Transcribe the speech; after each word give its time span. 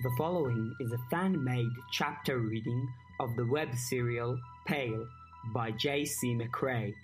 The 0.00 0.14
following 0.16 0.76
is 0.78 0.92
a 0.92 0.98
fan 1.10 1.42
made 1.42 1.70
chapter 1.90 2.38
reading 2.38 2.88
of 3.18 3.34
the 3.34 3.44
web 3.46 3.74
serial 3.74 4.38
Pale 4.64 5.08
by 5.52 5.72
J.C. 5.72 6.34
McCrae. 6.34 6.94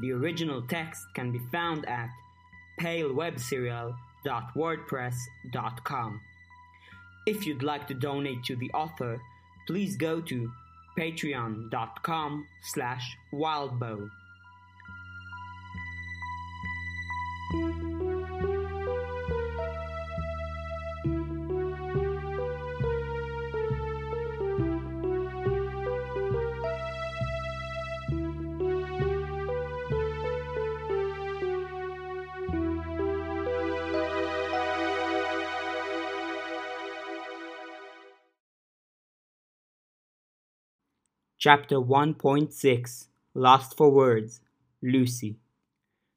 The 0.00 0.10
original 0.10 0.62
text 0.62 1.00
can 1.14 1.30
be 1.30 1.38
found 1.52 1.88
at 1.88 2.10
palewebserial.wordpress.com. 4.24 6.20
If 7.26 7.46
you'd 7.46 7.62
like 7.62 7.88
to 7.88 7.94
donate 7.94 8.44
to 8.44 8.56
the 8.56 8.70
author, 8.72 9.20
please 9.66 9.96
go 9.96 10.20
to 10.20 10.52
patreon.com 10.98 12.46
slash 12.62 13.16
wildbow. 13.32 14.10
Chapter 41.46 41.76
1.6 41.76 43.08
Lost 43.34 43.76
for 43.76 43.90
Words 43.90 44.40
Lucy. 44.80 45.36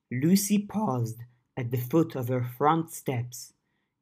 Lucy 0.10 0.58
paused 0.58 1.20
at 1.58 1.70
the 1.70 1.78
foot 1.78 2.16
of 2.16 2.30
her 2.30 2.46
front 2.46 2.92
steps. 2.92 3.52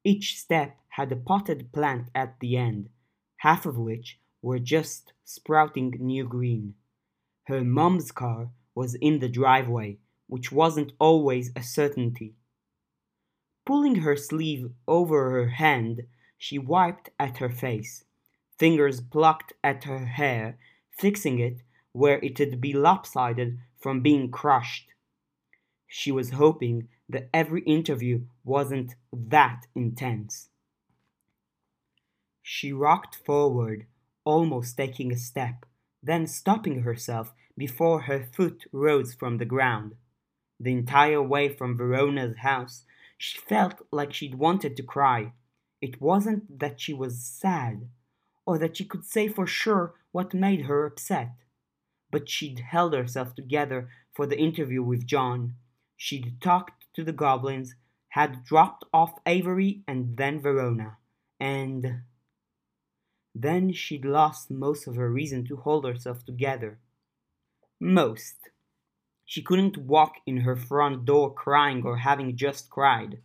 Each 0.03 0.37
step 0.39 0.77
had 0.89 1.11
a 1.11 1.15
potted 1.15 1.71
plant 1.71 2.09
at 2.13 2.39
the 2.39 2.57
end, 2.57 2.89
half 3.37 3.65
of 3.65 3.75
which 3.75 4.19
were 4.43 4.59
just 4.59 5.13
sprouting 5.23 5.95
new 5.99 6.27
green. 6.27 6.75
Her 7.45 7.63
mum's 7.63 8.11
car 8.11 8.51
was 8.75 8.93
in 8.93 9.17
the 9.17 9.27
driveway, 9.27 9.97
which 10.27 10.51
wasn't 10.51 10.93
always 10.99 11.49
a 11.55 11.63
certainty. 11.63 12.35
Pulling 13.65 13.95
her 13.95 14.15
sleeve 14.15 14.69
over 14.87 15.31
her 15.31 15.47
hand, 15.47 16.01
she 16.37 16.59
wiped 16.59 17.09
at 17.19 17.39
her 17.39 17.49
face. 17.49 18.03
Fingers 18.59 19.01
plucked 19.01 19.53
at 19.63 19.85
her 19.85 20.05
hair 20.05 20.59
fixing 20.95 21.39
it 21.39 21.61
where 21.91 22.19
it'd 22.19 22.59
be 22.59 22.73
lopsided 22.73 23.59
from 23.79 24.01
being 24.01 24.31
crushed. 24.31 24.89
She 25.87 26.11
was 26.11 26.31
hoping 26.31 26.87
that 27.07 27.29
every 27.33 27.61
interview 27.61 28.21
wasn't 28.43 28.95
that 29.13 29.61
intense. 29.75 30.49
She 32.41 32.73
rocked 32.73 33.15
forward, 33.15 33.85
almost 34.23 34.77
taking 34.77 35.11
a 35.11 35.17
step, 35.17 35.65
then 36.01 36.27
stopping 36.27 36.81
herself 36.81 37.33
before 37.57 38.01
her 38.01 38.27
foot 38.33 38.65
rose 38.71 39.13
from 39.13 39.37
the 39.37 39.45
ground. 39.45 39.93
The 40.59 40.71
entire 40.71 41.21
way 41.21 41.49
from 41.49 41.77
Verona's 41.77 42.37
house, 42.37 42.83
she 43.17 43.37
felt 43.39 43.81
like 43.91 44.13
she'd 44.13 44.35
wanted 44.35 44.75
to 44.77 44.83
cry. 44.83 45.33
It 45.81 46.01
wasn't 46.01 46.59
that 46.59 46.79
she 46.79 46.93
was 46.93 47.21
sad, 47.21 47.87
or 48.45 48.57
that 48.57 48.77
she 48.77 48.85
could 48.85 49.05
say 49.05 49.27
for 49.27 49.47
sure 49.47 49.95
what 50.15 50.33
made 50.33 50.61
her 50.61 50.85
upset. 50.85 51.31
But 52.09 52.29
she'd 52.29 52.59
held 52.59 52.93
herself 52.93 53.35
together 53.35 53.89
for 54.13 54.25
the 54.25 54.39
interview 54.39 54.81
with 54.81 55.05
John. 55.05 55.55
She'd 55.97 56.39
talked 56.39 56.85
to 56.93 57.03
the 57.03 57.11
goblins, 57.11 57.75
had 58.07 58.45
dropped 58.45 58.85
off 58.93 59.19
Avery 59.25 59.81
and 59.89 60.15
then 60.15 60.39
Verona, 60.39 60.99
and 61.37 62.03
then 63.35 63.73
she'd 63.73 64.05
lost 64.05 64.49
most 64.49 64.87
of 64.87 64.95
her 64.95 65.11
reason 65.11 65.45
to 65.47 65.57
hold 65.57 65.83
herself 65.83 66.23
together. 66.23 66.79
Most. 67.81 68.37
She 69.25 69.41
couldn't 69.41 69.77
walk 69.77 70.13
in 70.25 70.37
her 70.37 70.55
front 70.55 71.03
door 71.03 71.33
crying 71.33 71.83
or 71.83 71.97
having 71.97 72.37
just 72.37 72.69
cried. 72.69 73.17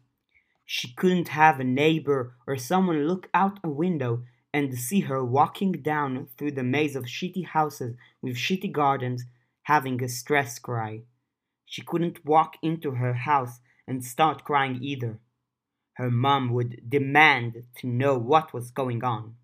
She 0.66 0.92
couldn't 0.92 1.28
have 1.28 1.60
a 1.60 1.64
neighbor 1.64 2.34
or 2.48 2.56
someone 2.56 3.06
look 3.06 3.28
out 3.32 3.60
a 3.62 3.70
window 3.70 4.24
and 4.52 4.76
see 4.76 5.00
her 5.00 5.24
walking 5.24 5.72
down 5.72 6.28
through 6.36 6.52
the 6.52 6.62
maze 6.62 6.96
of 6.96 7.04
shitty 7.04 7.46
houses 7.46 7.96
with 8.20 8.36
shitty 8.36 8.72
gardens, 8.72 9.24
having 9.62 10.02
a 10.02 10.08
stress 10.08 10.58
cry. 10.58 11.02
She 11.64 11.82
couldn't 11.82 12.24
walk 12.24 12.56
into 12.62 12.92
her 12.92 13.12
house 13.12 13.60
and 13.86 14.04
start 14.04 14.44
crying 14.44 14.78
either. 14.82 15.20
Her 15.94 16.10
mom 16.10 16.52
would 16.52 16.88
demand 16.88 17.64
to 17.78 17.86
know 17.86 18.18
what 18.18 18.52
was 18.52 18.70
going 18.70 19.04
on. 19.04 19.36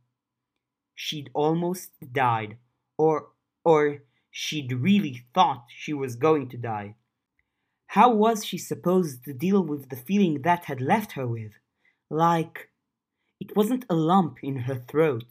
She'd 0.95 1.31
almost 1.35 1.91
died, 2.13 2.57
or, 2.97 3.29
or 3.65 4.03
she'd 4.31 4.73
really 4.73 5.25
thought 5.35 5.67
she 5.69 5.93
was 5.93 6.17
going 6.17 6.49
to 6.49 6.57
die. 6.57 6.97
How 7.89 8.13
was 8.13 8.45
she 8.45 8.59
supposed 8.59 9.25
to 9.25 9.33
deal 9.33 9.63
with 9.63 9.89
the 9.89 9.97
feeling 9.97 10.43
that 10.43 10.65
had 10.65 10.81
left 10.81 11.13
her 11.13 11.27
with? 11.27 11.53
Like, 12.11 12.71
it 13.41 13.57
wasn't 13.57 13.85
a 13.89 13.95
lump 13.95 14.39
in 14.43 14.57
her 14.61 14.77
throat. 14.77 15.25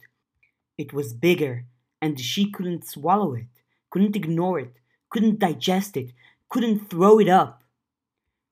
It 0.78 0.92
was 0.92 1.12
bigger, 1.12 1.66
and 2.00 2.20
she 2.20 2.50
couldn't 2.50 2.86
swallow 2.86 3.34
it, 3.34 3.46
couldn't 3.90 4.16
ignore 4.16 4.58
it, 4.58 4.76
couldn't 5.10 5.38
digest 5.38 5.96
it, 5.96 6.12
couldn't 6.48 6.90
throw 6.90 7.18
it 7.18 7.28
up. 7.28 7.62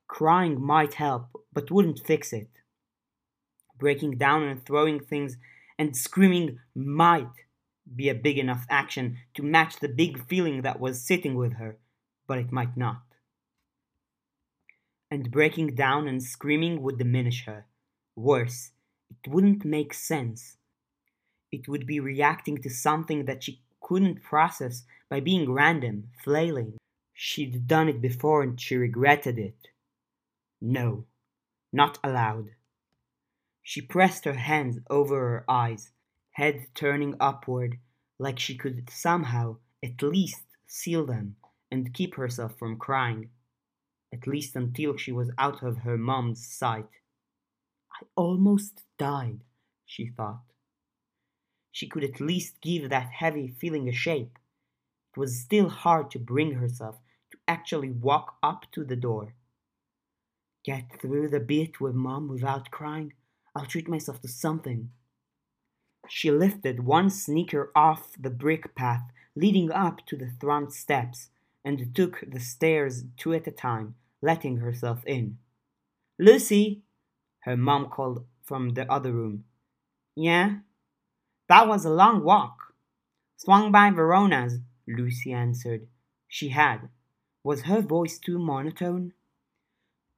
Crying 0.09 0.61
might 0.61 0.95
help, 0.95 1.27
but 1.53 1.71
wouldn't 1.71 2.07
fix 2.07 2.33
it. 2.33 2.49
Breaking 3.79 4.17
down 4.17 4.43
and 4.43 4.65
throwing 4.65 5.01
things 5.01 5.37
and 5.79 5.97
screaming 5.97 6.59
might 6.75 7.29
be 7.95 8.09
a 8.09 8.15
big 8.15 8.39
enough 8.39 8.65
action 8.71 9.19
to 9.35 9.43
match 9.43 9.77
the 9.81 9.89
big 9.89 10.27
feeling 10.27 10.63
that 10.63 10.81
was 10.81 11.07
sitting 11.07 11.35
with 11.35 11.55
her, 11.55 11.77
but 12.27 12.39
it 12.39 12.53
might 12.53 12.77
not. 12.77 13.03
And 15.11 15.31
breaking 15.31 15.75
down 15.75 16.09
and 16.09 16.23
screaming 16.23 16.83
would 16.83 16.99
diminish 16.99 17.45
her. 17.45 17.67
Worse, 18.17 18.71
it 19.11 19.31
wouldn't 19.31 19.65
make 19.65 19.95
sense. 19.95 20.57
It 21.51 21.69
would 21.69 21.87
be 21.87 22.01
reacting 22.01 22.59
to 22.63 22.71
something 22.71 23.25
that 23.27 23.45
she 23.45 23.63
couldn't 23.81 24.23
process 24.23 24.85
by 25.09 25.21
being 25.21 25.53
random, 25.53 26.11
flailing. 26.23 26.79
She'd 27.13 27.69
done 27.69 27.89
it 27.89 28.01
before 28.01 28.43
and 28.43 28.61
she 28.61 28.77
regretted 28.77 29.39
it. 29.39 29.69
No, 30.61 31.05
not 31.73 31.99
allowed. 32.03 32.51
She 33.63 33.81
pressed 33.81 34.25
her 34.25 34.35
hands 34.35 34.79
over 34.91 35.19
her 35.19 35.45
eyes, 35.49 35.91
head 36.33 36.67
turning 36.75 37.15
upward, 37.21 37.79
like 38.19 38.39
she 38.39 38.57
could 38.57 38.91
somehow 38.91 39.57
at 39.83 40.03
least 40.03 40.43
seal 40.67 41.07
them 41.07 41.37
and 41.71 41.95
keep 41.95 42.15
herself 42.15 42.59
from 42.59 42.79
crying, 42.79 43.31
at 44.13 44.27
least 44.27 44.57
until 44.57 44.97
she 44.97 45.13
was 45.13 45.31
out 45.39 45.63
of 45.63 45.79
her 45.79 45.97
mom's 45.97 46.47
sight. 46.47 46.89
I 47.95 48.05
almost 48.17 48.83
died, 48.99 49.41
she 49.87 50.07
thought. 50.07 50.43
She 51.71 51.89
could 51.89 52.05
at 52.05 52.21
least 52.21 52.61
give 52.61 52.91
that 52.91 53.11
heavy 53.11 53.49
feeling 53.49 53.89
a 53.89 53.93
shape. 53.93 54.39
It 55.13 55.21
was 55.21 55.41
still 55.41 55.69
hard 55.69 56.11
to 56.13 56.19
bring 56.19 56.53
herself 56.53 56.97
to 57.33 57.39
actually 57.47 57.91
walk 57.91 58.37
up 58.43 58.67
to 58.73 58.85
the 58.85 58.97
door. 58.97 59.35
Get 60.65 61.01
through 61.01 61.29
the 61.29 61.41
bit 61.41 61.81
with 61.81 61.95
Mom 61.95 62.29
without 62.29 62.71
crying. 62.71 63.13
I'll 63.55 63.67
treat 63.67 63.89
myself 63.89 64.21
to 64.23 64.29
something. 64.29 64.91
She 66.09 66.31
lifted 66.31 66.85
one 66.85 67.11
sneaker 67.11 67.71
off 67.75 68.13
the 68.19 68.31
brick 68.31 68.75
path 68.75 69.03
leading 69.37 69.71
up 69.71 70.07
to 70.07 70.17
the 70.17 70.31
front 70.41 70.73
steps 70.73 71.29
and 71.65 71.95
took 71.95 72.23
the 72.27 72.41
stairs 72.41 73.05
two 73.17 73.35
at 73.35 73.47
a 73.47 73.51
time, 73.51 73.95
letting 74.21 74.59
herself 74.59 75.05
in. 75.07 75.39
Lucy! 76.19 76.83
Her 77.45 77.57
mom 77.57 77.91
called 77.91 78.25
from 78.43 78.71
the 78.71 78.91
other 78.91 79.13
room. 79.13 79.45
Yeah? 80.17 80.57
That 81.49 81.69
was 81.69 81.85
a 81.85 81.91
long 81.91 82.25
walk. 82.25 82.57
Swung 83.37 83.71
by 83.71 83.91
Verona's, 83.91 84.61
Lucy 84.89 85.33
answered. 85.33 85.87
She 86.27 86.49
had. 86.49 86.89
Was 87.43 87.63
her 87.63 87.83
voice 87.83 88.19
too 88.19 88.39
monotone? 88.39 89.13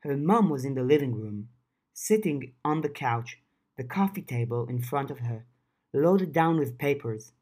Her 0.01 0.17
mum 0.17 0.49
was 0.51 0.65
in 0.65 0.75
the 0.75 0.85
living 0.85 1.15
room, 1.15 1.49
sitting 1.93 2.53
on 2.65 2.83
the 2.83 2.89
couch, 2.89 3.39
the 3.77 3.83
coffee 3.83 4.23
table 4.23 4.67
in 4.69 4.81
front 4.81 5.11
of 5.11 5.19
her, 5.19 5.47
loaded 5.93 6.33
down 6.33 6.61
with 6.61 6.79
papers. 6.79 7.33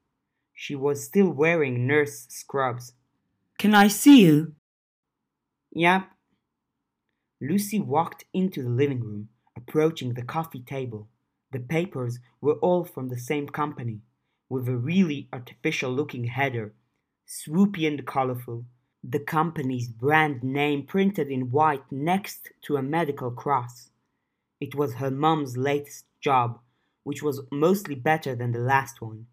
She 0.55 0.75
was 0.75 1.05
still 1.05 1.29
wearing 1.29 1.87
nurse 1.87 2.27
scrubs. 2.31 2.95
Can 3.59 3.75
I 3.75 3.89
see 3.89 4.23
you? 4.23 4.55
Yep. 5.73 6.09
Lucy 7.41 7.81
walked 7.81 8.25
into 8.33 8.63
the 8.63 8.71
living 8.71 9.01
room, 9.01 9.29
approaching 9.57 10.15
the 10.15 10.23
coffee 10.23 10.61
table. 10.61 11.09
The 11.53 11.61
papers 11.61 12.19
were 12.41 12.55
all 12.55 12.85
from 12.85 13.09
the 13.09 13.19
same 13.19 13.49
company, 13.49 14.01
with 14.49 14.69
a 14.69 14.77
really 14.77 15.29
artificial 15.33 15.91
looking 15.91 16.25
header, 16.25 16.75
swoopy 17.27 17.87
and 17.87 18.07
colorful. 18.07 18.65
The 19.03 19.21
company's 19.21 19.89
brand 19.89 20.43
name 20.43 20.87
printed 20.87 21.29
in 21.29 21.51
white 21.51 21.91
next 21.91 22.51
to 22.63 22.77
a 22.77 22.83
medical 22.83 23.31
cross. 23.31 23.91
It 24.61 24.75
was 24.75 24.95
her 24.95 25.11
mum's 25.11 25.57
latest 25.57 26.07
job, 26.21 26.59
which 27.03 27.23
was 27.23 27.43
mostly 27.53 27.95
better 27.95 28.35
than 28.35 28.53
the 28.53 28.59
last 28.61 29.01
one. 29.01 29.27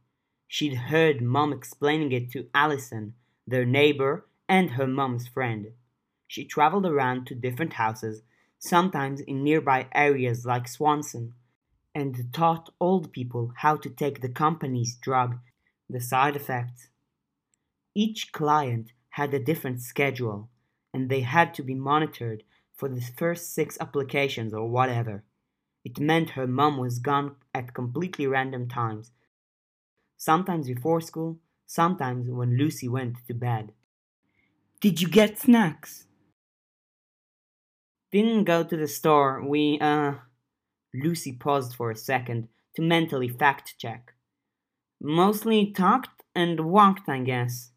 She'd 0.48 0.76
heard 0.76 1.22
mum 1.22 1.54
explaining 1.54 2.12
it 2.12 2.30
to 2.32 2.50
Allison, 2.54 3.14
their 3.48 3.66
neighbor 3.66 4.26
and 4.50 4.72
her 4.72 4.88
mum's 4.88 5.28
friend. 5.28 5.68
She 6.28 6.44
traveled 6.44 6.86
around 6.86 7.26
to 7.28 7.36
different 7.36 7.74
houses, 7.74 8.22
sometimes 8.62 9.20
in 9.22 9.44
nearby 9.44 9.88
areas 9.94 10.46
like 10.46 10.68
Swanson, 10.68 11.34
and 11.94 12.32
taught 12.32 12.70
old 12.80 13.12
people 13.12 13.52
how 13.58 13.76
to 13.76 13.90
take 13.90 14.22
the 14.22 14.30
company's 14.30 14.96
drug, 14.96 15.40
the 15.90 16.00
side 16.00 16.36
effects. 16.36 16.88
Each 17.94 18.32
client 18.32 18.94
had 19.10 19.34
a 19.34 19.40
different 19.40 19.82
schedule, 19.82 20.48
and 20.94 21.10
they 21.10 21.22
had 21.22 21.54
to 21.56 21.64
be 21.64 21.74
monitored 21.74 22.44
for 22.74 22.88
the 22.88 23.02
first 23.02 23.54
six 23.54 23.78
applications 23.82 24.54
or 24.54 24.70
whatever. 24.70 25.24
It 25.84 26.00
meant 26.00 26.32
her 26.32 26.48
mum 26.48 26.78
was 26.78 27.00
gone 27.00 27.36
at 27.54 27.74
completely 27.74 28.28
random 28.28 28.70
times, 28.70 29.12
sometimes 30.18 30.68
before 30.68 31.02
school, 31.02 31.40
sometimes 31.66 32.30
when 32.30 32.58
Lucy 32.58 32.88
went 32.88 33.16
to 33.28 33.34
bed. 33.34 33.74
Did 34.80 35.02
you 35.02 35.08
get 35.08 35.40
snacks? 35.40 36.06
Didn't 38.12 38.44
go 38.44 38.64
to 38.64 38.78
the 38.78 38.88
store. 38.88 39.44
We, 39.46 39.80
uh. 39.80 40.16
Lucy 40.94 41.32
paused 41.32 41.74
for 41.74 41.90
a 41.90 41.96
second 41.96 42.50
to 42.76 42.82
mentally 42.82 43.30
fact 43.30 43.76
check. 43.78 44.14
Mostly 45.00 45.72
talked 45.72 46.22
and 46.36 46.60
walked, 46.60 47.08
I 47.08 47.20
guess. 47.20 47.72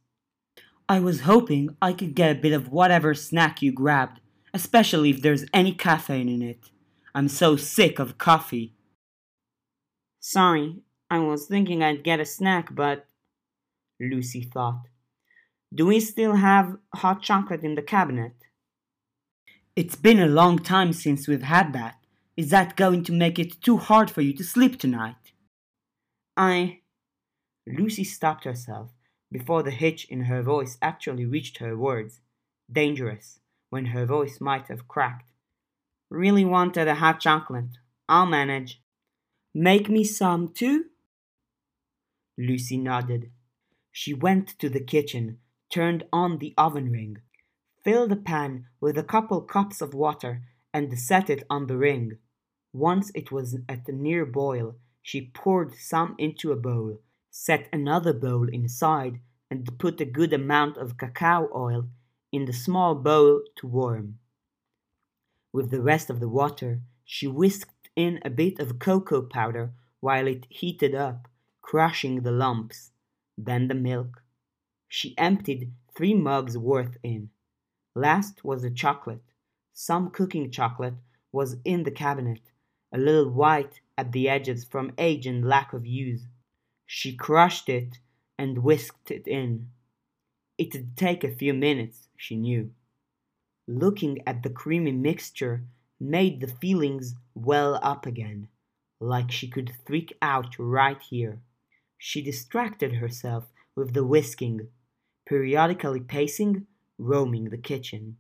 I 0.89 1.01
was 1.01 1.21
hoping 1.21 1.77
I 1.81 1.93
could 1.93 2.15
get 2.15 2.37
a 2.37 2.41
bit 2.41 2.53
of 2.53 2.73
whatever 2.73 3.15
snack 3.15 3.63
you 3.63 3.73
grabbed, 3.73 4.21
especially 4.53 5.11
if 5.11 5.23
there's 5.23 5.47
any 5.55 5.73
caffeine 5.73 6.29
in 6.29 6.43
it. 6.43 6.71
I'm 7.15 7.29
so 7.29 7.57
sick 7.57 7.99
of 7.99 8.19
coffee. 8.19 8.75
Sorry, 10.21 10.83
I 11.09 11.21
was 11.21 11.47
thinking 11.47 11.83
I'd 11.83 12.03
get 12.05 12.21
a 12.21 12.25
snack, 12.25 12.75
but. 12.75 13.07
Lucy 14.01 14.43
thought. 14.43 14.83
Do 15.73 15.87
we 15.87 16.01
still 16.01 16.35
have 16.35 16.77
hot 16.95 17.23
chocolate 17.23 17.63
in 17.63 17.77
the 17.77 17.83
cabinet? 17.83 18.35
It's 19.77 19.97
been 19.97 20.21
a 20.21 20.27
long 20.27 20.61
time 20.61 20.93
since 20.93 21.27
we've 21.27 21.43
had 21.43 21.73
that. 21.73 21.97
Is 22.37 22.51
that 22.51 22.77
going 22.77 23.03
to 23.05 23.13
make 23.13 23.41
it 23.41 23.61
too 23.61 23.77
hard 23.77 24.09
for 24.09 24.21
you 24.21 24.33
to 24.35 24.45
sleep 24.45 24.79
tonight? 24.79 25.33
I. 26.37 26.81
Lucy 27.67 28.05
stopped 28.05 28.45
herself 28.45 28.93
before 29.33 29.65
the 29.65 29.73
hitch 29.73 30.05
in 30.05 30.23
her 30.23 30.43
voice 30.43 30.79
actually 30.81 31.27
reached 31.27 31.59
her 31.59 31.77
words. 31.77 32.21
Dangerous, 32.71 33.41
when 33.71 33.87
her 33.87 34.07
voice 34.07 34.41
might 34.41 34.69
have 34.69 34.87
cracked. 34.87 35.33
Really 36.09 36.45
wanted 36.45 36.87
a 36.87 36.95
hot 36.95 37.19
chocolate. 37.19 37.79
I'll 38.09 38.27
manage. 38.27 38.81
Make 39.53 39.89
me 39.89 40.05
some 40.05 40.53
too? 40.55 40.85
Lucy 42.39 42.77
nodded. 42.77 43.31
She 43.91 44.15
went 44.15 44.57
to 44.61 44.69
the 44.69 44.81
kitchen, 44.81 45.39
turned 45.69 46.05
on 46.13 46.39
the 46.39 46.55
oven 46.57 46.93
ring, 46.93 47.19
filled 47.85 48.11
the 48.11 48.17
pan 48.17 48.67
with 48.81 48.97
a 48.97 49.03
couple 49.03 49.41
cups 49.43 49.81
of 49.81 49.95
water, 49.95 50.43
and 50.73 50.99
set 50.99 51.31
it 51.31 51.45
on 51.49 51.67
the 51.67 51.77
ring. 51.77 52.19
Once 52.73 53.13
it 53.15 53.31
was 53.31 53.57
at 53.69 53.87
a 53.87 53.93
near 53.93 54.27
boil, 54.27 54.75
she 55.03 55.31
poured 55.35 55.75
some 55.75 56.15
into 56.19 56.51
a 56.51 56.57
bowl, 56.57 56.99
set 57.31 57.69
another 57.73 58.13
bowl 58.13 58.49
inside, 58.49 59.21
and 59.51 59.79
put 59.79 60.01
a 60.01 60.05
good 60.05 60.33
amount 60.33 60.77
of 60.79 60.97
cacao 60.97 61.49
oil 61.55 61.87
in 62.33 62.47
the 62.47 62.53
small 62.53 62.95
bowl 62.95 63.43
to 63.55 63.67
warm. 63.67 64.19
With 65.53 65.71
the 65.71 65.83
rest 65.83 66.11
of 66.11 66.19
the 66.19 66.29
water, 66.29 66.81
she 67.05 67.29
whisked 67.29 67.91
in 67.95 68.19
a 68.25 68.31
bit 68.31 68.59
of 68.59 68.81
cocoa 68.81 69.23
powder 69.23 69.73
while 70.01 70.27
it 70.27 70.47
heated 70.49 70.95
up, 70.95 71.29
crushing 71.61 72.23
the 72.23 72.33
lumps, 72.33 72.91
then 73.39 73.69
the 73.69 73.75
milk. 73.75 74.23
She 74.89 75.17
emptied 75.17 75.71
three 75.95 76.15
mugs 76.15 76.59
worth 76.59 76.97
in. 77.05 77.31
Last 77.95 78.45
was 78.45 78.63
the 78.63 78.71
chocolate. 78.71 79.23
Some 79.73 80.11
cooking 80.11 80.51
chocolate 80.51 80.95
was 81.31 81.57
in 81.65 81.85
the 81.85 81.91
cabinet, 81.91 82.41
a 82.93 82.99
little 82.99 83.31
white 83.31 83.81
at 83.97 84.13
the 84.13 84.29
edges 84.29 84.65
from 84.65 84.93
age 84.99 85.27
and 85.27 85.45
lack 85.45 85.73
of 85.73 85.87
use. 85.87 86.23
She 86.87 87.15
crushed 87.15 87.69
it 87.69 87.99
and 88.39 88.59
whisked 88.59 89.11
it 89.11 89.29
in. 89.29 89.69
It'd 90.59 90.97
take 90.97 91.25
a 91.25 91.35
few 91.35 91.55
minutes, 91.55 92.09
she 92.17 92.37
knew. 92.37 92.73
Looking 93.67 94.19
at 94.27 94.43
the 94.43 94.51
creamy 94.51 94.93
mixture 94.93 95.65
made 96.01 96.41
the 96.41 96.49
feelings 96.49 97.15
well 97.35 97.79
up 97.83 98.07
again, 98.07 98.49
like 99.01 99.31
she 99.31 99.49
could 99.49 99.73
freak 99.87 100.17
out 100.21 100.57
right 100.59 101.01
here. 101.01 101.41
She 101.97 102.23
distracted 102.23 102.95
herself 102.95 103.45
with 103.75 103.95
the 103.95 104.05
whisking, 104.05 104.69
periodically 105.27 106.01
pacing, 106.01 106.67
roaming 106.99 107.51
the 107.51 107.59
kitchen. 107.59 108.17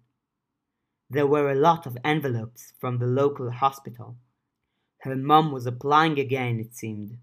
There 1.11 1.27
were 1.27 1.51
a 1.51 1.55
lot 1.55 1.87
of 1.87 1.99
envelopes 2.05 2.73
from 2.81 2.99
the 2.99 3.07
local 3.07 3.51
hospital. 3.51 4.17
Her 5.03 5.17
mum 5.17 5.53
was 5.53 5.67
applying 5.67 6.19
again, 6.19 6.59
it 6.59 6.75
seemed. 6.75 7.19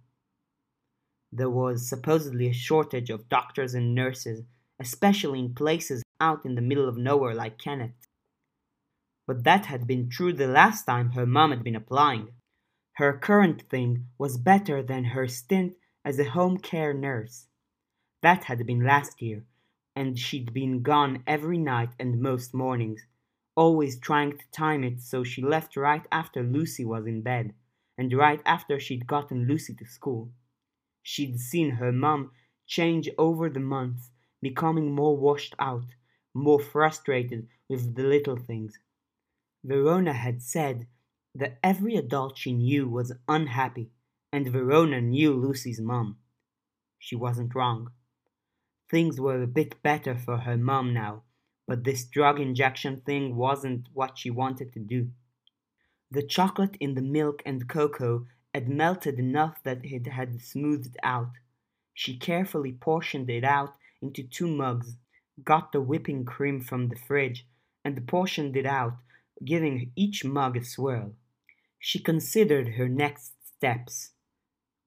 There 1.32 1.50
was 1.50 1.90
supposedly 1.90 2.48
a 2.48 2.54
shortage 2.54 3.10
of 3.10 3.30
doctors 3.30 3.74
and 3.74 3.96
nurses, 3.96 4.44
especially 4.80 5.40
in 5.40 5.54
places 5.54 6.04
out 6.20 6.46
in 6.46 6.56
the 6.56 6.62
middle 6.62 6.88
of 6.88 6.98
nowhere 6.98 7.34
like 7.34 7.58
Kennet. 7.58 7.96
But 9.26 9.44
that 9.46 9.66
had 9.66 9.88
been 9.88 10.10
true 10.10 10.34
the 10.34 10.48
last 10.48 10.86
time 10.86 11.12
her 11.12 11.26
mum 11.26 11.52
had 11.52 11.64
been 11.64 11.76
applying. 11.76 12.30
Her 12.94 13.18
current 13.18 13.64
thing 13.70 14.08
was 14.18 14.38
better 14.38 14.84
than 14.84 15.06
her 15.06 15.28
stint 15.28 15.76
as 16.04 16.20
a 16.20 16.30
home 16.30 16.58
care 16.58 16.94
nurse. 16.94 17.48
That 18.22 18.44
had 18.44 18.66
been 18.66 18.84
last 18.84 19.22
year, 19.22 19.46
and 19.96 20.18
she'd 20.18 20.54
been 20.54 20.82
gone 20.82 21.24
every 21.28 21.58
night 21.58 21.90
and 22.00 22.22
most 22.22 22.54
mornings, 22.54 23.06
always 23.56 24.00
trying 24.00 24.38
to 24.38 24.52
time 24.52 24.84
it 24.84 25.02
so 25.02 25.24
she 25.24 25.42
left 25.42 25.76
right 25.76 26.06
after 26.12 26.42
Lucy 26.44 26.86
was 26.86 27.06
in 27.06 27.22
bed, 27.22 27.54
and 27.98 28.14
right 28.14 28.42
after 28.46 28.80
she'd 28.80 29.08
gotten 29.08 29.48
Lucy 29.48 29.74
to 29.76 29.86
school. 29.86 30.32
She'd 31.04 31.40
seen 31.40 31.72
her 31.72 31.92
mum 31.92 32.32
change 32.66 33.10
over 33.18 33.50
the 33.50 33.60
months, 33.60 34.12
becoming 34.42 34.92
more 34.92 35.18
washed 35.18 35.56
out, 35.60 35.96
more 36.34 36.60
frustrated 36.60 37.48
with 37.68 37.96
the 37.96 38.04
little 38.04 38.38
things. 38.38 38.80
Verona 39.64 40.14
had 40.14 40.42
said 40.42 40.88
that 41.36 41.60
every 41.64 41.96
adult 41.96 42.38
she 42.38 42.54
knew 42.54 42.88
was 42.88 43.14
unhappy, 43.28 43.92
and 44.32 44.48
Verona 44.48 45.02
knew 45.02 45.34
Lucy's 45.34 45.80
mum. 45.80 46.18
She 46.98 47.16
wasn't 47.16 47.54
wrong. 47.54 47.92
Things 48.92 49.22
were 49.22 49.42
a 49.42 49.48
bit 49.48 49.82
better 49.82 50.18
for 50.18 50.40
her 50.40 50.58
mum 50.58 50.94
now, 50.94 51.24
but 51.66 51.86
this 51.86 52.04
drug 52.04 52.42
injection 52.42 53.00
thing 53.06 53.38
wasn't 53.38 53.88
what 53.94 54.18
she 54.18 54.30
wanted 54.30 54.74
to 54.74 54.80
do. 54.80 55.12
The 56.12 56.22
chocolate 56.22 56.76
in 56.82 56.96
the 56.96 57.02
milk 57.02 57.42
and 57.46 57.70
cocoa 57.70 58.28
had 58.54 58.68
melted 58.68 59.18
enough 59.18 59.64
that 59.64 59.86
it 59.86 60.08
had 60.08 60.42
smoothed 60.42 60.98
out. 61.04 61.32
She 61.94 62.18
carefully 62.18 62.74
portioned 62.74 63.30
it 63.30 63.46
out 63.46 63.76
into 64.02 64.24
two 64.24 64.50
mugs, 64.50 64.98
got 65.42 65.72
the 65.72 65.80
whipping 65.80 66.26
cream 66.26 66.60
from 66.60 66.90
the 66.90 66.98
fridge, 66.98 67.48
and 67.86 68.06
portioned 68.06 68.58
it 68.58 68.66
out, 68.66 68.98
giving 69.46 69.94
each 69.96 70.26
mug 70.26 70.58
a 70.58 70.66
swirl. 70.66 71.14
She 71.80 71.98
considered 71.98 72.74
her 72.74 72.90
next 72.90 73.36
steps 73.56 74.12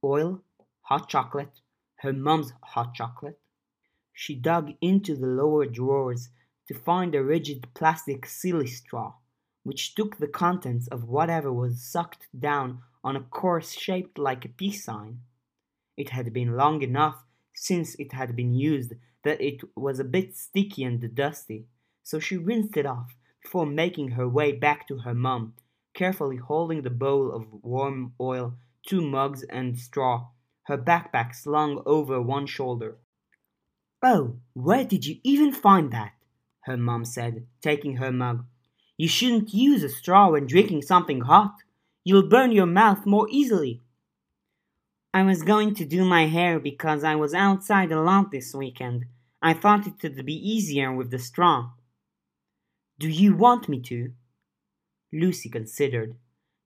oil, 0.04 0.42
hot 0.82 1.08
chocolate, 1.08 1.61
her 2.00 2.12
mum's 2.12 2.52
hot 2.62 2.92
chocolate. 2.92 3.40
She 4.16 4.37
dug 4.37 4.75
into 4.80 5.16
the 5.16 5.26
lower 5.26 5.66
drawers 5.66 6.30
to 6.68 6.75
find 6.75 7.14
a 7.14 7.25
rigid 7.25 7.66
plastic 7.75 8.26
silly 8.26 8.68
straw, 8.68 9.14
which 9.64 9.97
took 9.97 10.16
the 10.16 10.28
contents 10.28 10.87
of 10.87 11.09
whatever 11.09 11.52
was 11.52 11.83
sucked 11.83 12.28
down 12.38 12.80
on 13.02 13.16
a 13.16 13.21
course 13.21 13.73
shaped 13.73 14.16
like 14.16 14.44
a 14.44 14.49
peace 14.49 14.85
sign. 14.85 15.21
It 15.97 16.11
had 16.11 16.33
been 16.33 16.56
long 16.56 16.80
enough 16.83 17.25
since 17.54 17.97
it 17.97 18.12
had 18.12 18.37
been 18.37 18.54
used 18.54 18.94
that 19.25 19.40
it 19.40 19.62
was 19.76 19.99
a 19.99 20.04
bit 20.04 20.37
sticky 20.37 20.85
and 20.85 21.14
dusty, 21.14 21.66
so 22.04 22.21
she 22.21 22.37
rinsed 22.37 22.76
it 22.76 22.87
off 22.87 23.16
before 23.42 23.66
making 23.66 24.12
her 24.12 24.28
way 24.28 24.52
back 24.52 24.87
to 24.88 24.99
her 24.99 25.14
mum, 25.14 25.54
carefully 25.92 26.37
holding 26.37 26.83
the 26.83 26.90
bowl 26.90 27.33
of 27.33 27.52
warm 27.62 28.14
oil, 28.21 28.54
two 28.87 29.00
mugs, 29.00 29.42
and 29.42 29.76
straw, 29.76 30.28
her 30.64 30.78
backpack 30.78 31.35
slung 31.35 31.83
over 31.85 32.23
one 32.23 32.47
shoulder. 32.47 32.97
Oh, 34.06 34.37
where 34.52 34.84
did 34.84 35.06
you 35.06 35.16
even 35.25 35.50
find 35.50 35.90
that? 35.92 36.12
her 36.64 36.76
mum 36.76 37.06
said, 37.06 37.46
taking 37.62 37.96
her 37.96 38.12
mug. 38.12 38.44
You 38.99 39.08
shouldn't 39.08 39.54
use 39.54 39.82
a 39.82 39.88
straw 39.88 40.30
when 40.30 40.46
drinking 40.46 40.82
something 40.82 41.23
hot. 41.23 41.54
You'll 42.04 42.28
burn 42.28 42.52
your 42.52 42.66
mouth 42.66 43.06
more 43.06 43.26
easily. 43.30 43.80
I 45.14 45.23
was 45.23 45.42
going 45.42 45.75
to 45.76 45.87
do 45.87 46.04
my 46.04 46.26
hair 46.26 46.61
because 46.61 47.02
I 47.02 47.14
was 47.14 47.32
outside 47.32 47.92
a 47.92 48.00
lot 48.00 48.30
this 48.30 48.54
weekend. 48.54 49.06
I 49.40 49.54
thought 49.54 49.87
it 49.87 50.02
would 50.02 50.26
be 50.26 50.34
easier 50.34 50.92
with 50.92 51.11
the 51.11 51.18
straw. 51.18 51.70
Do 52.99 53.08
you 53.08 53.34
want 53.34 53.70
me 53.70 53.80
to? 53.82 54.12
Lucy 55.12 55.49
considered. 55.49 56.16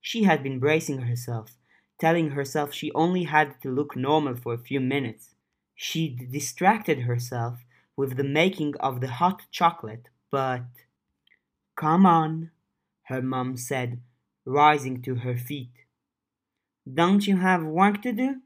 She 0.00 0.24
had 0.24 0.42
been 0.42 0.58
bracing 0.58 1.02
herself, 1.02 1.56
telling 2.00 2.30
herself 2.30 2.72
she 2.72 2.90
only 2.92 3.24
had 3.24 3.60
to 3.62 3.70
look 3.70 3.94
normal 3.94 4.34
for 4.34 4.54
a 4.54 4.58
few 4.58 4.80
minutes. 4.80 5.34
She'd 5.80 6.32
distracted 6.32 7.02
herself 7.02 7.64
with 7.96 8.16
the 8.16 8.24
making 8.24 8.74
of 8.80 9.00
the 9.00 9.06
hot 9.06 9.42
chocolate, 9.52 10.08
but. 10.28 10.64
Come 11.76 12.04
on, 12.04 12.50
her 13.04 13.22
mum 13.22 13.56
said, 13.56 14.00
rising 14.44 15.00
to 15.02 15.14
her 15.14 15.36
feet. 15.36 15.70
Don't 16.92 17.28
you 17.28 17.36
have 17.36 17.62
work 17.62 18.02
to 18.02 18.10
do? 18.10 18.40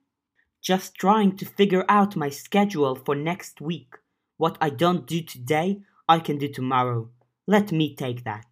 Just 0.60 0.96
trying 0.96 1.38
to 1.38 1.46
figure 1.46 1.86
out 1.88 2.16
my 2.16 2.28
schedule 2.28 2.94
for 2.94 3.14
next 3.14 3.62
week. 3.62 3.94
What 4.36 4.58
I 4.60 4.68
don't 4.68 5.06
do 5.06 5.22
today, 5.22 5.80
I 6.06 6.18
can 6.18 6.36
do 6.36 6.48
tomorrow. 6.48 7.08
Let 7.46 7.72
me 7.72 7.96
take 7.96 8.24
that. 8.24 8.44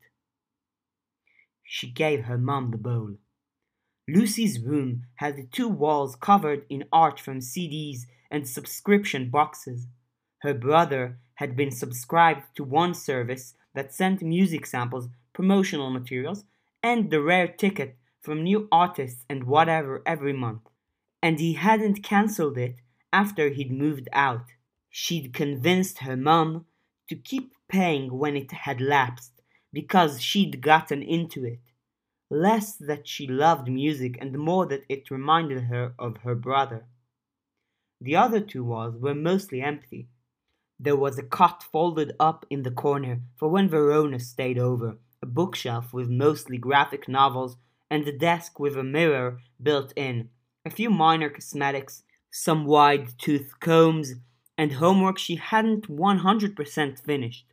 She 1.62 1.90
gave 1.90 2.24
her 2.24 2.38
mum 2.38 2.70
the 2.70 2.78
bowl. 2.78 3.16
Lucy's 4.08 4.58
room 4.58 5.04
had 5.16 5.36
the 5.36 5.44
two 5.44 5.68
walls 5.68 6.16
covered 6.16 6.64
in 6.70 6.84
art 6.90 7.20
from 7.20 7.40
CDs 7.40 8.06
and 8.30 8.48
subscription 8.48 9.30
boxes. 9.30 9.86
Her 10.40 10.54
brother 10.54 11.18
had 11.34 11.56
been 11.56 11.70
subscribed 11.70 12.42
to 12.56 12.64
one 12.64 12.94
service 12.94 13.54
that 13.74 13.94
sent 13.94 14.22
music 14.22 14.66
samples, 14.66 15.08
promotional 15.32 15.90
materials, 15.90 16.44
and 16.82 17.10
the 17.10 17.20
rare 17.20 17.48
ticket 17.48 17.96
from 18.20 18.42
new 18.42 18.68
artists 18.70 19.24
and 19.28 19.44
whatever 19.44 20.02
every 20.06 20.32
month. 20.32 20.62
And 21.22 21.38
he 21.38 21.54
hadn't 21.54 22.02
cancelled 22.02 22.58
it 22.58 22.76
after 23.12 23.48
he'd 23.48 23.72
moved 23.72 24.08
out. 24.12 24.46
She'd 24.88 25.32
convinced 25.32 25.98
her 25.98 26.16
mum 26.16 26.66
to 27.08 27.16
keep 27.16 27.54
paying 27.68 28.18
when 28.18 28.36
it 28.36 28.52
had 28.52 28.80
lapsed 28.80 29.32
because 29.72 30.22
she'd 30.22 30.60
gotten 30.60 31.02
into 31.02 31.44
it. 31.44 31.60
Less 32.30 32.76
that 32.76 33.08
she 33.08 33.26
loved 33.26 33.68
music 33.68 34.16
and 34.20 34.38
more 34.38 34.66
that 34.66 34.84
it 34.88 35.10
reminded 35.10 35.64
her 35.64 35.94
of 35.98 36.18
her 36.18 36.34
brother. 36.34 36.84
The 38.00 38.16
other 38.16 38.40
two 38.40 38.64
walls 38.64 38.96
were 38.96 39.14
mostly 39.14 39.60
empty. 39.60 40.08
There 40.78 40.96
was 40.96 41.18
a 41.18 41.22
cot 41.22 41.62
folded 41.62 42.12
up 42.18 42.46
in 42.48 42.62
the 42.62 42.70
corner 42.70 43.20
for 43.36 43.48
when 43.48 43.68
Verona 43.68 44.18
stayed 44.18 44.58
over, 44.58 44.96
a 45.20 45.26
bookshelf 45.26 45.92
with 45.92 46.08
mostly 46.08 46.56
graphic 46.56 47.08
novels, 47.08 47.58
and 47.90 48.08
a 48.08 48.16
desk 48.16 48.58
with 48.58 48.76
a 48.76 48.82
mirror 48.82 49.40
built 49.62 49.92
in, 49.96 50.30
a 50.64 50.70
few 50.70 50.88
minor 50.88 51.28
cosmetics, 51.28 52.04
some 52.30 52.64
wide 52.64 53.18
tooth 53.18 53.60
combs, 53.60 54.14
and 54.56 54.72
homework 54.72 55.18
she 55.18 55.36
hadn't 55.36 55.88
100% 55.88 57.00
finished. 57.00 57.46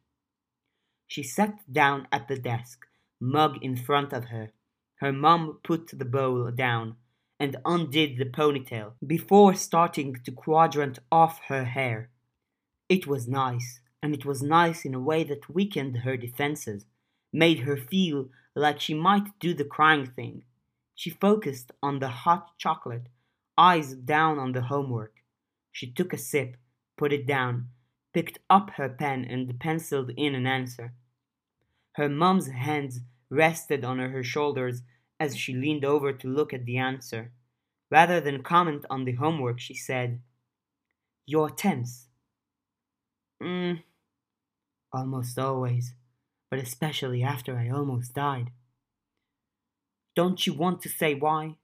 She 1.07 1.23
sat 1.23 1.59
down 1.71 2.07
at 2.11 2.27
the 2.27 2.37
desk, 2.37 2.85
mug 3.19 3.57
in 3.61 3.75
front 3.75 4.13
of 4.13 4.25
her. 4.25 4.51
Her 4.95 5.11
mum 5.11 5.59
put 5.63 5.97
the 5.97 6.05
bowl 6.05 6.51
down 6.51 6.95
and 7.39 7.55
undid 7.65 8.17
the 8.17 8.25
ponytail 8.25 8.93
before 9.05 9.53
starting 9.53 10.15
to 10.23 10.31
quadrant 10.31 10.99
off 11.11 11.39
her 11.47 11.65
hair. 11.65 12.09
It 12.89 13.05
was 13.05 13.27
nice, 13.27 13.81
and 14.01 14.13
it 14.13 14.25
was 14.25 14.41
nice 14.41 14.85
in 14.85 14.95
a 14.95 14.99
way 14.99 15.23
that 15.25 15.53
weakened 15.53 15.97
her 15.97 16.17
defenses, 16.17 16.85
made 17.31 17.59
her 17.59 17.77
feel 17.77 18.29
like 18.55 18.79
she 18.79 18.93
might 18.93 19.37
do 19.39 19.53
the 19.53 19.65
crying 19.65 20.07
thing. 20.07 20.43
She 20.95 21.09
focused 21.09 21.71
on 21.83 21.99
the 21.99 22.07
hot 22.07 22.57
chocolate, 22.57 23.07
eyes 23.57 23.93
down 23.93 24.39
on 24.39 24.53
the 24.53 24.63
homework. 24.63 25.13
She 25.71 25.91
took 25.91 26.13
a 26.13 26.17
sip, 26.17 26.57
put 26.97 27.13
it 27.13 27.27
down, 27.27 27.69
picked 28.13 28.39
up 28.49 28.71
her 28.77 28.89
pen 28.89 29.25
and 29.25 29.59
penciled 29.59 30.11
in 30.17 30.33
an 30.33 30.47
answer. 30.47 30.93
Her 31.93 32.09
mum's 32.09 32.47
hands 32.47 33.01
rested 33.29 33.83
on 33.83 33.99
her 33.99 34.23
shoulders 34.23 34.81
as 35.19 35.35
she 35.35 35.53
leaned 35.53 35.85
over 35.85 36.13
to 36.13 36.27
look 36.27 36.53
at 36.53 36.65
the 36.65 36.77
answer. 36.77 37.31
Rather 37.89 38.19
than 38.19 38.43
comment 38.43 38.85
on 38.89 39.05
the 39.05 39.13
homework, 39.13 39.59
she 39.59 39.73
said, 39.73 40.19
You're 41.25 41.49
tense. 41.49 42.07
Mm, 43.41 43.83
almost 44.91 45.37
always, 45.37 45.93
but 46.49 46.59
especially 46.59 47.23
after 47.23 47.57
I 47.57 47.69
almost 47.69 48.13
died. 48.13 48.51
Don't 50.15 50.45
you 50.47 50.53
want 50.53 50.81
to 50.81 50.89
say 50.89 51.13
why? 51.13 51.55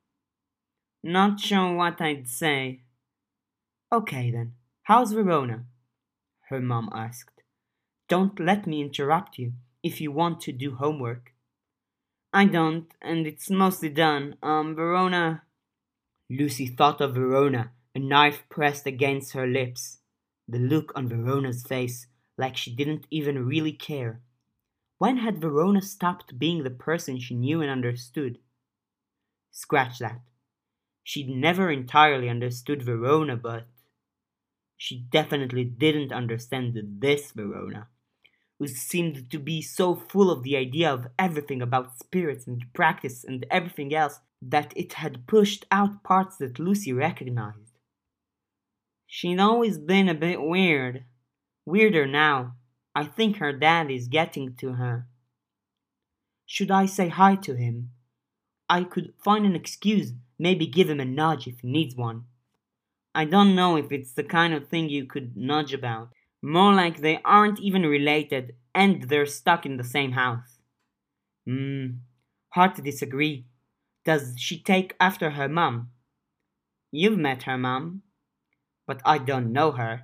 Not 1.03 1.39
sure 1.39 1.73
what 1.73 1.99
I'd 1.99 2.27
say. 2.27 2.81
Okay 3.91 4.31
then, 4.31 4.53
how's 4.83 5.11
Verona? 5.11 5.65
Her 6.49 6.61
mom 6.61 6.89
asked. 6.93 7.41
Don't 8.07 8.39
let 8.39 8.67
me 8.67 8.81
interrupt 8.81 9.39
you 9.39 9.53
if 9.81 9.99
you 9.99 10.11
want 10.11 10.39
to 10.41 10.51
do 10.51 10.75
homework. 10.75 11.32
I 12.33 12.45
don't, 12.45 12.91
and 12.99 13.27
it's 13.27 13.51
mostly 13.51 13.89
done. 13.89 14.37
Um, 14.41 14.75
Verona. 14.75 15.43
Lucy 16.31 16.65
thought 16.65 16.99
of 16.99 17.13
Verona, 17.13 17.71
a 17.93 17.99
knife 17.99 18.43
pressed 18.49 18.87
against 18.87 19.33
her 19.33 19.45
lips. 19.45 19.99
The 20.47 20.57
look 20.57 20.91
on 20.95 21.07
Verona's 21.07 21.63
face, 21.63 22.07
like 22.35 22.57
she 22.57 22.75
didn't 22.75 23.05
even 23.11 23.45
really 23.45 23.71
care. 23.71 24.21
When 24.97 25.17
had 25.17 25.39
Verona 25.39 25.81
stopped 25.81 26.39
being 26.39 26.63
the 26.63 26.71
person 26.71 27.19
she 27.19 27.35
knew 27.35 27.61
and 27.61 27.69
understood? 27.69 28.39
Scratch 29.51 29.99
that. 29.99 30.21
She'd 31.03 31.29
never 31.29 31.69
entirely 31.69 32.29
understood 32.29 32.81
Verona, 32.81 33.35
but 33.35 33.67
she 34.75 35.05
definitely 35.11 35.65
didn't 35.65 36.11
understand 36.11 36.79
this 36.99 37.31
Verona 37.31 37.89
who 38.63 38.67
seemed 38.69 39.29
to 39.29 39.39
be 39.39 39.61
so 39.61 39.93
full 39.93 40.31
of 40.31 40.41
the 40.41 40.55
idea 40.55 40.89
of 40.89 41.07
everything 41.19 41.61
about 41.61 41.97
spirits 41.99 42.47
and 42.47 42.63
practice 42.73 43.25
and 43.25 43.45
everything 43.51 43.93
else 43.93 44.21
that 44.41 44.71
it 44.73 44.93
had 44.93 45.27
pushed 45.27 45.65
out 45.69 46.01
parts 46.01 46.37
that 46.37 46.59
Lucy 46.59 46.93
recognized. 46.93 47.77
She'd 49.05 49.39
always 49.39 49.77
been 49.77 50.07
a 50.07 50.13
bit 50.13 50.41
weird. 50.41 51.03
Weirder 51.65 52.07
now. 52.07 52.55
I 52.95 53.03
think 53.03 53.37
her 53.37 53.51
dad 53.51 53.91
is 53.91 54.07
getting 54.07 54.55
to 54.55 54.73
her. 54.73 55.07
Should 56.45 56.71
I 56.71 56.85
say 56.85 57.09
hi 57.09 57.35
to 57.35 57.55
him? 57.55 57.89
I 58.69 58.85
could 58.85 59.13
find 59.21 59.45
an 59.45 59.55
excuse, 59.55 60.13
maybe 60.39 60.67
give 60.67 60.89
him 60.89 61.01
a 61.01 61.05
nudge 61.05 61.47
if 61.47 61.59
he 61.59 61.67
needs 61.67 61.95
one. 61.95 62.23
I 63.13 63.25
don't 63.25 63.55
know 63.55 63.75
if 63.75 63.91
it's 63.91 64.13
the 64.13 64.23
kind 64.23 64.53
of 64.53 64.69
thing 64.69 64.87
you 64.87 65.05
could 65.05 65.35
nudge 65.35 65.73
about. 65.73 66.13
More 66.45 66.73
like 66.73 66.97
they 66.99 67.21
aren't 67.23 67.61
even 67.61 67.83
related 67.83 68.55
and 68.75 69.03
they're 69.03 69.25
stuck 69.25 69.65
in 69.65 69.77
the 69.77 69.83
same 69.83 70.11
house. 70.11 70.59
Hmm, 71.47 71.85
hard 72.49 72.75
to 72.75 72.81
disagree. 72.81 73.45
Does 74.03 74.35
she 74.37 74.59
take 74.59 74.93
after 74.99 75.31
her 75.31 75.47
mum? 75.47 75.91
You've 76.91 77.17
met 77.17 77.43
her 77.43 77.57
mum, 77.57 78.01
but 78.85 79.01
I 79.05 79.19
don't 79.19 79.53
know 79.53 79.71
her. 79.71 80.01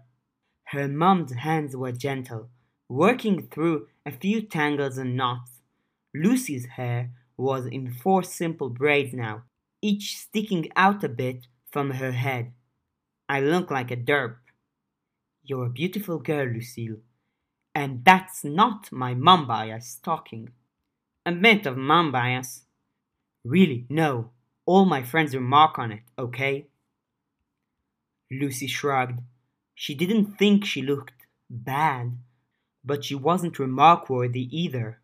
Her 0.67 0.87
mum's 0.87 1.33
hands 1.33 1.75
were 1.75 1.91
gentle, 1.91 2.49
working 2.87 3.49
through 3.49 3.87
a 4.05 4.11
few 4.11 4.41
tangles 4.41 4.97
and 4.97 5.17
knots. 5.17 5.59
Lucy's 6.15 6.67
hair 6.77 7.11
was 7.35 7.65
in 7.65 7.91
four 7.91 8.23
simple 8.23 8.69
braids 8.69 9.13
now, 9.13 9.43
each 9.81 10.15
sticking 10.17 10.69
out 10.77 11.03
a 11.03 11.09
bit 11.09 11.47
from 11.69 11.91
her 11.91 12.13
head. 12.13 12.53
I 13.27 13.41
look 13.41 13.69
like 13.69 13.91
a 13.91 13.97
derp. 13.97 14.37
You're 15.49 15.65
a 15.65 15.69
beautiful 15.71 16.19
girl, 16.19 16.45
Lucille. 16.45 16.97
And 17.73 18.05
that's 18.05 18.43
not 18.43 18.91
my 18.91 19.15
mom 19.15 19.47
bias 19.47 19.99
talking. 20.03 20.51
A 21.25 21.31
bit 21.31 21.65
of 21.65 21.75
mom 21.75 22.11
bias. 22.11 22.65
Really, 23.43 23.87
no. 23.89 24.29
All 24.67 24.85
my 24.85 25.01
friends 25.01 25.33
remark 25.33 25.79
on 25.79 25.91
it, 25.91 26.03
okay? 26.19 26.67
Lucy 28.29 28.67
shrugged. 28.67 29.21
She 29.73 29.95
didn't 29.95 30.37
think 30.37 30.65
she 30.65 30.83
looked 30.83 31.13
bad, 31.49 32.19
but 32.85 33.03
she 33.03 33.15
wasn't 33.15 33.57
remark 33.57 34.07
worthy 34.07 34.47
either. 34.55 34.99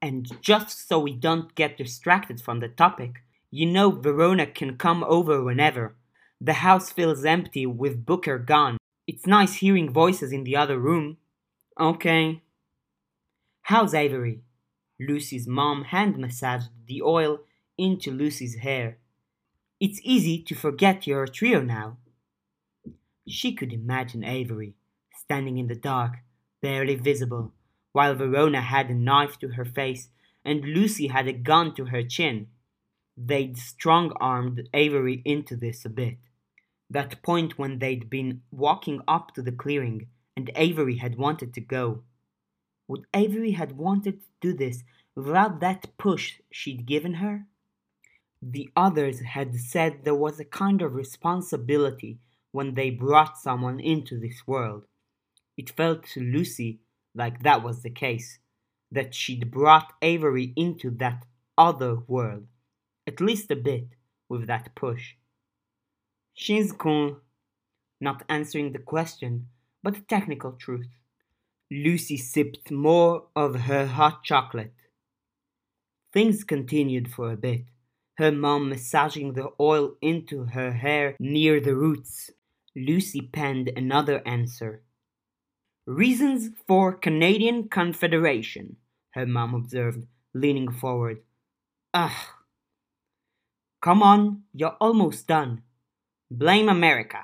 And 0.00 0.30
just 0.40 0.86
so 0.86 1.00
we 1.00 1.12
don't 1.12 1.56
get 1.56 1.76
distracted 1.76 2.40
from 2.40 2.60
the 2.60 2.68
topic, 2.68 3.24
you 3.50 3.66
know 3.66 3.90
Verona 3.90 4.46
can 4.46 4.76
come 4.76 5.02
over 5.02 5.42
whenever. 5.42 5.96
The 6.40 6.62
house 6.62 6.92
feels 6.92 7.24
empty 7.24 7.66
with 7.66 8.06
Booker 8.06 8.38
gone. 8.38 8.77
It's 9.08 9.26
nice 9.26 9.54
hearing 9.54 9.90
voices 9.90 10.32
in 10.32 10.44
the 10.44 10.54
other 10.54 10.78
room. 10.78 11.16
Okay. 11.80 12.42
How's 13.62 13.94
Avery? 13.94 14.42
Lucy's 15.00 15.46
mom 15.48 15.84
hand 15.84 16.18
massaged 16.18 16.68
the 16.86 17.00
oil 17.00 17.38
into 17.78 18.10
Lucy's 18.10 18.56
hair. 18.56 18.98
It's 19.80 19.98
easy 20.04 20.42
to 20.42 20.54
forget 20.54 21.06
you're 21.06 21.22
a 21.22 21.28
trio 21.28 21.62
now. 21.62 21.96
She 23.26 23.54
could 23.54 23.72
imagine 23.72 24.24
Avery 24.24 24.74
standing 25.16 25.56
in 25.56 25.68
the 25.68 25.74
dark, 25.74 26.18
barely 26.60 26.94
visible, 26.94 27.54
while 27.92 28.14
Verona 28.14 28.60
had 28.60 28.90
a 28.90 28.94
knife 28.94 29.38
to 29.38 29.48
her 29.52 29.64
face 29.64 30.08
and 30.44 30.62
Lucy 30.62 31.06
had 31.06 31.26
a 31.26 31.32
gun 31.32 31.74
to 31.76 31.86
her 31.86 32.02
chin. 32.02 32.48
They'd 33.16 33.56
strong 33.56 34.12
armed 34.20 34.68
Avery 34.74 35.22
into 35.24 35.56
this 35.56 35.86
a 35.86 35.88
bit. 35.88 36.18
That 36.90 37.22
point 37.22 37.58
when 37.58 37.78
they'd 37.78 38.08
been 38.08 38.42
walking 38.50 39.00
up 39.06 39.34
to 39.34 39.42
the 39.42 39.52
clearing 39.52 40.08
and 40.36 40.50
Avery 40.54 40.96
had 40.96 41.16
wanted 41.16 41.52
to 41.54 41.60
go. 41.60 42.04
Would 42.86 43.06
Avery 43.12 43.52
had 43.52 43.76
wanted 43.76 44.20
to 44.20 44.26
do 44.40 44.52
this 44.52 44.84
without 45.14 45.60
that 45.60 45.98
push 45.98 46.40
she'd 46.50 46.86
given 46.86 47.14
her? 47.14 47.46
The 48.40 48.70
others 48.76 49.20
had 49.20 49.56
said 49.56 50.04
there 50.04 50.14
was 50.14 50.38
a 50.38 50.44
kind 50.44 50.80
of 50.80 50.94
responsibility 50.94 52.20
when 52.52 52.74
they 52.74 52.90
brought 52.90 53.36
someone 53.36 53.80
into 53.80 54.18
this 54.18 54.46
world. 54.46 54.86
It 55.56 55.70
felt 55.70 56.04
to 56.14 56.20
Lucy 56.20 56.80
like 57.14 57.42
that 57.42 57.64
was 57.64 57.82
the 57.82 57.90
case, 57.90 58.38
that 58.92 59.14
she'd 59.14 59.50
brought 59.50 59.92
Avery 60.00 60.52
into 60.56 60.90
that 60.92 61.26
other 61.58 61.96
world, 61.96 62.46
at 63.06 63.20
least 63.20 63.50
a 63.50 63.56
bit, 63.56 63.88
with 64.28 64.46
that 64.46 64.74
push. 64.74 65.14
She's 66.40 66.70
cool. 66.70 67.16
Not 68.00 68.22
answering 68.28 68.70
the 68.70 68.78
question, 68.78 69.48
but 69.82 69.96
a 69.96 70.02
technical 70.02 70.52
truth. 70.52 70.86
Lucy 71.68 72.16
sipped 72.16 72.70
more 72.70 73.24
of 73.34 73.62
her 73.62 73.86
hot 73.86 74.22
chocolate. 74.22 74.72
Things 76.12 76.44
continued 76.44 77.10
for 77.10 77.32
a 77.32 77.36
bit, 77.36 77.64
her 78.18 78.30
mom 78.30 78.68
massaging 78.68 79.32
the 79.32 79.48
oil 79.58 79.96
into 80.00 80.44
her 80.44 80.70
hair 80.70 81.16
near 81.18 81.58
the 81.58 81.74
roots. 81.74 82.30
Lucy 82.76 83.20
penned 83.20 83.72
another 83.74 84.22
answer. 84.24 84.82
Reasons 85.86 86.50
for 86.68 86.92
Canadian 86.92 87.68
Confederation, 87.68 88.76
her 89.10 89.26
mom 89.26 89.54
observed, 89.54 90.06
leaning 90.32 90.70
forward. 90.70 91.18
Ugh. 91.92 92.26
Come 93.82 94.04
on, 94.04 94.44
you're 94.54 94.76
almost 94.80 95.26
done. 95.26 95.62
Blame 96.30 96.68
America. 96.68 97.20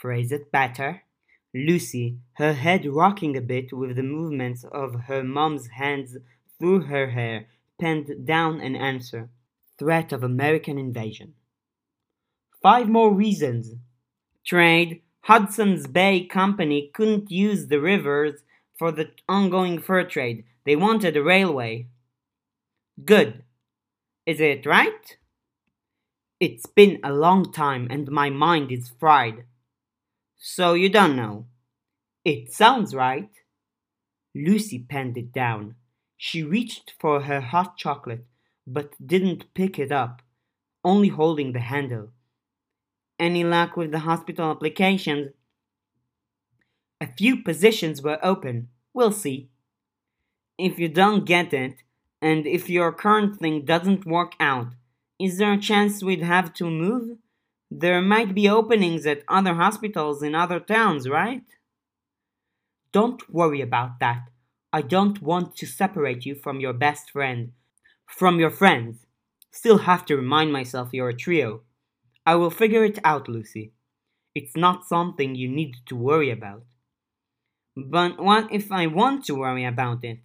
Phrase 0.00 0.32
it 0.32 0.50
better. 0.50 1.02
Lucy, 1.54 2.16
her 2.34 2.54
head 2.54 2.86
rocking 2.86 3.36
a 3.36 3.40
bit 3.42 3.72
with 3.72 3.96
the 3.96 4.02
movements 4.02 4.64
of 4.64 5.02
her 5.08 5.22
mom's 5.22 5.66
hands 5.68 6.16
through 6.58 6.82
her 6.82 7.10
hair, 7.10 7.46
penned 7.78 8.26
down 8.26 8.60
an 8.60 8.74
answer. 8.74 9.28
Threat 9.78 10.12
of 10.12 10.22
American 10.22 10.78
invasion. 10.78 11.34
Five 12.62 12.88
more 12.88 13.12
reasons. 13.12 13.74
Trade, 14.46 15.02
Hudson's 15.22 15.86
Bay 15.86 16.24
Company 16.24 16.90
couldn't 16.94 17.30
use 17.30 17.66
the 17.66 17.80
rivers 17.80 18.42
for 18.78 18.90
the 18.90 19.10
ongoing 19.28 19.78
fur 19.78 20.04
trade. 20.04 20.44
They 20.64 20.76
wanted 20.76 21.16
a 21.16 21.22
railway. 21.22 21.88
Good. 23.04 23.42
Is 24.24 24.40
it 24.40 24.64
right? 24.64 25.16
It's 26.42 26.66
been 26.66 26.98
a 27.04 27.12
long 27.12 27.52
time 27.52 27.86
and 27.88 28.10
my 28.10 28.28
mind 28.28 28.72
is 28.72 28.90
fried. 28.98 29.44
So 30.36 30.74
you 30.74 30.88
don't 30.88 31.14
know. 31.14 31.46
It 32.24 32.52
sounds 32.52 32.96
right. 32.96 33.30
Lucy 34.34 34.80
penned 34.80 35.16
it 35.16 35.30
down. 35.32 35.76
She 36.16 36.42
reached 36.42 36.94
for 36.98 37.20
her 37.20 37.40
hot 37.40 37.76
chocolate, 37.76 38.26
but 38.66 38.94
didn't 39.06 39.54
pick 39.54 39.78
it 39.78 39.92
up, 39.92 40.20
only 40.82 41.10
holding 41.10 41.52
the 41.52 41.60
handle. 41.60 42.08
Any 43.20 43.44
luck 43.44 43.76
with 43.76 43.92
the 43.92 44.00
hospital 44.00 44.50
applications? 44.50 45.28
A 47.00 47.06
few 47.06 47.44
positions 47.44 48.02
were 48.02 48.18
open. 48.20 48.66
We'll 48.92 49.12
see. 49.12 49.50
If 50.58 50.80
you 50.80 50.88
don't 50.88 51.24
get 51.24 51.54
it, 51.54 51.84
and 52.20 52.48
if 52.48 52.68
your 52.68 52.90
current 52.90 53.38
thing 53.38 53.64
doesn't 53.64 54.04
work 54.04 54.32
out, 54.40 54.72
is 55.22 55.38
there 55.38 55.52
a 55.52 55.58
chance 55.58 56.02
we'd 56.02 56.22
have 56.22 56.52
to 56.54 56.68
move? 56.68 57.18
There 57.70 58.02
might 58.02 58.34
be 58.34 58.48
openings 58.48 59.06
at 59.06 59.22
other 59.28 59.54
hospitals 59.54 60.22
in 60.22 60.34
other 60.34 60.60
towns, 60.60 61.08
right? 61.08 61.44
Don't 62.92 63.22
worry 63.30 63.60
about 63.60 64.00
that. 64.00 64.28
I 64.72 64.82
don't 64.82 65.22
want 65.22 65.56
to 65.56 65.66
separate 65.66 66.26
you 66.26 66.34
from 66.34 66.60
your 66.60 66.72
best 66.72 67.10
friend. 67.10 67.52
From 68.06 68.40
your 68.40 68.50
friends. 68.50 69.06
Still 69.50 69.78
have 69.78 70.04
to 70.06 70.16
remind 70.16 70.52
myself 70.52 70.90
you're 70.92 71.10
a 71.10 71.16
trio. 71.16 71.62
I 72.26 72.34
will 72.34 72.50
figure 72.50 72.84
it 72.84 72.98
out, 73.04 73.28
Lucy. 73.28 73.72
It's 74.34 74.56
not 74.56 74.86
something 74.86 75.34
you 75.34 75.48
need 75.48 75.76
to 75.86 75.96
worry 75.96 76.30
about. 76.30 76.64
But 77.76 78.22
what 78.22 78.52
if 78.52 78.70
I 78.70 78.86
want 78.86 79.24
to 79.26 79.34
worry 79.34 79.64
about 79.64 80.04
it? 80.04 80.18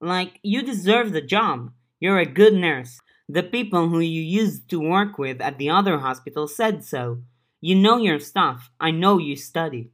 Like, 0.00 0.38
you 0.42 0.62
deserve 0.62 1.12
the 1.12 1.20
job. 1.20 1.72
You're 2.00 2.18
a 2.18 2.26
good 2.26 2.54
nurse. 2.54 3.00
The 3.28 3.42
people 3.42 3.88
who 3.88 4.00
you 4.00 4.20
used 4.20 4.68
to 4.70 4.80
work 4.80 5.18
with 5.18 5.40
at 5.40 5.58
the 5.58 5.70
other 5.70 5.98
hospital 5.98 6.46
said 6.48 6.84
so. 6.84 7.22
You 7.60 7.76
know 7.76 7.96
your 7.98 8.18
stuff. 8.18 8.70
I 8.80 8.90
know 8.90 9.18
you 9.18 9.36
study. 9.36 9.90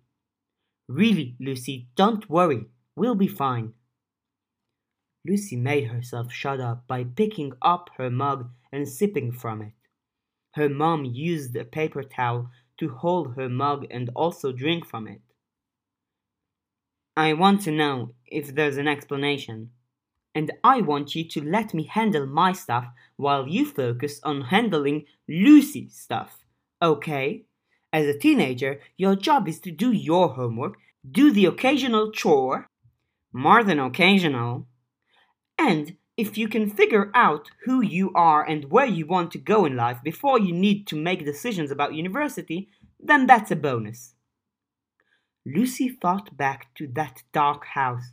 Really, 0.89 1.37
Lucy, 1.39 1.89
don't 1.97 2.29
worry. 2.31 2.67
We'll 2.97 3.15
be 3.15 3.29
fine. 3.29 3.75
Lucy 5.27 5.57
made 5.57 5.89
herself 5.89 6.33
shut 6.33 6.61
up 6.61 6.87
by 6.87 7.05
picking 7.05 7.53
up 7.61 7.91
her 7.99 8.11
mug 8.11 8.51
and 8.73 8.89
sipping 8.89 9.33
from 9.33 9.61
it. 9.61 9.73
Her 10.53 10.69
mom 10.69 11.05
used 11.05 11.55
a 11.57 11.65
paper 11.65 12.03
towel 12.03 12.51
to 12.79 12.89
hold 12.89 13.35
her 13.35 13.49
mug 13.49 13.87
and 13.91 14.11
also 14.15 14.53
drink 14.53 14.87
from 14.87 15.07
it. 15.07 15.21
I 17.17 17.33
want 17.35 17.63
to 17.63 17.73
know 17.73 18.13
if 18.27 18.55
there's 18.55 18.77
an 18.79 18.89
explanation. 18.89 19.71
And 20.39 20.53
I 20.63 20.83
want 20.83 21.17
you 21.17 21.25
to 21.31 21.43
let 21.43 21.75
me 21.75 21.83
handle 21.83 22.25
my 22.25 22.53
stuff 22.53 22.87
while 23.17 23.49
you 23.49 23.67
focus 23.67 24.21
on 24.23 24.43
handling 24.43 25.07
Lucy's 25.29 25.97
stuff. 25.97 26.45
Okay? 26.81 27.47
As 27.93 28.07
a 28.07 28.17
teenager, 28.17 28.79
your 28.97 29.17
job 29.17 29.49
is 29.49 29.59
to 29.63 29.73
do 29.73 29.91
your 29.91 30.29
homework, 30.29 30.77
do 31.11 31.33
the 31.33 31.47
occasional 31.47 32.13
chore, 32.13 32.69
more 33.33 33.65
than 33.65 33.81
occasional, 33.81 34.69
and 35.59 35.97
if 36.17 36.39
you 36.39 36.47
can 36.47 36.71
figure 36.71 37.11
out 37.17 37.51
who 37.65 37.81
you 37.81 38.13
are 38.15 38.49
and 38.49 38.71
where 38.71 38.87
you 38.87 39.07
want 39.07 39.33
to 39.33 39.39
go 39.39 39.65
in 39.65 39.75
life 39.75 39.99
before 40.05 40.39
you 40.39 40.53
need 40.55 40.87
to 40.87 40.95
make 40.95 41.25
decisions 41.25 41.73
about 41.73 41.95
university, 41.95 42.69
then 43.01 43.27
that's 43.27 43.51
a 43.51 43.57
bonus. 43.57 44.15
Lucy 45.45 45.89
thought 45.89 46.37
back 46.37 46.73
to 46.77 46.87
that 46.95 47.25
dark 47.33 47.65
house. 47.65 48.13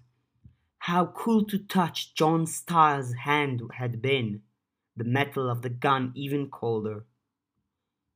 How 0.85 1.07
cool 1.07 1.45
to 1.45 1.57
touch 1.57 2.13
John 2.13 2.45
Styles' 2.45 3.13
hand 3.13 3.61
had 3.73 4.03
been, 4.03 4.43
the 4.95 5.03
metal 5.03 5.49
of 5.49 5.63
the 5.63 5.69
gun 5.69 6.11
even 6.13 6.47
colder. 6.51 7.05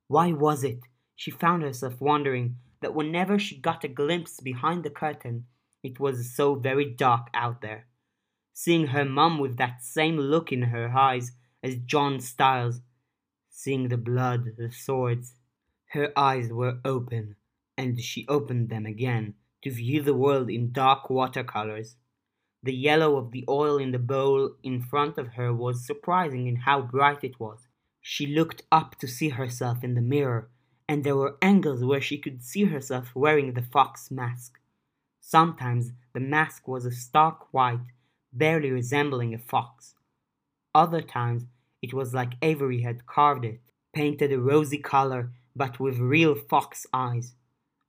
Why 0.06 0.30
was 0.30 0.62
it, 0.62 0.78
she 1.16 1.32
found 1.32 1.64
herself 1.64 2.00
wondering, 2.00 2.58
that 2.80 2.94
whenever 2.94 3.40
she 3.40 3.58
got 3.58 3.82
a 3.82 3.88
glimpse 3.88 4.38
behind 4.38 4.84
the 4.84 4.90
curtain, 4.90 5.46
it 5.82 5.98
was 5.98 6.32
so 6.32 6.54
very 6.54 6.84
dark 6.84 7.26
out 7.34 7.60
there? 7.60 7.88
seeing 8.52 8.88
her 8.88 9.04
mum 9.04 9.40
with 9.40 9.56
that 9.56 9.82
same 9.82 10.16
look 10.16 10.52
in 10.52 10.62
her 10.62 10.96
eyes 10.96 11.32
as 11.64 11.74
John 11.74 12.20
Styles, 12.20 12.82
seeing 13.48 13.88
the 13.88 13.96
blood, 13.96 14.56
the 14.56 14.70
swords. 14.70 15.34
Her 15.86 16.12
eyes 16.16 16.52
were 16.52 16.78
open, 16.84 17.34
and 17.76 18.00
she 18.00 18.28
opened 18.28 18.68
them 18.68 18.86
again 18.86 19.34
to 19.62 19.72
view 19.72 20.02
the 20.02 20.14
world 20.14 20.50
in 20.50 20.70
dark 20.70 21.10
watercolors. 21.10 21.96
The 22.62 22.74
yellow 22.74 23.16
of 23.16 23.30
the 23.30 23.44
oil 23.48 23.78
in 23.78 23.92
the 23.92 23.98
bowl 23.98 24.56
in 24.62 24.82
front 24.82 25.16
of 25.16 25.28
her 25.34 25.52
was 25.52 25.86
surprising 25.86 26.46
in 26.46 26.56
how 26.56 26.82
bright 26.82 27.24
it 27.24 27.40
was. 27.40 27.68
She 28.02 28.26
looked 28.26 28.62
up 28.70 28.98
to 28.98 29.08
see 29.08 29.30
herself 29.30 29.82
in 29.82 29.94
the 29.94 30.02
mirror, 30.02 30.50
and 30.86 31.02
there 31.02 31.16
were 31.16 31.38
angles 31.40 31.82
where 31.82 32.00
she 32.00 32.18
could 32.18 32.42
see 32.42 32.64
herself 32.64 33.14
wearing 33.14 33.54
the 33.54 33.62
fox 33.62 34.10
mask. 34.10 34.58
Sometimes 35.20 35.92
the 36.12 36.20
mask 36.20 36.68
was 36.68 36.84
a 36.84 36.92
stark 36.92 37.52
white, 37.52 37.86
barely 38.32 38.70
resembling 38.70 39.32
a 39.32 39.38
fox. 39.38 39.94
Other 40.74 41.00
times 41.00 41.46
it 41.80 41.94
was 41.94 42.12
like 42.12 42.34
Avery 42.42 42.82
had 42.82 43.06
carved 43.06 43.44
it, 43.44 43.60
painted 43.94 44.32
a 44.32 44.38
rosy 44.38 44.78
color 44.78 45.32
but 45.56 45.80
with 45.80 45.98
real 45.98 46.34
fox 46.34 46.86
eyes. 46.92 47.34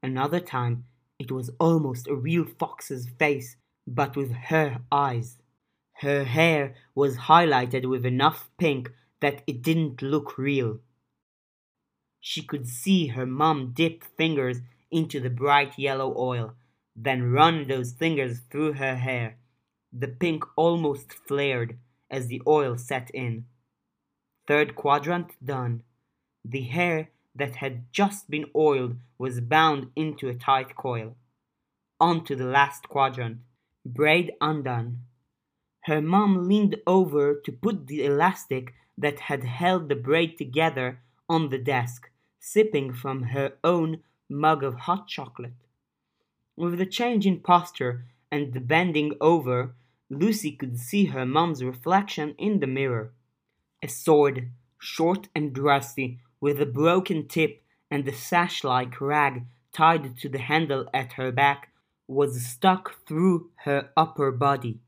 Another 0.01 0.39
time 0.39 0.85
it 1.19 1.31
was 1.31 1.51
almost 1.59 2.07
a 2.07 2.15
real 2.15 2.45
fox's 2.45 3.07
face 3.19 3.55
but 3.87 4.15
with 4.15 4.31
her 4.31 4.79
eyes. 4.91 5.37
Her 6.01 6.23
hair 6.23 6.75
was 6.95 7.27
highlighted 7.29 7.87
with 7.87 8.05
enough 8.05 8.49
pink 8.57 8.91
that 9.19 9.43
it 9.45 9.61
didn't 9.61 10.01
look 10.01 10.37
real. 10.37 10.79
She 12.19 12.41
could 12.43 12.67
see 12.67 13.07
her 13.07 13.25
mum 13.25 13.71
dip 13.75 14.03
fingers 14.17 14.59
into 14.89 15.19
the 15.19 15.29
bright 15.29 15.77
yellow 15.77 16.13
oil, 16.17 16.55
then 16.95 17.31
run 17.31 17.67
those 17.67 17.93
fingers 17.93 18.41
through 18.49 18.73
her 18.73 18.95
hair. 18.95 19.37
The 19.93 20.07
pink 20.07 20.43
almost 20.55 21.13
flared 21.13 21.77
as 22.09 22.27
the 22.27 22.41
oil 22.45 22.77
set 22.77 23.09
in. 23.11 23.45
Third 24.47 24.75
quadrant 24.75 25.31
done. 25.43 25.83
The 26.43 26.61
hair 26.61 27.09
that 27.35 27.55
had 27.55 27.91
just 27.93 28.29
been 28.29 28.45
oiled 28.55 28.97
was 29.17 29.39
bound 29.39 29.91
into 29.95 30.27
a 30.27 30.35
tight 30.35 30.75
coil. 30.75 31.15
On 31.99 32.23
to 32.25 32.35
the 32.35 32.45
last 32.45 32.89
quadrant. 32.89 33.37
Braid 33.85 34.33
undone. 34.39 34.99
Her 35.85 36.01
mom 36.01 36.47
leaned 36.47 36.77
over 36.85 37.41
to 37.43 37.51
put 37.51 37.87
the 37.87 38.05
elastic 38.05 38.73
that 38.97 39.21
had 39.21 39.43
held 39.43 39.89
the 39.89 39.95
braid 39.95 40.37
together 40.37 40.99
on 41.27 41.49
the 41.49 41.57
desk, 41.57 42.09
sipping 42.39 42.93
from 42.93 43.23
her 43.23 43.53
own 43.63 44.03
mug 44.29 44.63
of 44.63 44.75
hot 44.75 45.07
chocolate. 45.07 45.65
With 46.55 46.77
the 46.77 46.85
change 46.85 47.25
in 47.25 47.39
posture 47.39 48.05
and 48.31 48.53
the 48.53 48.59
bending 48.59 49.15
over, 49.19 49.75
Lucy 50.09 50.51
could 50.51 50.77
see 50.77 51.05
her 51.05 51.25
mom's 51.25 51.63
reflection 51.63 52.35
in 52.37 52.59
the 52.59 52.67
mirror. 52.67 53.13
A 53.81 53.87
sword, 53.87 54.51
short 54.77 55.29
and 55.33 55.57
rusty, 55.57 56.19
with 56.39 56.61
a 56.61 56.65
broken 56.65 57.27
tip 57.27 57.63
and 57.89 58.07
a 58.07 58.13
sash 58.13 58.63
like 58.63 59.01
rag 59.01 59.45
tied 59.73 60.17
to 60.17 60.29
the 60.29 60.39
handle 60.39 60.87
at 60.93 61.13
her 61.13 61.31
back, 61.31 61.70
was 62.07 62.45
stuck 62.45 63.05
through 63.07 63.49
her 63.63 63.89
upper 63.95 64.31
body, 64.31 64.79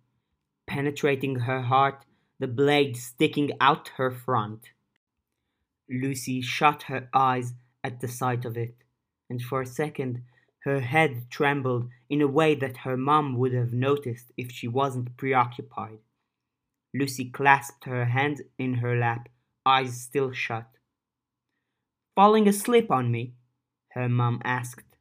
penetrating 0.67 1.39
her 1.39 1.61
heart, 1.61 2.05
the 2.39 2.47
blade 2.47 2.97
sticking 2.97 3.51
out 3.61 3.89
her 3.97 4.11
front. 4.11 4.69
Lucy 5.89 6.41
shut 6.41 6.83
her 6.83 7.09
eyes 7.13 7.53
at 7.83 8.01
the 8.01 8.07
sight 8.07 8.45
of 8.45 8.57
it, 8.57 8.75
and 9.29 9.41
for 9.41 9.61
a 9.61 9.65
second 9.65 10.23
her 10.63 10.79
head 10.79 11.29
trembled 11.29 11.89
in 12.09 12.21
a 12.21 12.27
way 12.27 12.55
that 12.55 12.77
her 12.77 12.95
mom 12.95 13.37
would 13.37 13.53
have 13.53 13.73
noticed 13.73 14.31
if 14.37 14.49
she 14.49 14.67
wasn't 14.67 15.17
preoccupied. 15.17 15.99
Lucy 16.93 17.25
clasped 17.25 17.85
her 17.85 18.05
hands 18.05 18.41
in 18.57 18.75
her 18.75 18.95
lap, 18.95 19.27
eyes 19.65 19.99
still 19.99 20.31
shut. 20.31 20.67
Falling 22.15 22.47
asleep 22.47 22.91
on 22.91 23.11
me? 23.11 23.33
her 23.89 24.07
mom 24.07 24.41
asked. 24.43 24.92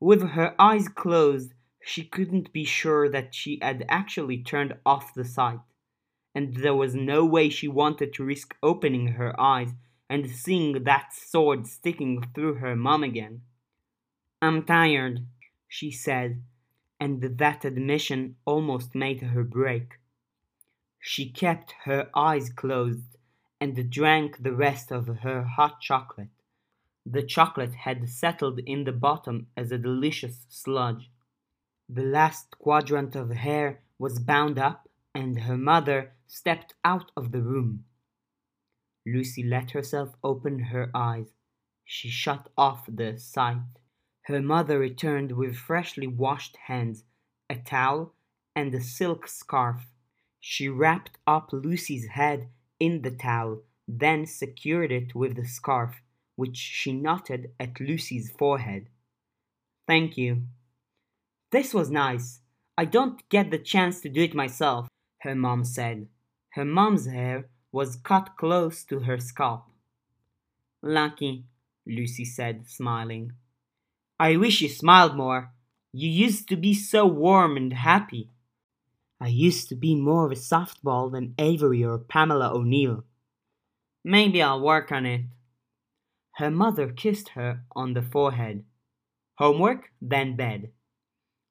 With 0.00 0.30
her 0.30 0.54
eyes 0.58 0.88
closed, 0.88 1.52
she 1.82 2.04
couldn't 2.04 2.54
be 2.54 2.64
sure 2.64 3.08
that 3.10 3.34
she 3.34 3.58
had 3.60 3.84
actually 3.88 4.42
turned 4.42 4.74
off 4.86 5.12
the 5.12 5.26
sight, 5.26 5.60
and 6.34 6.56
there 6.56 6.74
was 6.74 6.94
no 6.94 7.26
way 7.26 7.50
she 7.50 7.68
wanted 7.68 8.14
to 8.14 8.24
risk 8.24 8.56
opening 8.62 9.08
her 9.08 9.38
eyes 9.38 9.74
and 10.08 10.30
seeing 10.30 10.84
that 10.84 11.12
sword 11.12 11.66
sticking 11.66 12.22
through 12.34 12.54
her 12.54 12.74
mom 12.74 13.04
again. 13.04 13.42
I'm 14.40 14.64
tired, 14.64 15.26
she 15.68 15.90
said, 15.90 16.42
and 16.98 17.20
that 17.38 17.64
admission 17.66 18.36
almost 18.46 18.94
made 18.94 19.20
her 19.20 19.44
break. 19.44 19.98
She 20.98 21.30
kept 21.30 21.74
her 21.84 22.10
eyes 22.14 22.48
closed 22.48 23.16
and 23.60 23.90
drank 23.90 24.42
the 24.42 24.54
rest 24.54 24.90
of 24.90 25.06
her 25.18 25.42
hot 25.42 25.80
chocolate. 25.80 26.28
The 27.06 27.22
chocolate 27.22 27.74
had 27.74 28.08
settled 28.08 28.60
in 28.60 28.84
the 28.84 28.92
bottom 28.92 29.48
as 29.56 29.72
a 29.72 29.78
delicious 29.78 30.46
sludge. 30.48 31.10
The 31.88 32.04
last 32.04 32.50
quadrant 32.58 33.16
of 33.16 33.30
hair 33.30 33.80
was 33.98 34.18
bound 34.18 34.58
up, 34.58 34.88
and 35.14 35.40
her 35.40 35.58
mother 35.58 36.12
stepped 36.26 36.74
out 36.84 37.10
of 37.16 37.32
the 37.32 37.42
room. 37.42 37.84
Lucy 39.06 39.42
let 39.42 39.72
herself 39.72 40.14
open 40.22 40.58
her 40.58 40.90
eyes. 40.94 41.32
She 41.84 42.08
shut 42.08 42.48
off 42.56 42.84
the 42.86 43.18
sight. 43.18 43.80
Her 44.22 44.40
mother 44.40 44.78
returned 44.78 45.32
with 45.32 45.56
freshly 45.56 46.06
washed 46.06 46.56
hands, 46.68 47.04
a 47.48 47.56
towel, 47.56 48.14
and 48.54 48.72
a 48.74 48.80
silk 48.80 49.26
scarf. 49.26 49.90
She 50.38 50.68
wrapped 50.68 51.18
up 51.26 51.52
Lucy's 51.52 52.06
head 52.08 52.48
in 52.78 53.02
the 53.02 53.10
towel, 53.10 53.62
then 53.88 54.26
secured 54.26 54.92
it 54.92 55.14
with 55.14 55.34
the 55.34 55.44
scarf, 55.46 56.00
which 56.40 56.56
she 56.56 56.90
knotted 56.90 57.50
at 57.60 57.78
Lucy's 57.78 58.30
forehead. 58.30 58.88
Thank 59.86 60.16
you. 60.16 60.44
This 61.52 61.74
was 61.74 61.90
nice. 61.90 62.40
I 62.78 62.86
don't 62.86 63.28
get 63.28 63.50
the 63.50 63.58
chance 63.58 64.00
to 64.00 64.08
do 64.08 64.22
it 64.22 64.34
myself, 64.34 64.88
her 65.18 65.34
mom 65.34 65.64
said. 65.64 66.08
Her 66.54 66.64
mom's 66.64 67.06
hair 67.06 67.50
was 67.72 67.96
cut 67.96 68.38
close 68.38 68.84
to 68.84 69.00
her 69.00 69.18
scalp. 69.20 69.66
Lucky, 70.82 71.44
Lucy 71.86 72.24
said, 72.24 72.66
smiling. 72.66 73.32
I 74.18 74.36
wish 74.36 74.62
you 74.62 74.70
smiled 74.70 75.16
more. 75.18 75.52
You 75.92 76.08
used 76.08 76.48
to 76.48 76.56
be 76.56 76.72
so 76.72 77.04
warm 77.04 77.58
and 77.58 77.74
happy. 77.74 78.30
I 79.20 79.28
used 79.28 79.68
to 79.68 79.74
be 79.74 79.94
more 79.94 80.24
of 80.24 80.32
a 80.32 80.36
softball 80.36 81.12
than 81.12 81.34
Avery 81.36 81.84
or 81.84 81.98
Pamela 81.98 82.50
O'Neill. 82.54 83.04
Maybe 84.02 84.40
I'll 84.40 84.62
work 84.62 84.90
on 84.90 85.04
it. 85.04 85.26
Her 86.40 86.50
mother 86.50 86.90
kissed 86.90 87.28
her 87.36 87.64
on 87.76 87.92
the 87.92 88.00
forehead. 88.00 88.64
Homework, 89.34 89.90
then 90.00 90.36
bed. 90.36 90.70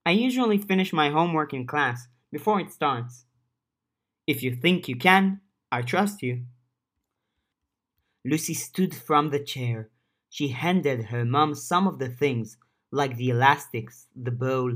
I 0.04 0.13
usually 0.13 0.58
finish 0.58 0.91
my 0.91 1.12
homework 1.12 1.54
in 1.54 1.67
class 1.67 2.08
before 2.32 2.60
it 2.60 2.71
starts. 2.71 3.25
If 4.25 4.41
you 4.41 4.56
think 4.56 4.88
you 4.88 4.95
can, 4.95 5.41
I 5.71 5.84
trust 5.84 6.23
you. 6.23 6.45
Lucy 8.25 8.56
stood 8.56 8.95
from 8.95 9.30
the 9.30 9.38
chair. 9.38 9.91
She 10.28 10.47
handed 10.47 11.06
her 11.06 11.23
mom 11.23 11.54
some 11.54 11.88
of 11.88 11.99
the 11.99 12.10
things, 12.10 12.58
like 12.89 13.15
the 13.15 13.30
elastics, 13.30 14.08
the 14.15 14.32
bowl, 14.32 14.75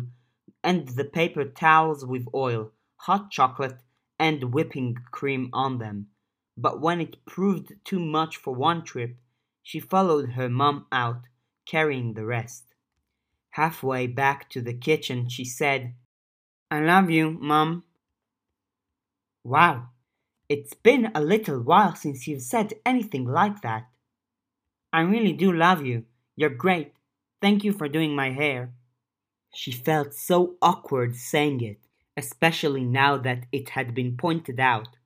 and 0.64 0.90
the 0.90 1.06
paper 1.06 1.44
towels 1.44 2.06
with 2.06 2.28
oil, 2.36 2.72
hot 2.98 3.32
chocolate, 3.32 3.80
and 4.20 4.54
whipping 4.54 4.96
cream 5.10 5.50
on 5.54 5.80
them. 5.80 6.10
But 6.56 6.82
when 6.82 7.02
it 7.02 7.26
proved 7.26 7.74
too 7.84 8.00
much 8.00 8.38
for 8.38 8.54
one 8.54 8.84
trip, 8.84 9.18
she 9.64 9.80
followed 9.80 10.32
her 10.32 10.50
mom 10.50 10.86
out, 10.92 11.22
carrying 11.66 12.14
the 12.14 12.26
rest. 12.26 12.66
Halfway 13.52 14.08
back 14.08 14.50
to 14.50 14.62
the 14.62 14.74
kitchen, 14.74 15.30
she 15.30 15.46
said, 15.46 15.94
I 16.70 16.82
love 16.82 17.10
you, 17.10 17.32
Mom. 17.32 17.84
Wow, 19.44 19.90
it's 20.50 20.74
been 20.74 21.12
a 21.16 21.22
little 21.22 21.62
while 21.62 21.96
since 21.96 22.28
you've 22.28 22.42
said 22.42 22.74
anything 22.86 23.26
like 23.26 23.62
that. 23.62 23.88
I 24.92 25.02
really 25.02 25.34
do 25.34 25.52
love 25.52 25.86
you. 25.86 26.06
You're 26.36 26.50
great. 26.50 26.94
Thank 27.42 27.64
you 27.64 27.74
for 27.74 27.88
doing 27.88 28.16
my 28.16 28.32
hair. 28.32 28.74
She 29.54 29.72
felt 29.72 30.14
so 30.14 30.56
awkward 30.62 31.16
saying 31.16 31.62
it, 31.62 31.80
especially 32.18 32.84
now 32.84 33.18
that 33.18 33.46
it 33.52 33.70
had 33.70 33.94
been 33.94 34.18
pointed 34.18 34.60
out. 34.60 34.98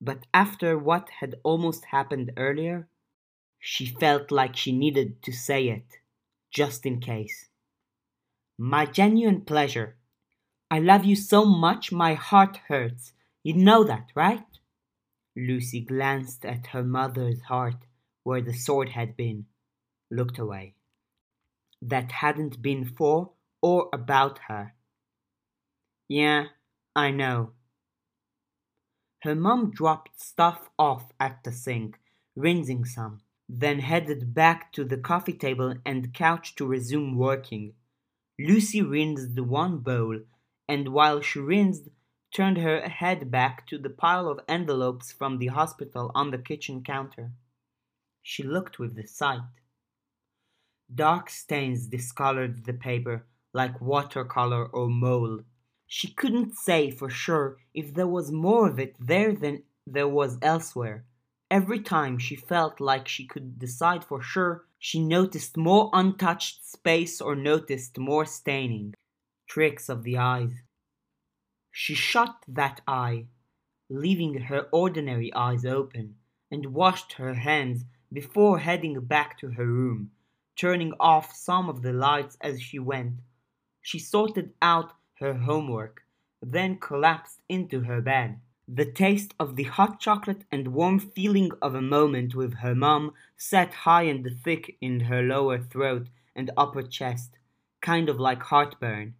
But 0.00 0.26
after 0.34 0.78
what 0.78 1.08
had 1.20 1.36
almost 1.42 1.86
happened 1.86 2.32
earlier, 2.36 2.88
she 3.66 3.86
felt 3.86 4.30
like 4.30 4.54
she 4.54 4.72
needed 4.72 5.22
to 5.22 5.32
say 5.32 5.68
it, 5.68 5.86
just 6.50 6.84
in 6.84 7.00
case. 7.00 7.48
My 8.58 8.84
genuine 8.84 9.40
pleasure. 9.40 9.96
I 10.70 10.80
love 10.80 11.06
you 11.06 11.16
so 11.16 11.44
much 11.44 11.90
my 11.90 12.12
heart 12.12 12.58
hurts. 12.68 13.12
You 13.42 13.54
know 13.54 13.84
that, 13.84 14.08
right? 14.14 14.44
Lucy 15.34 15.80
glanced 15.80 16.44
at 16.44 16.68
her 16.68 16.82
mother's 16.82 17.40
heart, 17.42 17.86
where 18.22 18.42
the 18.42 18.52
sword 18.52 18.90
had 18.90 19.16
been, 19.16 19.46
looked 20.10 20.38
away 20.38 20.74
that 21.88 22.12
hadn't 22.12 22.62
been 22.62 22.84
for 22.84 23.30
or 23.60 23.88
about 23.92 24.38
her. 24.48 24.74
Yeah, 26.08 26.46
I 26.96 27.10
know. 27.10 27.52
Her 29.22 29.34
mom 29.34 29.70
dropped 29.70 30.20
stuff 30.20 30.68
off 30.78 31.12
at 31.18 31.44
the 31.44 31.52
sink, 31.52 31.98
rinsing 32.36 32.84
some, 32.84 33.20
then 33.48 33.80
headed 33.80 34.34
back 34.34 34.72
to 34.72 34.84
the 34.84 34.96
coffee 34.96 35.32
table 35.32 35.74
and 35.84 36.14
couch 36.14 36.54
to 36.56 36.66
resume 36.66 37.16
working. 37.16 37.74
Lucy 38.38 38.82
rinsed 38.82 39.38
one 39.38 39.78
bowl, 39.78 40.20
and 40.68 40.88
while 40.88 41.20
she 41.20 41.38
rinsed, 41.38 41.88
turned 42.34 42.58
her 42.58 42.88
head 42.88 43.30
back 43.30 43.66
to 43.66 43.78
the 43.78 43.90
pile 43.90 44.28
of 44.28 44.40
envelopes 44.48 45.12
from 45.12 45.38
the 45.38 45.46
hospital 45.46 46.10
on 46.14 46.30
the 46.30 46.38
kitchen 46.38 46.82
counter. 46.82 47.30
She 48.22 48.42
looked 48.42 48.78
with 48.78 48.96
the 48.96 49.06
sight. 49.06 49.42
Dark 50.92 51.30
stains 51.30 51.86
discolored 51.86 52.64
the 52.64 52.72
paper 52.72 53.24
like 53.52 53.80
watercolor 53.80 54.66
or 54.66 54.88
mold. 54.88 55.44
She 55.86 56.08
couldn't 56.08 56.56
say 56.56 56.90
for 56.90 57.08
sure 57.08 57.58
if 57.72 57.94
there 57.94 58.08
was 58.08 58.32
more 58.32 58.68
of 58.68 58.80
it 58.80 58.96
there 58.98 59.32
than 59.32 59.62
there 59.86 60.08
was 60.08 60.38
elsewhere. 60.42 61.04
Every 61.54 61.78
time 61.78 62.18
she 62.18 62.34
felt 62.34 62.80
like 62.80 63.06
she 63.06 63.24
could 63.26 63.60
decide 63.60 64.02
for 64.02 64.20
sure, 64.20 64.64
she 64.80 64.98
noticed 64.98 65.56
more 65.56 65.88
untouched 65.92 66.66
space 66.66 67.20
or 67.20 67.36
noticed 67.36 67.96
more 67.96 68.26
staining. 68.26 68.94
Tricks 69.46 69.88
of 69.88 70.02
the 70.02 70.18
eyes. 70.18 70.54
She 71.70 71.94
shut 71.94 72.34
that 72.48 72.80
eye, 72.88 73.26
leaving 73.88 74.34
her 74.50 74.66
ordinary 74.72 75.32
eyes 75.32 75.64
open, 75.64 76.16
and 76.50 76.74
washed 76.74 77.12
her 77.12 77.34
hands 77.34 77.84
before 78.12 78.58
heading 78.58 79.00
back 79.00 79.38
to 79.38 79.50
her 79.50 79.66
room 79.66 80.10
turning 80.56 80.92
off 80.98 81.34
some 81.34 81.68
of 81.68 81.82
the 81.82 81.92
lights 81.92 82.36
as 82.40 82.60
she 82.60 82.78
went. 82.78 83.20
She 83.80 83.98
sorted 83.98 84.52
out 84.62 84.92
her 85.20 85.34
homework, 85.34 86.02
then 86.40 86.78
collapsed 86.78 87.40
into 87.48 87.80
her 87.80 88.00
bed. 88.00 88.40
The 88.68 88.90
taste 88.90 89.34
of 89.38 89.56
the 89.56 89.64
hot 89.64 90.00
chocolate 90.00 90.44
and 90.50 90.68
warm 90.68 90.98
feeling 90.98 91.50
of 91.60 91.74
a 91.74 91.82
moment 91.82 92.34
with 92.34 92.54
her 92.54 92.74
mom 92.74 93.12
sat 93.36 93.74
high 93.74 94.04
and 94.04 94.26
thick 94.42 94.78
in 94.80 95.00
her 95.00 95.22
lower 95.22 95.58
throat 95.58 96.08
and 96.34 96.50
upper 96.56 96.82
chest, 96.82 97.36
kind 97.82 98.08
of 98.08 98.18
like 98.18 98.42
heartburn. 98.44 99.16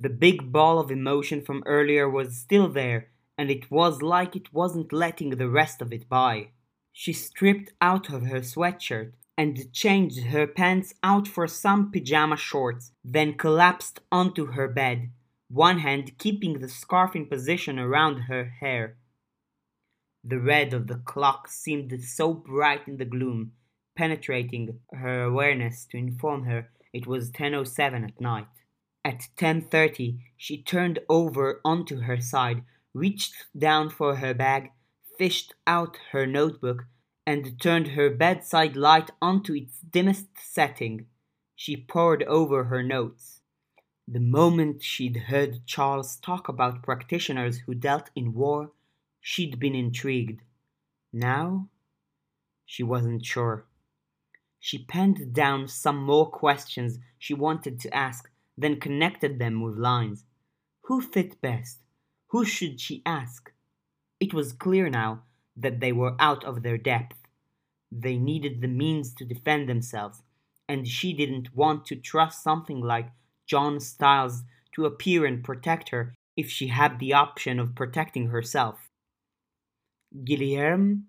The 0.00 0.10
big 0.10 0.50
ball 0.50 0.80
of 0.80 0.90
emotion 0.90 1.42
from 1.42 1.62
earlier 1.64 2.10
was 2.10 2.36
still 2.36 2.68
there, 2.68 3.08
and 3.36 3.50
it 3.50 3.70
was 3.70 4.02
like 4.02 4.34
it 4.34 4.52
wasn't 4.52 4.92
letting 4.92 5.30
the 5.30 5.48
rest 5.48 5.80
of 5.80 5.92
it 5.92 6.08
by. 6.08 6.48
She 6.92 7.12
stripped 7.12 7.72
out 7.80 8.12
of 8.12 8.26
her 8.26 8.40
sweatshirt 8.40 9.12
and 9.36 9.72
changed 9.72 10.24
her 10.24 10.48
pants 10.48 10.94
out 11.04 11.28
for 11.28 11.46
some 11.46 11.92
pajama 11.92 12.36
shorts, 12.36 12.90
then 13.04 13.34
collapsed 13.34 14.00
onto 14.10 14.46
her 14.46 14.66
bed, 14.66 15.10
one 15.48 15.78
hand 15.78 16.18
keeping 16.18 16.60
the 16.60 16.68
scarf 16.68 17.16
in 17.16 17.26
position 17.26 17.78
around 17.78 18.22
her 18.22 18.44
hair. 18.60 18.96
The 20.22 20.40
red 20.40 20.74
of 20.74 20.86
the 20.86 20.96
clock 20.98 21.48
seemed 21.48 22.02
so 22.02 22.34
bright 22.34 22.86
in 22.86 22.98
the 22.98 23.04
gloom, 23.04 23.52
penetrating 23.96 24.80
her 24.92 25.22
awareness 25.22 25.86
to 25.86 25.96
inform 25.96 26.44
her 26.44 26.70
it 26.92 27.06
was 27.06 27.30
10:07 27.30 28.04
at 28.04 28.20
night. 28.20 28.48
At 29.04 29.28
10:30 29.36 30.20
she 30.36 30.62
turned 30.62 30.98
over 31.08 31.60
onto 31.64 32.00
her 32.00 32.20
side, 32.20 32.64
reached 32.94 33.46
down 33.56 33.90
for 33.90 34.16
her 34.16 34.34
bag, 34.34 34.72
fished 35.18 35.54
out 35.66 35.98
her 36.12 36.26
notebook, 36.26 36.86
and 37.26 37.60
turned 37.60 37.88
her 37.88 38.10
bedside 38.10 38.76
light 38.76 39.10
onto 39.20 39.54
its 39.54 39.80
dimmest 39.80 40.28
setting. 40.38 41.06
She 41.54 41.76
pored 41.76 42.22
over 42.24 42.64
her 42.64 42.82
notes. 42.82 43.37
The 44.10 44.20
moment 44.20 44.82
she'd 44.82 45.16
heard 45.28 45.66
Charles 45.66 46.16
talk 46.16 46.48
about 46.48 46.82
practitioners 46.82 47.58
who 47.58 47.74
dealt 47.74 48.08
in 48.16 48.32
war, 48.32 48.72
she'd 49.20 49.60
been 49.60 49.74
intrigued. 49.74 50.40
Now, 51.12 51.68
she 52.64 52.82
wasn't 52.82 53.26
sure. 53.26 53.66
She 54.58 54.84
penned 54.84 55.34
down 55.34 55.68
some 55.68 56.02
more 56.02 56.30
questions 56.30 56.98
she 57.18 57.34
wanted 57.34 57.78
to 57.80 57.94
ask 57.94 58.30
then 58.56 58.80
connected 58.80 59.38
them 59.38 59.60
with 59.60 59.76
lines. 59.76 60.24
Who 60.84 61.00
fit 61.00 61.40
best? 61.40 61.78
Who 62.28 62.44
should 62.46 62.80
she 62.80 63.02
ask? 63.06 63.52
It 64.18 64.34
was 64.34 64.52
clear 64.52 64.88
now 64.88 65.22
that 65.56 65.80
they 65.80 65.92
were 65.92 66.16
out 66.18 66.44
of 66.44 66.62
their 66.62 66.78
depth. 66.78 67.16
They 67.92 68.16
needed 68.16 68.60
the 68.60 68.68
means 68.68 69.14
to 69.14 69.24
defend 69.24 69.68
themselves, 69.68 70.22
and 70.66 70.88
she 70.88 71.12
didn't 71.12 71.54
want 71.54 71.86
to 71.86 71.96
trust 71.96 72.42
something 72.42 72.80
like 72.80 73.10
John 73.48 73.80
Styles 73.80 74.42
to 74.74 74.84
appear 74.84 75.26
and 75.26 75.42
protect 75.42 75.88
her 75.88 76.14
if 76.36 76.50
she 76.50 76.68
had 76.68 76.98
the 76.98 77.14
option 77.14 77.58
of 77.58 77.74
protecting 77.74 78.28
herself. 78.28 78.90
Guilherme, 80.24 81.02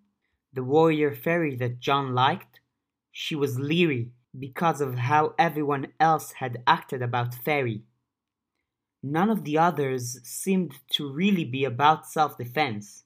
the 0.51 0.63
warrior 0.63 1.13
fairy 1.13 1.55
that 1.57 1.79
John 1.79 2.15
liked, 2.15 2.59
she 3.11 3.35
was 3.35 3.59
leery 3.59 4.11
because 4.37 4.81
of 4.81 4.97
how 4.97 5.35
everyone 5.37 5.87
else 5.99 6.33
had 6.33 6.63
acted 6.65 7.01
about 7.01 7.35
Faerie. 7.35 7.83
None 9.01 9.29
of 9.29 9.43
the 9.43 9.57
others 9.57 10.19
seemed 10.23 10.73
to 10.91 11.11
really 11.11 11.45
be 11.45 11.63
about 11.63 12.07
self 12.07 12.37
defense. 12.37 13.03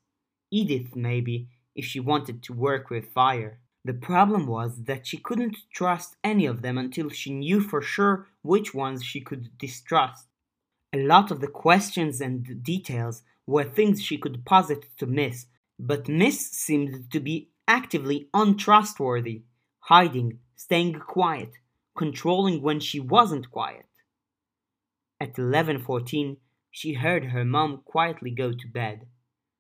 Edith, 0.52 0.96
maybe, 0.96 1.50
if 1.76 1.86
she 1.86 2.00
wanted 2.00 2.42
to 2.44 2.54
work 2.54 2.90
with 2.90 3.12
fire. 3.14 3.60
The 3.86 3.94
problem 3.94 4.48
was 4.48 4.84
that 4.84 5.06
she 5.06 5.18
couldn't 5.18 5.58
trust 5.74 6.16
any 6.24 6.46
of 6.46 6.62
them 6.62 6.78
until 6.78 7.10
she 7.10 7.34
knew 7.34 7.60
for 7.60 7.82
sure 7.82 8.28
which 8.42 8.74
ones 8.74 9.04
she 9.04 9.20
could 9.20 9.58
distrust. 9.58 10.28
A 10.94 11.04
lot 11.04 11.32
of 11.32 11.42
the 11.42 11.48
questions 11.48 12.22
and 12.22 12.64
details 12.64 13.24
were 13.46 13.64
things 13.64 14.02
she 14.02 14.18
could 14.18 14.46
posit 14.46 14.86
to 14.98 15.06
Miss, 15.06 15.48
but 15.78 16.08
Miss 16.08 16.50
seemed 16.52 17.12
to 17.12 17.20
be 17.20 17.50
actively 17.68 18.30
untrustworthy, 18.34 19.44
hiding, 19.80 20.40
staying 20.56 21.00
quiet, 21.00 21.52
controlling 21.98 22.62
when 22.62 22.80
she 22.80 23.00
wasn't 23.00 23.52
quiet. 23.52 23.88
At 25.20 25.38
11:14, 25.38 26.38
she 26.72 26.94
heard 26.94 27.26
her 27.26 27.44
mom 27.44 27.82
quietly 27.84 28.32
go 28.32 28.54
to 28.54 28.68
bed. 28.68 29.08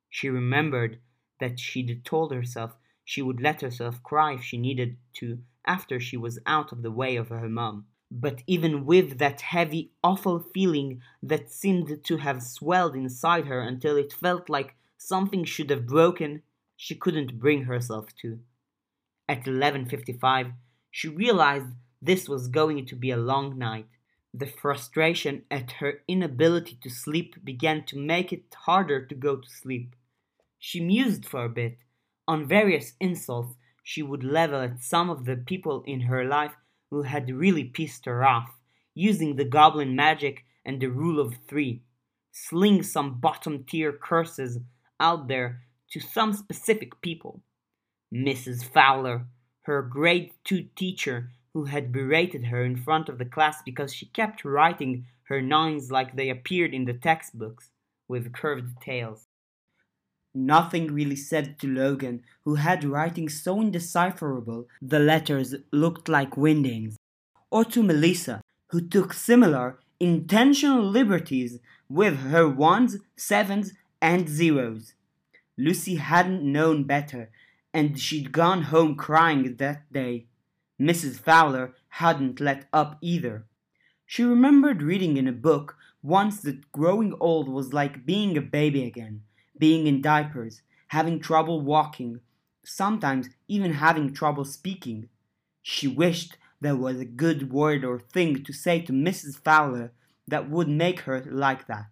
She 0.10 0.30
remembered 0.30 1.00
that 1.40 1.60
she'd 1.60 2.06
told 2.06 2.32
herself 2.32 2.76
she 3.04 3.22
would 3.22 3.42
let 3.42 3.62
herself 3.62 4.02
cry 4.04 4.34
if 4.34 4.44
she 4.44 4.58
needed 4.58 4.98
to 5.13 5.39
after 5.66 6.00
she 6.00 6.18
was 6.18 6.39
out 6.46 6.72
of 6.72 6.82
the 6.82 6.92
way 6.92 7.16
of 7.16 7.30
her 7.30 7.50
mom. 7.50 7.86
But 8.12 8.44
even 8.46 8.86
with 8.86 9.18
that 9.18 9.42
heavy, 9.42 9.92
awful 10.04 10.39
feeling 10.39 11.02
that 11.22 11.52
seemed 11.52 12.04
to 12.04 12.18
have 12.18 12.44
swelled 12.44 12.96
inside 12.96 13.48
her 13.48 13.62
until 13.62 13.98
it 13.98 14.13
felt 14.13 14.50
like 14.50 14.76
something 14.98 15.44
should 15.46 15.70
have 15.70 15.88
broken, 15.88 16.44
she 16.78 16.96
couldn't 16.96 17.39
bring 17.39 17.63
herself 17.63 18.16
to. 18.18 18.39
At 19.28 19.46
11:55, 19.46 20.54
she 20.92 21.08
realized 21.08 21.74
this 22.02 22.30
was 22.30 22.48
going 22.50 22.86
to 22.86 22.96
be 22.96 23.10
a 23.12 23.18
long 23.32 23.58
night. 23.58 23.88
The 24.34 24.48
frustration 24.48 25.46
at 25.50 25.72
her 25.80 26.04
inability 26.08 26.78
to 26.84 26.89
sleep 26.89 27.44
began 27.44 27.86
to 27.86 27.98
make 27.98 28.34
it 28.34 28.54
harder 28.54 29.06
to 29.06 29.16
go 29.16 29.38
to 29.38 29.50
sleep. 29.50 29.96
She 30.60 30.80
mused 30.80 31.26
for 31.26 31.46
a 31.46 31.50
bit 31.50 31.78
on 32.28 32.48
various 32.48 32.94
insults 33.00 33.56
she 33.84 34.02
would 34.02 34.24
level 34.24 34.62
at 34.62 34.80
some 34.80 35.10
of 35.10 35.26
the 35.26 35.36
people 35.36 35.84
in 35.86 36.02
her 36.02 36.24
life 36.24 36.54
who 36.90 37.02
had 37.02 37.30
really 37.30 37.66
pissed 37.66 38.06
her 38.06 38.24
off, 38.24 38.50
using 38.96 39.36
the 39.36 39.46
goblin 39.46 39.96
magic 39.96 40.46
and 40.66 40.80
the 40.80 40.88
rule 40.88 41.20
of 41.20 41.36
three, 41.48 41.82
sling 42.32 42.82
some 42.84 43.20
bottom 43.20 43.64
tier 43.66 43.92
curses 43.92 44.60
out 45.00 45.28
there 45.28 45.64
to 45.90 46.00
some 46.00 46.34
specific 46.34 47.02
people. 47.02 47.42
Mrs. 48.14 48.64
Fowler, 48.64 49.26
her 49.64 49.82
grade 49.82 50.32
2 50.44 50.68
teacher 50.76 51.32
who 51.54 51.66
had 51.66 51.92
berated 51.92 52.46
her 52.46 52.64
in 52.64 52.76
front 52.76 53.10
of 53.10 53.18
the 53.18 53.26
class 53.26 53.62
because 53.64 53.94
she 53.94 54.08
kept 54.08 54.46
writing 54.46 55.06
her 55.24 55.42
nines 55.42 55.92
like 55.92 56.16
they 56.16 56.30
appeared 56.30 56.74
in 56.74 56.86
the 56.86 56.94
textbooks, 56.94 57.70
with 58.08 58.34
curved 58.34 58.82
tails. 58.82 59.28
Nothing 60.34 60.93
really 60.93 61.15
said 61.15 61.60
to 61.60 61.67
Logan, 61.67 62.24
who 62.43 62.56
had 62.56 62.84
writing 62.84 63.30
so 63.30 63.62
indecipherable 63.62 64.67
the 64.82 65.00
letters 65.00 65.56
looked 65.72 66.10
like 66.10 66.32
Wingdings, 66.32 66.96
or 67.52 67.63
to 67.65 67.84
Melissa, 67.84 68.41
who 68.69 68.82
took 68.82 69.13
similar 69.13 69.80
intentional 70.00 70.84
liberties 70.84 71.60
with 71.88 72.17
her 72.32 72.50
ones, 72.50 72.98
sevens, 73.15 73.74
and 74.02 74.28
zeros. 74.28 74.93
Lucy 75.58 75.96
hadn't 75.96 76.43
known 76.43 76.84
better 76.84 77.30
and 77.74 78.00
she'd 78.00 78.32
gone 78.32 78.63
home 78.63 78.96
crying 78.96 79.56
that 79.56 79.91
day. 79.91 80.26
Mrs. 80.80 81.19
Fowler 81.19 81.74
hadn't 81.89 82.39
let 82.39 82.65
up 82.72 82.98
either. 83.02 83.46
She 84.06 84.24
remembered 84.24 84.84
reading 84.84 85.17
in 85.17 85.28
a 85.28 85.32
book 85.32 85.76
once 86.04 86.41
that 86.41 86.72
growing 86.72 87.15
old 87.19 87.50
was 87.50 87.74
like 87.74 88.06
being 88.06 88.38
a 88.38 88.41
baby 88.41 88.84
again, 88.84 89.22
being 89.58 89.88
in 89.88 90.02
diapers, 90.02 90.62
having 90.88 91.20
trouble 91.20 91.62
walking, 91.62 92.20
sometimes 92.63 93.30
even 93.48 93.74
having 93.74 94.13
trouble 94.13 94.46
speaking. 94.46 95.10
She 95.62 95.88
wished 95.88 96.38
there 96.60 96.76
was 96.76 97.00
a 97.00 97.06
good 97.06 97.52
word 97.52 97.84
or 97.84 98.00
thing 98.00 98.44
to 98.44 98.54
say 98.54 98.82
to 98.82 98.94
Mrs. 98.94 99.36
Fowler 99.36 99.92
that 100.28 100.50
would 100.50 100.70
make 100.70 101.02
her 101.02 101.24
like 101.30 101.68
that. 101.68 101.88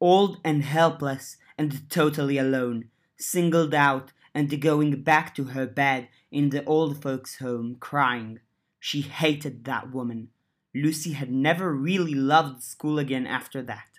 Old 0.00 0.38
and 0.44 0.62
helpless 0.62 1.36
and 1.56 1.88
totally 1.90 2.38
alone, 2.38 2.90
singled 3.16 3.74
out 3.74 4.12
and 4.34 4.60
going 4.60 5.02
back 5.02 5.34
to 5.34 5.44
her 5.44 5.66
bed 5.66 6.08
in 6.30 6.50
the 6.50 6.64
old 6.64 7.02
folks' 7.02 7.38
home 7.38 7.76
crying. 7.80 8.40
She 8.78 9.00
hated 9.00 9.64
that 9.64 9.92
woman. 9.92 10.28
Lucy 10.74 11.12
had 11.12 11.30
never 11.30 11.72
really 11.72 12.14
loved 12.14 12.62
school 12.62 12.98
again 12.98 13.26
after 13.26 13.62
that. 13.62 13.98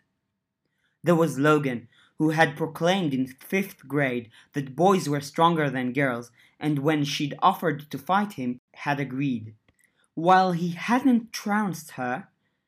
There 1.03 1.15
was 1.15 1.39
Logan, 1.39 1.87
who 2.19 2.31
had 2.31 2.57
proclaimed 2.57 3.13
in 3.13 3.25
fifth 3.25 3.87
grade 3.87 4.29
that 4.53 4.75
boys 4.75 5.07
were 5.07 5.21
stronger 5.21 5.69
than 5.69 5.93
girls, 5.93 6.31
and 6.59 6.79
when 6.79 7.05
she'd 7.05 7.33
offered 7.39 7.89
to 7.89 7.97
fight 7.97 8.33
him, 8.33 8.59
had 8.73 8.99
agreed. 8.99 9.55
While 10.15 10.51
he 10.51 10.71
hadn't 10.71 11.31
trounced 11.31 11.91
her, 11.91 12.27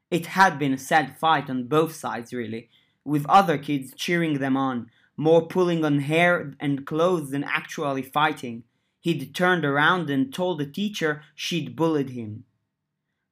it 0.10 0.28
had 0.28 0.58
been 0.58 0.74
a 0.74 0.78
sad 0.78 1.18
fight 1.18 1.50
on 1.50 1.68
both 1.68 1.94
sides, 1.94 2.34
really, 2.34 2.70
with 3.04 3.26
other 3.28 3.58
kids 3.58 3.94
cheering 3.94 4.40
them 4.40 4.56
on, 4.56 4.90
more 5.18 5.46
pulling 5.48 5.84
on 5.84 6.00
hair 6.00 6.54
and 6.60 6.88
clothes 6.88 7.32
than 7.32 7.44
actually 7.44 8.04
fighting. 8.04 8.64
He'd 9.02 9.36
turned 9.36 9.66
around 9.66 10.10
and 10.10 10.34
told 10.34 10.60
the 10.60 10.66
teacher 10.66 11.24
she'd 11.36 11.76
bullied 11.76 12.12
him. 12.12 12.46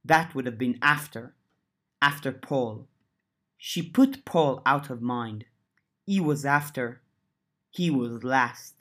That 0.04 0.36
would 0.36 0.46
have 0.46 0.58
been 0.58 0.80
after. 0.82 1.36
After 2.02 2.32
Paul. 2.32 2.88
She 3.58 3.82
put 3.82 4.26
Paul 4.26 4.62
out 4.66 4.90
of 4.90 5.02
mind. 5.02 5.46
He 6.12 6.20
was 6.20 6.44
after. 6.44 7.02
He 7.70 7.92
was 7.92 8.24
last. 8.24 8.74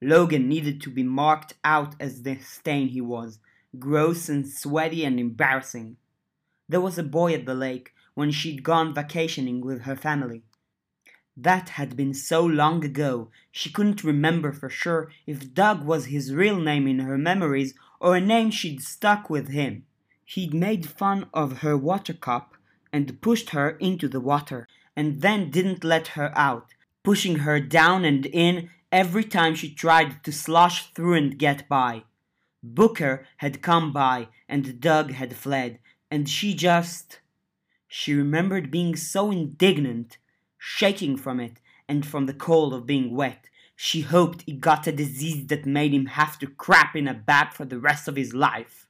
Logan 0.00 0.48
needed 0.48 0.80
to 0.82 0.88
be 0.88 1.02
marked 1.02 1.54
out 1.64 1.96
as 1.98 2.22
the 2.22 2.38
stain 2.38 2.90
he 2.90 3.00
was, 3.00 3.40
gross 3.80 4.28
and 4.28 4.46
sweaty 4.46 5.04
and 5.04 5.18
embarrassing. 5.18 5.96
There 6.68 6.80
was 6.80 6.98
a 6.98 7.02
boy 7.02 7.34
at 7.34 7.46
the 7.46 7.54
lake 7.56 7.92
when 8.14 8.30
she'd 8.30 8.62
gone 8.62 8.94
vacationing 8.94 9.60
with 9.60 9.80
her 9.80 9.96
family. 9.96 10.44
That 11.36 11.70
had 11.70 11.96
been 11.96 12.14
so 12.14 12.44
long 12.44 12.84
ago, 12.84 13.32
she 13.50 13.72
couldn't 13.72 14.04
remember 14.04 14.52
for 14.52 14.70
sure 14.70 15.10
if 15.26 15.52
Doug 15.52 15.82
was 15.82 16.06
his 16.14 16.32
real 16.32 16.60
name 16.60 16.86
in 16.86 17.00
her 17.00 17.18
memories 17.18 17.74
or 17.98 18.14
a 18.14 18.20
name 18.20 18.52
she'd 18.52 18.82
stuck 18.82 19.28
with 19.30 19.48
him. 19.48 19.84
He'd 20.24 20.54
made 20.54 20.88
fun 20.88 21.26
of 21.34 21.62
her 21.62 21.76
water 21.76 22.14
cup 22.14 22.54
and 22.92 23.20
pushed 23.20 23.50
her 23.50 23.70
into 23.70 24.06
the 24.06 24.20
water, 24.20 24.68
and 24.96 25.20
then 25.20 25.50
didn't 25.50 25.84
let 25.84 26.08
her 26.08 26.32
out, 26.36 26.74
pushing 27.02 27.36
her 27.36 27.60
down 27.60 28.04
and 28.04 28.26
in 28.26 28.70
every 28.92 29.24
time 29.24 29.54
she 29.54 29.72
tried 29.72 30.22
to 30.24 30.32
slosh 30.32 30.92
through 30.92 31.14
and 31.14 31.38
get 31.38 31.68
by. 31.68 32.04
Booker 32.62 33.26
had 33.38 33.62
come 33.62 33.92
by, 33.92 34.28
and 34.48 34.80
Doug 34.80 35.12
had 35.12 35.36
fled, 35.36 35.78
and 36.10 36.28
she 36.28 36.54
just. 36.54 37.20
She 37.88 38.14
remembered 38.14 38.70
being 38.70 38.96
so 38.96 39.30
indignant, 39.30 40.18
shaking 40.58 41.16
from 41.16 41.40
it, 41.40 41.58
and 41.88 42.06
from 42.06 42.26
the 42.26 42.34
cold 42.34 42.74
of 42.74 42.86
being 42.86 43.14
wet. 43.14 43.48
She 43.74 44.02
hoped 44.02 44.42
he 44.42 44.52
got 44.52 44.86
a 44.86 44.92
disease 44.92 45.46
that 45.46 45.64
made 45.64 45.94
him 45.94 46.06
have 46.06 46.38
to 46.40 46.46
crap 46.46 46.94
in 46.94 47.08
a 47.08 47.14
bag 47.14 47.54
for 47.54 47.64
the 47.64 47.78
rest 47.78 48.08
of 48.08 48.16
his 48.16 48.34
life. 48.34 48.86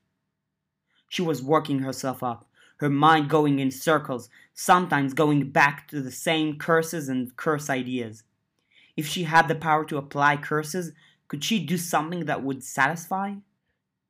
She 1.09 1.23
was 1.23 1.43
working 1.43 1.79
herself 1.79 2.23
up, 2.23 2.50
her 2.81 2.89
mind 2.89 3.29
going 3.29 3.59
in 3.59 3.71
circles, 3.71 4.31
sometimes 4.55 5.13
going 5.13 5.51
back 5.51 5.87
to 5.87 6.01
the 6.01 6.11
same 6.11 6.57
curses 6.57 7.11
and 7.11 7.37
curse 7.37 7.69
ideas. 7.69 8.23
If 8.97 9.07
she 9.07 9.25
had 9.25 9.49
the 9.49 9.55
power 9.55 9.85
to 9.85 9.99
apply 9.99 10.39
curses, 10.39 10.93
could 11.29 11.45
she 11.45 11.59
do 11.65 11.77
something 11.77 12.25
that 12.25 12.43
would 12.43 12.65
satisfy? 12.65 13.35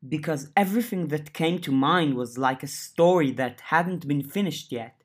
Because 0.08 0.52
everything 0.56 1.08
that 1.08 1.32
came 1.32 1.58
to 1.62 1.72
mind 1.72 2.14
was 2.14 2.38
like 2.38 2.62
a 2.62 2.68
story 2.68 3.32
that 3.32 3.60
hadn't 3.60 4.06
been 4.06 4.22
finished 4.22 4.70
yet. 4.70 5.02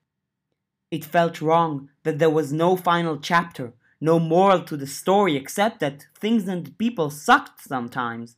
It 0.91 1.03
felt 1.03 1.41
wrong 1.41 1.89
that 2.03 2.19
there 2.19 2.29
was 2.29 2.53
no 2.53 2.77
final 2.77 3.17
chapter, 3.17 3.73
no 3.99 4.19
moral 4.19 4.61
to 4.61 4.77
the 4.77 4.87
story 4.87 5.35
except 5.35 5.79
that 5.79 6.05
things 6.13 6.47
and 6.47 6.77
people 6.77 7.09
sucked 7.09 7.63
sometimes. 7.63 8.35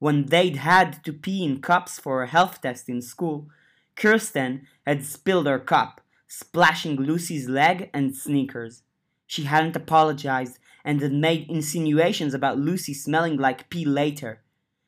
When 0.00 0.26
they'd 0.26 0.56
had 0.56 1.04
to 1.04 1.12
pee 1.12 1.44
in 1.44 1.60
cups 1.60 2.00
for 2.00 2.22
a 2.22 2.26
health 2.26 2.60
test 2.60 2.88
in 2.88 3.00
school, 3.00 3.48
Kirsten 3.96 4.66
had 4.86 5.04
spilled 5.04 5.46
her 5.46 5.58
cup, 5.58 6.00
splashing 6.26 6.96
Lucy's 6.96 7.48
leg 7.48 7.90
and 7.94 8.14
sneakers. 8.14 8.82
She 9.26 9.44
hadn't 9.44 9.76
apologized 9.76 10.58
and 10.84 11.00
had 11.00 11.12
made 11.12 11.48
insinuations 11.48 12.34
about 12.34 12.58
Lucy 12.58 12.92
smelling 12.92 13.36
like 13.36 13.70
pee 13.70 13.84
later. 13.84 14.42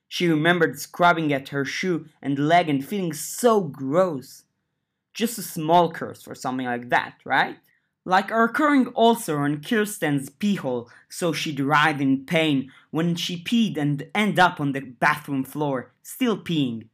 She 0.08 0.28
remembered 0.28 0.78
scrubbing 0.78 1.32
at 1.32 1.48
her 1.48 1.64
shoe 1.64 2.06
and 2.22 2.38
leg 2.38 2.68
and 2.68 2.86
feeling 2.86 3.12
so 3.12 3.60
gross. 3.60 4.44
Just 5.14 5.38
a 5.38 5.42
small 5.42 5.90
curse 5.90 6.22
for 6.22 6.34
something 6.34 6.66
like 6.66 6.90
that, 6.90 7.14
right? 7.24 7.56
Like 8.04 8.30
a 8.30 8.36
recurring 8.36 8.92
ulcer 8.94 9.40
on 9.40 9.62
Kirsten's 9.62 10.30
pee 10.30 10.54
hole, 10.56 10.88
so 11.08 11.32
she'd 11.32 11.58
writhe 11.58 12.00
in 12.00 12.24
pain 12.24 12.70
when 12.90 13.16
she 13.16 13.42
peed 13.42 13.76
and 13.76 14.06
end 14.14 14.38
up 14.38 14.60
on 14.60 14.72
the 14.72 14.80
bathroom 14.80 15.42
floor, 15.42 15.92
still 16.02 16.38
peeing. 16.38 16.88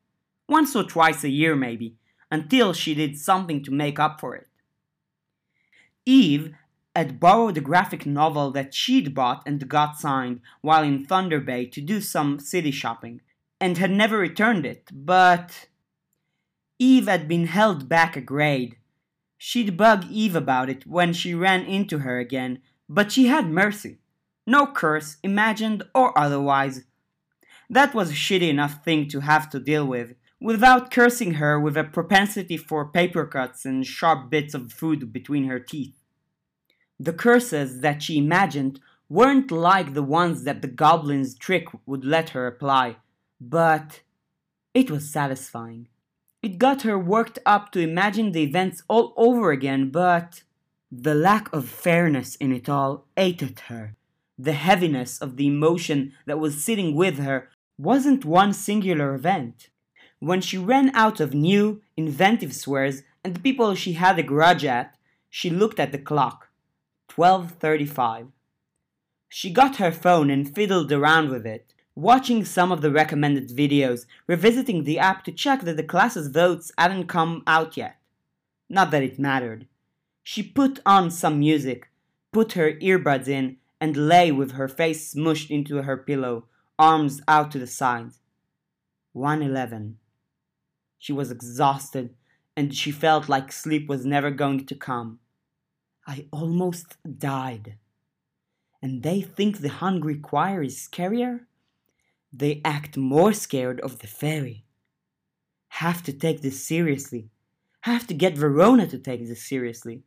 Once 0.49 0.75
or 0.75 0.85
twice 0.85 1.23
a 1.25 1.29
year, 1.29 1.55
maybe, 1.55 1.97
until 2.33 2.73
she 2.73 2.95
did 2.95 3.19
something 3.19 3.63
to 3.63 3.71
make 3.71 3.99
up 3.99 4.19
for 4.19 4.35
it. 4.35 4.49
Eve 6.07 6.55
had 6.97 7.21
borrowed 7.21 7.59
a 7.59 7.61
graphic 7.61 8.07
novel 8.07 8.51
that 8.51 8.73
she'd 8.73 9.15
bought 9.15 9.43
and 9.47 9.69
got 9.69 10.01
signed 10.01 10.41
while 10.63 10.83
in 10.83 11.05
Thunder 11.05 11.41
Bay 11.41 11.67
to 11.67 11.81
do 11.83 12.01
some 12.01 12.41
city 12.41 12.71
shopping, 12.71 13.21
and 13.61 13.77
had 13.77 13.91
never 13.91 14.19
returned 14.19 14.65
it, 14.65 14.89
but. 14.93 15.69
Eve 16.79 17.07
had 17.07 17.29
been 17.29 17.47
held 17.47 17.89
back 17.89 18.17
a 18.17 18.21
grade. 18.21 18.77
She'd 19.39 19.77
bug 19.77 20.07
Eve 20.11 20.35
about 20.35 20.71
it 20.71 20.87
when 20.87 21.13
she 21.13 21.35
ran 21.35 21.65
into 21.67 21.99
her 21.99 22.19
again, 22.19 22.63
but 22.89 23.13
she 23.13 23.27
had 23.27 23.51
mercy. 23.51 23.99
No 24.47 24.67
curse, 24.67 25.19
imagined 25.23 25.85
or 25.95 26.19
otherwise. 26.19 26.85
That 27.71 27.95
was 27.95 28.11
a 28.11 28.15
shitty 28.15 28.49
enough 28.49 28.83
thing 28.85 29.07
to 29.09 29.21
have 29.21 29.49
to 29.51 29.61
deal 29.61 29.87
with, 29.87 30.15
without 30.43 30.91
cursing 30.91 31.35
her 31.35 31.59
with 31.59 31.77
a 31.77 31.85
propensity 31.85 32.57
for 32.57 32.85
paper 32.85 33.25
cuts 33.25 33.65
and 33.65 33.87
sharp 33.87 34.29
bits 34.29 34.55
of 34.55 34.73
food 34.73 35.13
between 35.13 35.45
her 35.45 35.61
teeth. 35.61 35.95
The 36.99 37.13
curses 37.13 37.81
that 37.81 38.03
she 38.03 38.19
imagined 38.19 38.81
weren't 39.09 39.51
like 39.51 39.95
the 39.95 40.03
ones 40.03 40.45
that 40.45 40.63
the 40.63 40.69
goblin's 40.69 41.35
trick 41.35 41.69
would 41.87 42.05
let 42.05 42.31
her 42.31 42.47
apply, 42.47 42.97
but 43.41 44.01
it 44.75 44.91
was 44.91 45.11
satisfying. 45.11 45.89
It 46.43 46.59
got 46.59 46.83
her 46.83 46.99
worked 46.99 47.39
up 47.47 47.71
to 47.73 47.81
imagine 47.81 48.33
the 48.33 48.43
events 48.43 48.83
all 48.89 49.15
over 49.17 49.53
again, 49.53 49.91
but 49.91 50.43
the 50.91 51.15
lack 51.15 51.53
of 51.53 51.69
fairness 51.69 52.35
in 52.37 52.53
it 52.53 52.69
all 52.69 53.07
ate 53.17 53.43
at 53.43 53.61
her. 53.69 53.95
The 54.39 54.55
heaviness 54.55 55.21
of 55.21 55.37
the 55.37 55.47
emotion 55.47 56.15
that 56.27 56.41
was 56.41 56.65
sitting 56.65 56.97
with 56.97 57.19
her 57.19 57.49
wasn't 57.79 58.25
one 58.25 58.53
singular 58.53 59.15
event. 59.15 59.69
When 60.23 60.41
she 60.41 60.57
ran 60.57 60.95
out 60.95 61.19
of 61.19 61.35
new, 61.35 61.83
inventive 61.97 62.55
swears 62.55 63.03
and 63.25 63.35
the 63.35 63.41
people 63.41 63.75
she 63.75 63.95
had 63.95 64.21
a 64.21 64.23
grudge 64.23 64.65
at, 64.65 64.97
she 65.29 65.51
looked 65.51 65.81
at 65.81 65.91
the 65.91 65.99
clock. 65.99 66.49
12:35. 67.09 68.29
She 69.29 69.51
got 69.51 69.79
her 69.79 69.91
phone 69.91 70.31
and 70.31 70.55
fiddled 70.55 70.93
around 70.93 71.31
with 71.31 71.45
it, 71.45 71.75
watching 71.97 72.45
some 72.45 72.71
of 72.71 72.83
the 72.83 72.93
recommended 72.93 73.49
videos, 73.49 74.07
revisiting 74.29 74.85
the 74.85 75.01
app 75.01 75.25
to 75.25 75.33
check 75.33 75.63
that 75.63 75.77
the 75.77 75.83
class's 75.83 76.29
votes 76.29 76.71
hadn't 76.79 77.09
come 77.09 77.43
out 77.45 77.77
yet. 77.77 77.97
Not 78.69 78.93
that 78.93 79.03
it 79.03 79.19
mattered. 79.19 79.67
She 80.23 80.45
put 80.45 80.79
on 80.87 81.11
some 81.11 81.41
music, 81.41 81.91
put 82.31 82.53
her 82.53 82.75
earbuds 82.75 83.27
in, 83.27 83.57
and 83.81 84.09
lay 84.09 84.31
with 84.31 84.53
her 84.53 84.69
face 84.69 85.13
smushed 85.13 85.51
into 85.51 85.83
her 85.83 85.97
pillow, 85.97 86.47
arms 86.79 87.21
out 87.27 87.51
to 87.51 87.59
the 87.59 87.67
sides. 87.67 88.21
111. 89.15 89.99
She 91.03 91.13
was 91.13 91.33
exhausted, 91.33 92.15
and 92.57 92.73
she 92.73 92.93
felt 92.93 93.29
like 93.29 93.51
sleep 93.51 93.89
was 93.89 94.07
never 94.07 94.31
going 94.31 94.67
to 94.67 94.77
come. 94.77 95.19
I 96.07 96.29
almost 96.31 96.97
died. 97.19 97.75
And 98.81 99.03
they 99.03 99.21
think 99.21 99.59
the 99.59 99.83
hungry 99.83 100.17
choir 100.17 100.63
is 100.63 100.77
scarier? 100.77 101.41
They 102.33 102.61
act 102.65 102.97
more 102.97 103.33
scared 103.33 103.81
of 103.81 103.99
the 103.99 104.07
Faerie. 104.07 104.65
Have 105.71 106.05
to 106.05 106.13
take 106.13 106.41
this 106.41 106.65
seriously. 106.65 107.31
Have 107.81 108.07
to 108.07 108.15
get 108.15 108.39
Verona 108.39 108.87
to 108.87 108.99
take 108.99 109.27
this 109.27 109.43
seriously. 109.43 110.05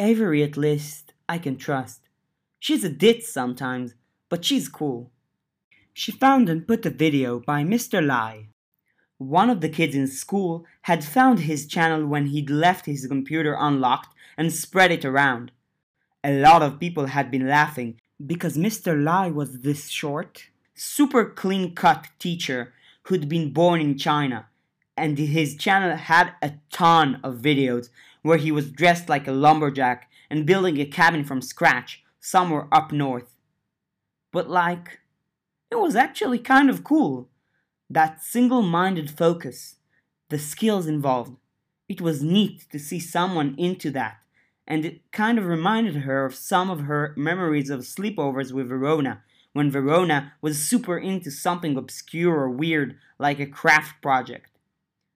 Avery, 0.00 0.42
at 0.42 0.56
least, 0.56 1.12
I 1.28 1.38
can 1.38 1.56
trust. 1.56 2.08
She's 2.58 2.82
a 2.82 2.88
ditz 2.88 3.32
sometimes, 3.32 3.94
but 4.28 4.44
she's 4.44 4.68
cool. 4.68 5.12
She 5.92 6.10
found 6.10 6.48
and 6.48 6.66
put 6.66 6.84
a 6.84 6.90
video 6.90 7.38
by 7.38 7.62
Mr. 7.62 8.04
Lai. 8.04 8.48
One 9.18 9.48
of 9.48 9.62
the 9.62 9.70
kids 9.70 9.94
in 9.94 10.06
school 10.08 10.66
had 10.82 11.02
found 11.02 11.40
his 11.40 11.66
channel 11.66 12.06
when 12.06 12.26
he'd 12.26 12.50
left 12.50 12.84
his 12.84 13.06
computer 13.06 13.56
unlocked 13.58 14.14
and 14.36 14.52
spread 14.52 14.92
it 14.92 15.06
around. 15.06 15.52
A 16.22 16.38
lot 16.38 16.62
of 16.62 16.78
people 16.78 17.06
had 17.06 17.30
been 17.30 17.48
laughing 17.48 17.98
because 18.24 18.58
Mr. 18.58 19.02
Lai 19.02 19.30
was 19.30 19.60
this 19.60 19.88
short, 19.88 20.48
super 20.74 21.24
clean 21.24 21.74
cut 21.74 22.08
teacher 22.18 22.74
who'd 23.04 23.28
been 23.28 23.52
born 23.52 23.80
in 23.80 23.96
China, 23.96 24.48
and 24.96 25.16
his 25.16 25.56
channel 25.56 25.96
had 25.96 26.32
a 26.42 26.54
ton 26.70 27.20
of 27.22 27.36
videos 27.36 27.88
where 28.22 28.38
he 28.38 28.52
was 28.52 28.70
dressed 28.70 29.08
like 29.08 29.26
a 29.26 29.32
lumberjack 29.32 30.10
and 30.28 30.44
building 30.44 30.78
a 30.78 30.84
cabin 30.84 31.24
from 31.24 31.40
scratch 31.40 32.04
somewhere 32.20 32.66
up 32.72 32.92
north. 32.92 33.34
But, 34.32 34.50
like, 34.50 35.00
it 35.70 35.76
was 35.76 35.96
actually 35.96 36.40
kind 36.40 36.68
of 36.68 36.84
cool 36.84 37.28
that 37.88 38.22
single 38.22 38.62
minded 38.62 39.10
focus, 39.10 39.76
the 40.28 40.38
skills 40.38 40.86
involved. 40.86 41.36
It 41.88 42.00
was 42.00 42.22
neat 42.22 42.66
to 42.72 42.78
see 42.78 42.98
someone 42.98 43.54
into 43.56 43.90
that, 43.92 44.18
and 44.66 44.84
it 44.84 45.12
kind 45.12 45.38
of 45.38 45.46
reminded 45.46 45.96
her 45.98 46.24
of 46.24 46.34
some 46.34 46.68
of 46.68 46.80
her 46.80 47.14
memories 47.16 47.70
of 47.70 47.80
sleepovers 47.80 48.52
with 48.52 48.68
Verona, 48.68 49.22
when 49.52 49.70
Verona 49.70 50.32
was 50.42 50.68
super 50.68 50.98
into 50.98 51.30
something 51.30 51.76
obscure 51.76 52.34
or 52.34 52.50
weird 52.50 52.98
like 53.18 53.38
a 53.38 53.46
craft 53.46 54.02
project. 54.02 54.50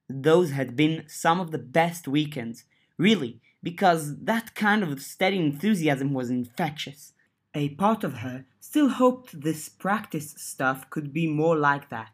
Those 0.08 0.52
had 0.52 0.76
been 0.76 1.04
some 1.08 1.40
of 1.40 1.50
the 1.50 1.58
best 1.58 2.08
weekends, 2.08 2.64
really, 2.96 3.40
because 3.62 4.16
that 4.24 4.54
kind 4.54 4.82
of 4.82 5.02
steady 5.02 5.38
enthusiasm 5.38 6.14
was 6.14 6.30
infectious. 6.30 7.12
A 7.54 7.70
part 7.70 8.04
of 8.04 8.18
her 8.18 8.44
still 8.60 8.88
hoped 8.88 9.42
this 9.42 9.68
practice 9.68 10.34
stuff 10.36 10.88
could 10.88 11.12
be 11.12 11.26
more 11.26 11.56
like 11.56 11.90
that. 11.90 12.10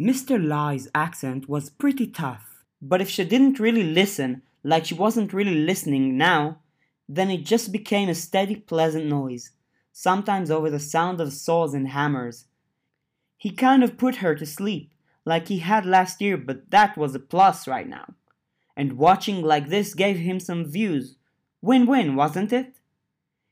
Mr. 0.00 0.42
Lai's 0.42 0.88
accent 0.94 1.46
was 1.46 1.68
pretty 1.68 2.06
tough, 2.06 2.64
but 2.80 3.02
if 3.02 3.10
she 3.10 3.22
didn't 3.22 3.60
really 3.60 3.82
listen, 3.82 4.40
like 4.64 4.86
she 4.86 4.94
wasn't 4.94 5.34
really 5.34 5.56
listening 5.56 6.16
now, 6.16 6.56
then 7.06 7.30
it 7.30 7.44
just 7.44 7.70
became 7.70 8.08
a 8.08 8.14
steady, 8.14 8.56
pleasant 8.56 9.04
noise, 9.04 9.50
sometimes 9.92 10.50
over 10.50 10.70
the 10.70 10.80
sound 10.80 11.20
of 11.20 11.34
saws 11.34 11.74
and 11.74 11.88
hammers. 11.88 12.46
He 13.36 13.50
kind 13.50 13.84
of 13.84 13.98
put 13.98 14.16
her 14.16 14.34
to 14.36 14.46
sleep, 14.46 14.94
like 15.26 15.48
he 15.48 15.58
had 15.58 15.84
last 15.84 16.22
year, 16.22 16.38
but 16.38 16.70
that 16.70 16.96
was 16.96 17.14
a 17.14 17.18
plus 17.18 17.68
right 17.68 17.86
now. 17.86 18.14
And 18.74 18.96
watching 18.96 19.42
like 19.42 19.68
this 19.68 19.92
gave 19.92 20.16
him 20.16 20.40
some 20.40 20.64
views. 20.64 21.16
Win 21.60 21.84
win, 21.84 22.16
wasn't 22.16 22.54
it? 22.54 22.76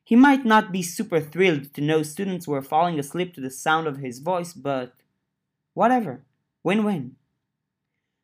He 0.03 0.17
might 0.17 0.47
not 0.47 0.73
be 0.73 0.81
super 0.83 1.21
thrilled 1.21 1.75
to 1.75 1.83
know 1.83 2.03
students 2.03 2.49
were 2.49 2.63
falling 2.63 2.99
asleep 2.99 3.35
to 3.35 3.43
the 3.43 3.51
sound 3.51 3.87
of 3.87 3.99
his 3.99 4.21
voice, 4.21 4.55
but 4.55 4.95
whatever. 5.75 6.23
Win 6.69 6.85
win. 6.85 7.17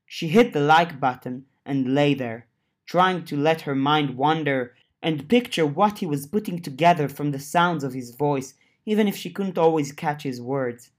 She 0.05 0.29
hit 0.29 0.53
the 0.53 0.61
like 0.61 1.01
button 1.01 1.47
and 1.65 1.95
lay 1.95 2.13
there, 2.13 2.47
trying 2.85 3.25
to 3.25 3.39
let 3.39 3.63
her 3.63 3.75
mind 3.75 4.19
wander 4.19 4.75
and 5.01 5.31
picture 5.31 5.65
what 5.65 6.01
he 6.01 6.05
was 6.05 6.27
putting 6.27 6.61
together 6.61 7.09
from 7.09 7.31
the 7.31 7.39
sounds 7.39 7.83
of 7.83 7.95
his 7.95 8.15
voice, 8.15 8.53
even 8.85 9.09
if 9.09 9.17
she 9.17 9.31
couldn't 9.31 9.57
always 9.57 9.93
catch 9.93 10.25
his 10.25 10.43
words. 10.43 10.91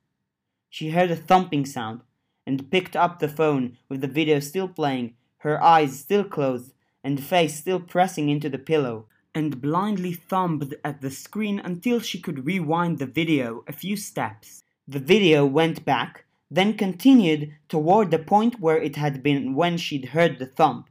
She 0.72 0.90
heard 0.90 1.12
a 1.12 1.16
thumping 1.16 1.68
sound 1.68 2.02
and 2.48 2.72
picked 2.72 2.96
up 2.96 3.20
the 3.20 3.28
phone 3.28 3.78
with 3.90 4.02
the 4.02 4.08
video 4.08 4.40
still 4.40 4.68
playing, 4.68 5.14
her 5.46 5.62
eyes 5.62 6.00
still 6.00 6.24
closed 6.24 6.74
and 7.04 7.24
face 7.24 7.60
still 7.60 7.80
pressing 7.80 8.28
into 8.30 8.50
the 8.50 8.58
pillow, 8.58 9.06
and 9.36 9.62
blindly 9.62 10.14
thumbed 10.14 10.74
at 10.84 11.02
the 11.02 11.12
screen 11.12 11.60
until 11.60 12.00
she 12.00 12.20
could 12.20 12.48
rewind 12.48 12.98
the 12.98 13.06
video 13.06 13.64
a 13.68 13.72
few 13.72 13.96
steps. 13.96 14.64
The 14.88 14.98
video 14.98 15.46
went 15.46 15.86
back, 15.86 16.25
then 16.56 16.78
continued 16.78 17.54
toward 17.68 18.12
the 18.12 18.20
point 18.20 18.60
where 18.62 18.82
it 18.82 18.96
had 18.96 19.22
been 19.22 19.56
when 19.56 19.78
she'd 19.78 20.06
heard 20.06 20.40
the 20.40 20.46
thump. 20.46 20.90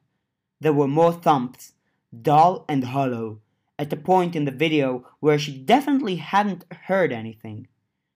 There 0.61 0.73
were 0.73 0.89
more 0.89 1.12
thumps, 1.12 1.73
dull 2.23 2.65
and 2.69 2.85
hollow, 2.85 3.41
at 3.79 3.93
a 3.93 3.97
point 3.97 4.37
in 4.37 4.45
the 4.45 4.51
video 4.51 5.07
where 5.21 5.39
she 5.39 5.57
definitely 5.57 6.17
hadn't 6.17 6.65
heard 6.87 7.12
anything. 7.12 7.67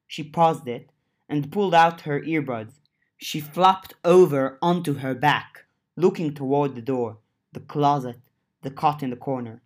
She 0.06 0.22
paused 0.22 0.68
it 0.68 0.90
and 1.28 1.50
pulled 1.50 1.74
out 1.74 2.02
her 2.02 2.20
earbuds. 2.20 2.74
She 3.16 3.40
flopped 3.40 3.94
over 4.04 4.58
onto 4.60 4.94
her 4.94 5.14
back, 5.14 5.64
looking 5.96 6.34
toward 6.34 6.74
the 6.74 6.82
door, 6.82 7.18
the 7.52 7.60
closet, 7.60 8.20
the 8.62 8.70
cot 8.70 9.02
in 9.02 9.10
the 9.10 9.16
corner. 9.16 9.62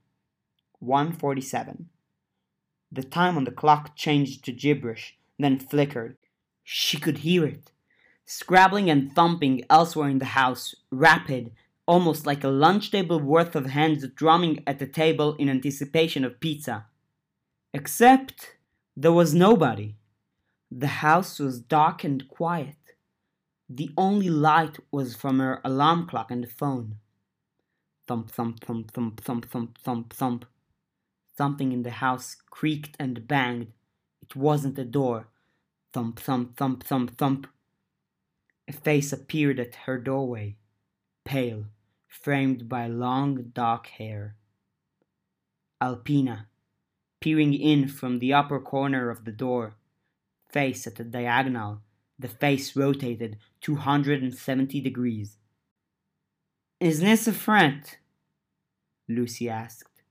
147. 0.79 1.89
The 2.91 3.03
time 3.03 3.37
on 3.37 3.45
the 3.45 3.51
clock 3.51 3.97
changed 3.97 4.45
to 4.45 4.53
gibberish, 4.53 5.19
then 5.39 5.59
flickered. 5.59 6.17
She 6.63 6.97
could 6.97 7.19
hear 7.19 7.45
it. 7.45 7.72
Scrabbling 8.25 8.89
and 8.89 9.13
thumping 9.13 9.63
elsewhere 9.69 10.09
in 10.09 10.19
the 10.19 10.25
house, 10.25 10.75
rapid, 10.91 11.53
almost 11.87 12.27
like 12.27 12.45
a 12.45 12.49
lunch 12.49 12.91
table 12.91 13.19
worth 13.19 13.55
of 13.55 13.67
hands 13.67 14.07
drumming 14.15 14.63
at 14.67 14.79
the 14.79 14.87
table 14.87 15.35
in 15.37 15.49
anticipation 15.49 16.25
of 16.25 16.41
pizza. 16.41 16.87
Except 17.75 18.57
there 18.97 19.13
was 19.13 19.35
nobody. 19.35 19.97
The 20.71 20.87
house 20.87 21.39
was 21.39 21.61
dark 21.61 22.05
and 22.05 22.29
quiet. 22.29 22.77
The 23.69 23.91
only 23.97 24.29
light 24.29 24.79
was 24.91 25.17
from 25.17 25.39
her 25.39 25.61
alarm 25.65 26.07
clock 26.07 26.31
and 26.31 26.45
the 26.45 26.49
phone. 26.49 26.97
Thump, 28.07 28.31
thump, 28.31 28.65
thump, 28.65 28.93
thump, 28.93 29.21
thump, 29.23 29.51
thump, 29.51 29.79
thump, 29.79 30.13
thump. 30.13 30.45
Something 31.37 31.73
in 31.73 31.83
the 31.83 31.91
house 31.91 32.37
creaked 32.51 32.97
and 32.99 33.27
banged. 33.27 33.73
It 34.21 34.37
wasn't 34.37 34.79
a 34.79 34.85
door. 34.85 35.29
Thump, 35.93 36.21
thump, 36.21 36.57
thump, 36.57 36.85
thump, 36.85 37.17
thump. 37.17 37.47
A 38.69 38.73
face 38.73 39.13
appeared 39.13 39.59
at 39.59 39.75
her 39.87 39.99
doorway 39.99 40.57
pale, 41.25 41.67
framed 42.09 42.69
by 42.69 42.87
long 42.87 43.51
dark 43.55 43.87
hair. 43.87 44.37
Alpina, 45.81 46.47
peering 47.21 47.55
in 47.55 47.89
from 47.89 48.19
the 48.19 48.33
upper 48.33 48.61
corner 48.61 49.11
of 49.11 49.25
the 49.25 49.33
door, 49.33 49.75
face 50.51 50.87
at 50.87 51.01
a 51.01 51.05
diagonal, 51.05 51.81
the 52.19 52.29
face 52.29 52.77
rotated 52.77 53.39
270 53.61 54.81
degrees. 54.81 55.39
Is 56.81 57.01
this 57.01 57.27
a 57.27 57.33
friend? 57.33 57.83
Lucy 59.09 59.49
asked. 59.49 60.03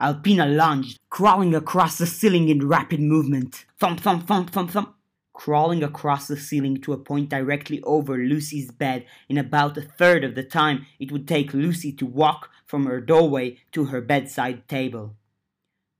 Alpina 0.00 0.46
lunged, 0.46 0.98
crawling 1.10 1.54
across 1.54 1.98
the 1.98 2.06
ceiling 2.06 2.48
in 2.48 2.66
rapid 2.66 3.00
movement. 3.00 3.64
Thump, 3.78 4.00
thump, 4.00 4.26
thump, 4.26 4.50
thump, 4.50 4.70
thump 4.70 4.96
crawling 5.34 5.82
across 5.82 6.26
the 6.26 6.36
ceiling 6.36 6.80
to 6.80 6.94
a 6.94 6.96
point 6.96 7.28
directly 7.28 7.82
over 7.82 8.16
Lucy's 8.16 8.70
bed 8.70 9.04
in 9.28 9.36
about 9.36 9.76
a 9.76 9.82
third 9.82 10.24
of 10.24 10.34
the 10.34 10.42
time 10.42 10.86
it 10.98 11.12
would 11.12 11.28
take 11.28 11.52
Lucy 11.52 11.92
to 11.92 12.06
walk 12.06 12.50
from 12.64 12.86
her 12.86 13.00
doorway 13.00 13.58
to 13.72 13.86
her 13.86 14.00
bedside 14.00 14.66
table. 14.68 15.14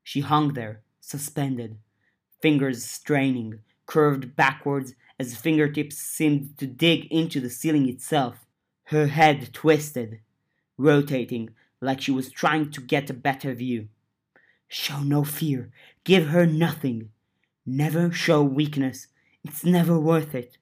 She 0.02 0.20
hung 0.20 0.54
there, 0.54 0.80
suspended, 1.00 1.76
fingers 2.40 2.84
straining, 2.84 3.60
curved 3.86 4.36
backwards 4.36 4.94
as 5.18 5.36
fingertips 5.36 5.96
seemed 5.96 6.56
to 6.58 6.66
dig 6.66 7.06
into 7.06 7.40
the 7.40 7.50
ceiling 7.50 7.88
itself, 7.88 8.46
her 8.84 9.08
head 9.08 9.52
twisted, 9.52 10.20
rotating 10.78 11.50
like 11.80 12.00
she 12.00 12.10
was 12.10 12.30
trying 12.30 12.70
to 12.70 12.80
get 12.80 13.10
a 13.10 13.14
better 13.14 13.52
view. 13.52 13.88
Show 14.68 15.00
no 15.00 15.24
fear, 15.24 15.70
give 16.04 16.28
her 16.28 16.46
nothing. 16.46 17.10
Never 17.66 18.10
show 18.10 18.42
weakness, 18.42 19.06
it's 19.44 19.64
never 19.64 19.98
worth 19.98 20.34
it. 20.34 20.58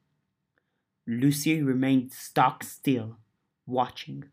Lucy 1.07 1.63
remained 1.63 2.13
stock 2.13 2.63
still, 2.63 3.17
watching. 3.67 4.25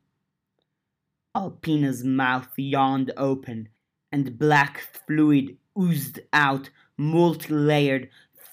Alpina's 1.35 2.03
mouth 2.03 2.49
yawned 2.57 3.11
open, 3.15 3.69
and 4.11 4.37
black 4.37 4.79
fluid 5.05 5.57
oozed 5.79 6.19
out, 6.33 6.69
multi 6.97 7.53
layered, 7.53 8.09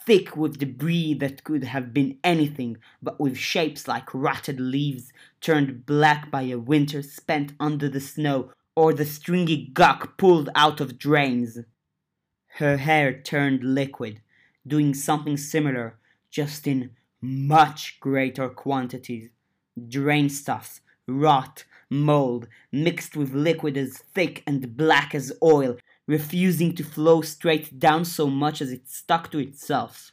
thick 0.06 0.36
with 0.36 0.58
debris 0.58 1.14
that 1.14 1.42
could 1.42 1.64
have 1.64 1.92
been 1.92 2.18
anything, 2.22 2.76
but 3.02 3.18
with 3.18 3.36
shapes 3.36 3.88
like 3.88 4.14
rotted 4.14 4.60
leaves 4.60 5.12
turned 5.40 5.84
black 5.84 6.30
by 6.30 6.42
a 6.42 6.56
winter 6.56 7.02
spent 7.02 7.52
under 7.58 7.88
the 7.88 8.00
snow 8.00 8.52
or 8.76 8.92
the 8.92 9.04
stringy 9.04 9.70
guck 9.72 10.16
pulled 10.16 10.50
out 10.54 10.80
of 10.80 10.98
drains. 10.98 11.58
Her 12.58 12.76
hair 12.76 13.20
turned 13.20 13.64
liquid, 13.64 14.20
doing 14.66 14.94
something 14.94 15.36
similar, 15.36 15.98
just 16.30 16.66
in 16.66 16.90
much 17.20 17.98
greater 18.00 18.48
quantities. 18.48 19.30
Drain 19.88 20.28
stuffs, 20.28 20.80
rot, 21.06 21.64
mold, 21.90 22.48
mixed 22.72 23.16
with 23.16 23.34
liquid 23.34 23.76
as 23.76 23.98
thick 23.98 24.42
and 24.46 24.76
black 24.76 25.14
as 25.14 25.32
oil, 25.42 25.76
refusing 26.06 26.74
to 26.74 26.84
flow 26.84 27.20
straight 27.22 27.78
down 27.78 28.04
so 28.04 28.28
much 28.28 28.60
as 28.60 28.72
it 28.72 28.88
stuck 28.88 29.30
to 29.30 29.38
itself. 29.38 30.12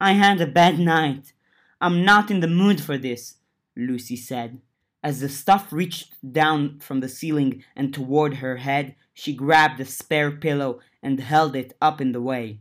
I 0.00 0.12
had 0.12 0.40
a 0.40 0.46
bad 0.46 0.78
night. 0.78 1.32
I'm 1.80 2.04
not 2.04 2.30
in 2.30 2.40
the 2.40 2.48
mood 2.48 2.80
for 2.80 2.98
this, 2.98 3.36
Lucy 3.76 4.16
said. 4.16 4.60
As 5.02 5.20
the 5.20 5.28
stuff 5.28 5.72
reached 5.72 6.14
down 6.32 6.78
from 6.78 7.00
the 7.00 7.08
ceiling 7.08 7.64
and 7.74 7.92
toward 7.92 8.34
her 8.34 8.58
head, 8.58 8.94
she 9.12 9.34
grabbed 9.34 9.80
a 9.80 9.84
spare 9.84 10.30
pillow 10.30 10.80
and 11.02 11.18
held 11.18 11.56
it 11.56 11.76
up 11.80 12.00
in 12.00 12.12
the 12.12 12.20
way. 12.20 12.60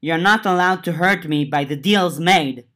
You're 0.00 0.18
not 0.18 0.46
allowed 0.46 0.84
to 0.84 0.92
hurt 0.92 1.26
me 1.26 1.44
by 1.44 1.64
the 1.64 1.76
deals 1.76 2.20
made. 2.20 2.66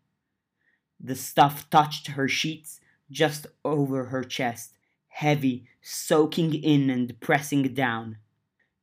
The 0.98 1.14
stuff 1.14 1.70
touched 1.70 2.08
her 2.08 2.28
sheets 2.28 2.80
just 3.10 3.46
over 3.64 4.06
her 4.06 4.24
chest, 4.24 4.74
heavy, 5.08 5.68
soaking 5.80 6.54
in 6.54 6.90
and 6.90 7.18
pressing 7.20 7.74
down. 7.74 8.18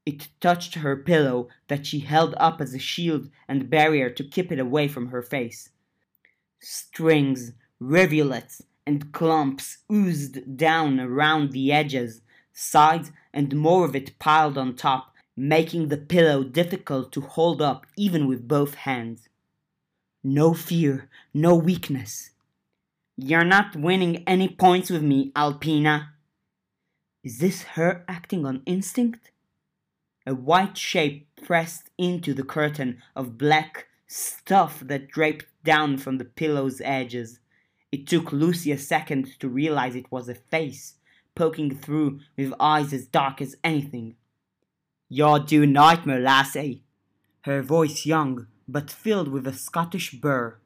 It 0.05 0.29
touched 0.39 0.75
her 0.75 0.95
pillow 0.95 1.49
that 1.67 1.85
she 1.85 1.99
held 1.99 2.33
up 2.37 2.61
as 2.61 2.73
a 2.73 2.79
shield 2.79 3.29
and 3.47 3.69
barrier 3.69 4.09
to 4.09 4.23
keep 4.23 4.51
it 4.51 4.59
away 4.59 4.87
from 4.87 5.07
her 5.07 5.21
face. 5.21 5.69
Strings, 6.59 7.51
rivulets, 7.79 8.61
and 8.85 9.11
clumps 9.11 9.79
oozed 9.91 10.57
down 10.57 10.99
around 10.99 11.51
the 11.51 11.71
edges, 11.71 12.21
sides, 12.53 13.11
and 13.33 13.55
more 13.55 13.85
of 13.85 13.95
it 13.95 14.17
piled 14.17 14.57
on 14.57 14.75
top 14.75 15.13
making 15.35 15.87
the 15.87 15.97
pillow 15.97 16.43
difficult 16.43 17.11
to 17.13 17.21
hold 17.21 17.61
up 17.61 17.85
even 17.95 18.27
with 18.27 18.47
both 18.47 18.75
hands. 18.75 19.29
No 20.23 20.53
fear, 20.53 21.09
no 21.33 21.55
weakness. 21.55 22.31
You're 23.15 23.45
not 23.45 23.75
winning 23.75 24.23
any 24.27 24.49
points 24.49 24.89
with 24.89 25.03
me, 25.03 25.31
Alpina. 25.35 26.13
Is 27.23 27.39
this 27.39 27.63
her 27.63 28.03
acting 28.07 28.45
on 28.45 28.63
instinct? 28.65 29.31
A 30.25 30.33
white 30.33 30.77
shape 30.77 31.27
pressed 31.41 31.89
into 31.97 32.33
the 32.33 32.43
curtain 32.43 33.01
of 33.15 33.37
black 33.37 33.87
stuff 34.07 34.79
that 34.81 35.07
draped 35.07 35.45
down 35.63 35.97
from 35.97 36.17
the 36.17 36.25
pillow's 36.25 36.81
edges. 36.83 37.39
It 37.91 38.07
took 38.07 38.31
Lucy 38.31 38.71
a 38.71 38.77
second 38.77 39.39
to 39.39 39.49
realize 39.49 39.95
it 39.95 40.11
was 40.11 40.29
a 40.29 40.35
face, 40.35 40.95
poking 41.35 41.75
through 41.75 42.19
with 42.37 42.53
eyes 42.59 42.93
as 42.93 43.07
dark 43.07 43.41
as 43.41 43.55
anything. 43.63 44.15
You're 45.11 45.39
due 45.39 45.65
nightmare, 45.65 46.19
lassie. 46.19 46.83
Her 47.41 47.63
voice 47.63 48.05
young, 48.05 48.45
but 48.67 48.91
filled 48.91 49.27
with 49.27 49.47
a 49.47 49.53
Scottish 49.53 50.13
burr. 50.13 50.59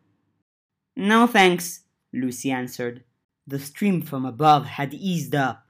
No 0.97 1.27
thanks, 1.27 1.85
Lucy 2.11 2.51
answered. 2.51 3.05
The 3.47 3.57
stream 3.57 4.01
from 4.01 4.25
above 4.25 4.65
had 4.65 4.93
eased 4.93 5.33
up. 5.33 5.65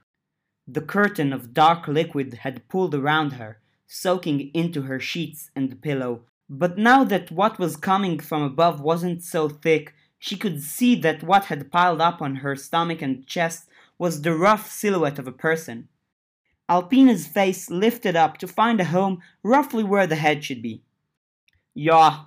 The 0.66 0.80
curtain 0.80 1.32
of 1.32 1.54
dark 1.54 1.86
liquid 1.86 2.40
had 2.42 2.68
pulled 2.68 2.96
around 2.96 3.34
her, 3.34 3.60
soaking 3.86 4.50
into 4.52 4.82
her 4.82 4.98
sheets 4.98 5.50
and 5.54 5.80
pillow. 5.80 6.22
But 6.50 6.76
now 6.76 7.04
that 7.04 7.30
what 7.30 7.60
was 7.60 7.76
coming 7.76 8.18
from 8.18 8.42
above 8.42 8.80
wasn't 8.80 9.22
so 9.22 9.48
thick, 9.48 9.94
she 10.18 10.36
could 10.36 10.62
see 10.62 10.96
that 10.96 11.22
what 11.22 11.44
had 11.44 11.70
piled 11.70 12.00
up 12.00 12.20
on 12.20 12.36
her 12.36 12.56
stomach 12.56 13.02
and 13.02 13.24
chest 13.24 13.68
was 13.98 14.22
the 14.22 14.34
rough 14.34 14.68
silhouette 14.68 15.20
of 15.20 15.28
a 15.28 15.32
person. 15.32 15.88
Alpina's 16.68 17.26
face 17.26 17.68
lifted 17.70 18.16
up 18.16 18.38
to 18.38 18.48
find 18.48 18.80
a 18.80 18.84
home 18.84 19.20
roughly 19.42 19.84
where 19.84 20.06
the 20.06 20.16
head 20.16 20.44
should 20.44 20.62
be. 20.62 20.82
Yeah, 21.74 22.24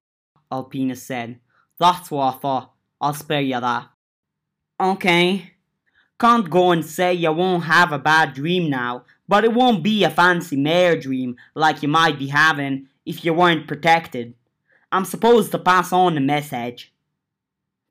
Alpina 0.51 0.95
said. 0.95 1.39
That's 1.79 2.11
what 2.11 2.35
I 2.35 2.38
thought. 2.38 2.73
I'll 3.01 3.13
spare 3.13 3.41
you 3.41 3.59
that. 3.59 3.89
Okay. 4.79 5.53
Can't 6.19 6.49
go 6.49 6.71
and 6.71 6.85
say 6.85 7.13
you 7.13 7.31
won't 7.31 7.65
have 7.65 7.91
a 7.91 7.99
bad 7.99 8.33
dream 8.33 8.69
now, 8.69 9.05
but 9.27 9.43
it 9.43 9.53
won't 9.53 9.83
be 9.83 10.03
a 10.03 10.09
fancy 10.09 10.55
mare 10.55 10.99
dream 10.99 11.35
like 11.53 11.81
you 11.83 11.88
might 11.88 12.17
be 12.17 12.27
having 12.27 12.88
if 13.05 13.23
you 13.23 13.33
weren't 13.33 13.67
protected. 13.67 14.33
I'm 14.91 15.05
supposed 15.05 15.51
to 15.51 15.59
pass 15.59 15.91
on 15.91 16.17
a 16.17 16.21
message. 16.21 16.93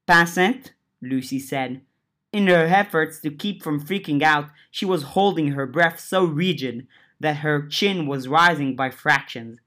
Pass 0.07 0.37
it? 0.37 0.73
Lucy 1.01 1.39
said. 1.39 1.83
In 2.37 2.49
her 2.49 2.67
efforts 2.67 3.19
to 3.21 3.31
keep 3.31 3.63
from 3.63 3.81
freaking 3.81 4.21
out, 4.21 4.51
she 4.71 4.85
was 4.85 5.15
holding 5.15 5.53
her 5.53 5.65
breath 5.65 5.99
so 5.99 6.23
rigid 6.23 6.87
that 7.19 7.39
her 7.39 7.67
chin 7.67 8.07
was 8.07 8.29
rising 8.29 8.77
by 8.77 8.91
fractions. 8.91 9.59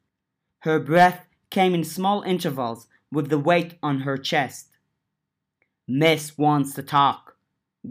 Her 0.60 0.80
breath 0.80 1.26
came 1.50 1.74
in 1.74 1.84
small 1.84 2.22
intervals 2.22 2.88
with 3.12 3.30
the 3.30 3.40
weight 3.40 3.80
on 3.82 4.02
her 4.02 4.20
chest. 4.20 4.68
Miss 5.88 6.38
wants 6.38 6.76
to 6.76 6.84
talk. 6.84 7.38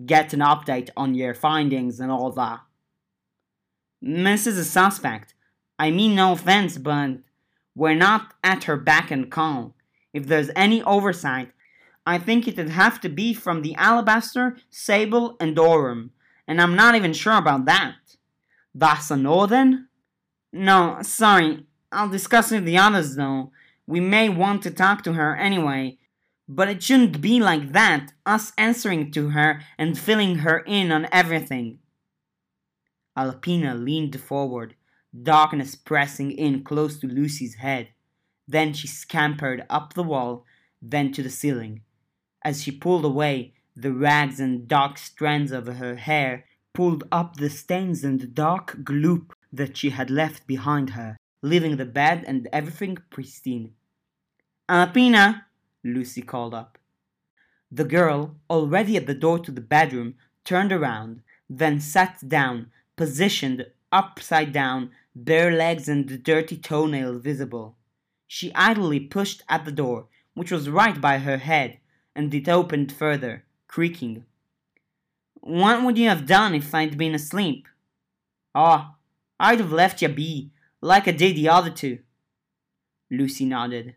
Get 0.07 0.33
an 0.33 0.39
update 0.39 0.91
on 0.97 1.17
your 1.17 1.35
findings 1.35 1.99
and 1.99 2.13
all 2.13 2.31
that. 2.31 2.61
Miss 4.01 4.47
is 4.47 4.59
a 4.59 4.65
suspect. 4.65 5.35
I 5.77 5.91
mean 5.91 6.15
no 6.15 6.35
offense, 6.35 6.79
but 6.79 7.19
we're 7.75 7.97
not 7.97 8.33
at 8.45 8.63
her 8.65 8.77
back 8.77 9.11
and 9.11 9.29
call. 9.29 9.75
If 10.13 10.29
there's 10.29 10.51
any 10.55 10.85
oversight, 10.85 11.51
I 12.09 12.17
think 12.17 12.49
it'd 12.49 12.71
have 12.71 13.03
to 13.03 13.11
be 13.11 13.35
from 13.35 13.61
the 13.61 13.75
Alabaster, 13.75 14.57
Sable, 14.71 15.37
and 15.39 15.55
Durocher, 15.55 16.09
and 16.47 16.59
I'm 16.59 16.75
not 16.75 16.95
even 16.95 17.13
sure 17.13 17.37
about 17.37 17.67
that. 17.67 17.97
That's 18.75 19.11
a 19.11 19.17
no 19.19 19.45
then? 19.45 19.89
No, 20.51 21.01
sorry. 21.03 21.67
I'll 21.93 22.09
discuss 22.09 22.51
with 22.51 22.65
the 22.65 22.79
others 22.79 23.17
though. 23.17 23.53
We 23.87 24.01
may 24.01 24.31
want 24.31 24.63
to 24.63 24.71
talk 24.71 25.03
to 25.03 25.13
her 25.13 25.37
anyway, 25.37 25.99
but 26.49 26.69
it 26.69 26.83
shouldn't 26.83 27.21
be 27.21 27.41
like 27.41 27.73
that, 27.73 28.15
us 28.25 28.55
answering 28.57 29.11
to 29.13 29.29
her 29.37 29.61
and 29.77 29.99
filling 29.99 30.37
her 30.37 30.61
in 30.61 30.91
on 30.91 31.09
everything. 31.13 31.79
Alpina 33.19 33.75
leaned 33.75 34.19
forward, 34.19 34.77
darkness 35.13 35.75
pressing 35.75 36.31
in 36.31 36.65
close 36.65 36.99
to 37.01 37.07
Lucy's 37.07 37.57
head. 37.57 37.89
Then 38.47 38.73
she 38.73 38.87
scampered 38.87 39.67
up 39.69 39.93
the 39.93 40.03
wall, 40.03 40.47
then 40.81 41.13
to 41.13 41.23
the 41.23 41.29
ceiling. 41.29 41.83
As 42.43 42.63
she 42.63 42.71
pulled 42.71 43.05
away, 43.05 43.55
the 43.75 43.93
rags 43.93 44.41
and 44.41 44.69
dark 44.69 44.99
strands 44.99 45.53
of 45.53 45.67
her 45.67 45.97
hair 45.97 46.45
pulled 46.73 47.05
up 47.11 47.37
the 47.37 47.51
stains 47.51 48.05
and 48.05 48.35
dark 48.35 48.79
gloop 48.85 49.33
that 49.53 49.77
she 49.77 49.91
had 49.91 50.11
left 50.11 50.47
behind 50.47 50.91
her, 50.91 51.17
leaving 51.43 51.77
the 51.77 51.85
bed 51.85 52.25
and 52.27 52.49
everything 52.53 52.99
pristine. 53.11 53.73
Alpina, 54.69 55.47
Lucy 55.83 56.23
called 56.23 56.55
up. 56.55 56.79
The 57.71 57.85
girl, 57.85 58.37
already 58.49 58.97
at 58.97 59.07
the 59.07 59.15
door 59.15 59.39
to 59.41 59.51
the 59.51 59.61
bedroom, 59.61 60.15
turned 60.45 60.73
around, 60.73 61.23
then 61.49 61.81
sat 61.81 62.29
down, 62.29 62.71
positioned 62.97 63.67
upside 63.93 64.53
down, 64.53 64.91
bare 65.15 65.51
legs 65.51 65.89
and 65.89 66.23
dirty 66.23 66.57
toenail 66.57 67.19
visible. 67.19 67.77
She 68.27 68.55
idly 68.55 69.01
pushed 69.01 69.43
at 69.49 69.65
the 69.65 69.73
door, 69.73 70.07
which 70.35 70.53
was 70.53 70.69
right 70.69 71.01
by 71.01 71.19
her 71.19 71.39
head, 71.39 71.79
and 72.19 72.35
it 72.35 72.49
opened 72.49 72.91
further, 72.91 73.45
creaking. 73.69 74.25
What 75.35 75.85
would 75.85 75.97
you 75.97 76.09
have 76.09 76.27
done 76.27 76.53
if 76.53 76.75
I'd 76.75 76.99
been 76.99 77.15
asleep? 77.15 77.69
Oh, 78.57 78.97
I'd 79.39 79.61
have 79.61 79.71
left 79.71 80.03
you 80.03 80.09
be, 80.09 80.51
like 80.81 81.07
I 81.07 81.13
did 81.13 81.37
the 81.37 81.49
other 81.49 81.71
two. 81.71 82.01
Lucy 83.09 83.45
nodded. 83.45 83.95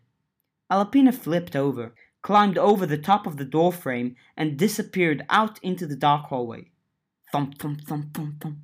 Alpina 0.70 1.10
flipped 1.10 1.56
over, 1.56 1.96
climbed 2.22 2.56
over 2.56 2.86
the 2.86 2.96
top 2.96 3.26
of 3.26 3.38
the 3.38 3.44
door 3.44 3.72
frame, 3.72 4.14
and 4.36 4.56
disappeared 4.56 5.26
out 5.28 5.58
into 5.60 5.84
the 5.84 5.96
dark 5.96 6.26
hallway. 6.26 6.70
Thump, 7.32 7.58
thump, 7.58 7.80
thump, 7.80 8.14
thump, 8.14 8.40
thump. 8.40 8.58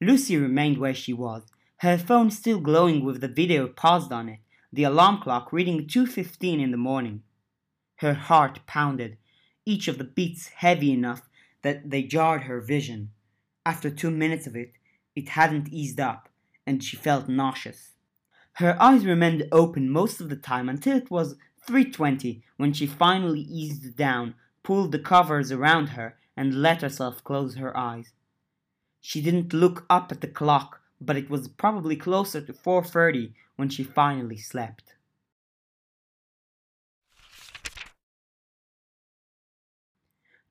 Lucy 0.00 0.36
remained 0.36 0.78
where 0.78 0.94
she 0.94 1.12
was, 1.12 1.44
her 1.76 1.96
phone 1.96 2.32
still 2.32 2.58
glowing 2.58 3.04
with 3.04 3.20
the 3.20 3.28
video 3.28 3.68
paused 3.68 4.10
on 4.10 4.28
it, 4.28 4.40
the 4.72 4.82
alarm 4.82 5.20
clock 5.22 5.52
reading 5.52 5.86
2.15 5.86 6.60
in 6.60 6.72
the 6.72 6.76
morning. 6.76 7.22
Her 7.96 8.14
heart 8.14 8.60
pounded, 8.66 9.16
each 9.64 9.88
of 9.88 9.98
the 9.98 10.04
beats 10.04 10.48
heavy 10.48 10.92
enough 10.92 11.22
that 11.62 11.90
they 11.90 12.02
jarred 12.02 12.42
her 12.42 12.60
vision. 12.60 13.10
After 13.64 13.90
two 13.90 14.10
minutes 14.10 14.46
of 14.46 14.54
it, 14.54 14.74
it 15.14 15.30
hadn't 15.30 15.68
eased 15.68 15.98
up, 15.98 16.28
and 16.66 16.84
she 16.84 16.96
felt 16.96 17.28
nauseous. 17.28 17.92
Her 18.54 18.80
eyes 18.80 19.04
remained 19.04 19.48
open 19.50 19.90
most 19.90 20.20
of 20.20 20.28
the 20.28 20.36
time 20.36 20.68
until 20.68 20.96
it 20.96 21.10
was 21.10 21.36
3.20 21.66 22.42
when 22.56 22.72
she 22.72 22.86
finally 22.86 23.40
eased 23.40 23.96
down, 23.96 24.34
pulled 24.62 24.92
the 24.92 24.98
covers 24.98 25.50
around 25.50 25.90
her, 25.90 26.16
and 26.36 26.62
let 26.62 26.82
herself 26.82 27.24
close 27.24 27.56
her 27.56 27.76
eyes. 27.76 28.12
She 29.00 29.22
didn't 29.22 29.52
look 29.52 29.86
up 29.88 30.12
at 30.12 30.20
the 30.20 30.28
clock, 30.28 30.80
but 31.00 31.16
it 31.16 31.30
was 31.30 31.48
probably 31.48 31.96
closer 31.96 32.40
to 32.40 32.52
4.30 32.52 33.32
when 33.56 33.68
she 33.68 33.82
finally 33.84 34.36
slept. 34.36 34.94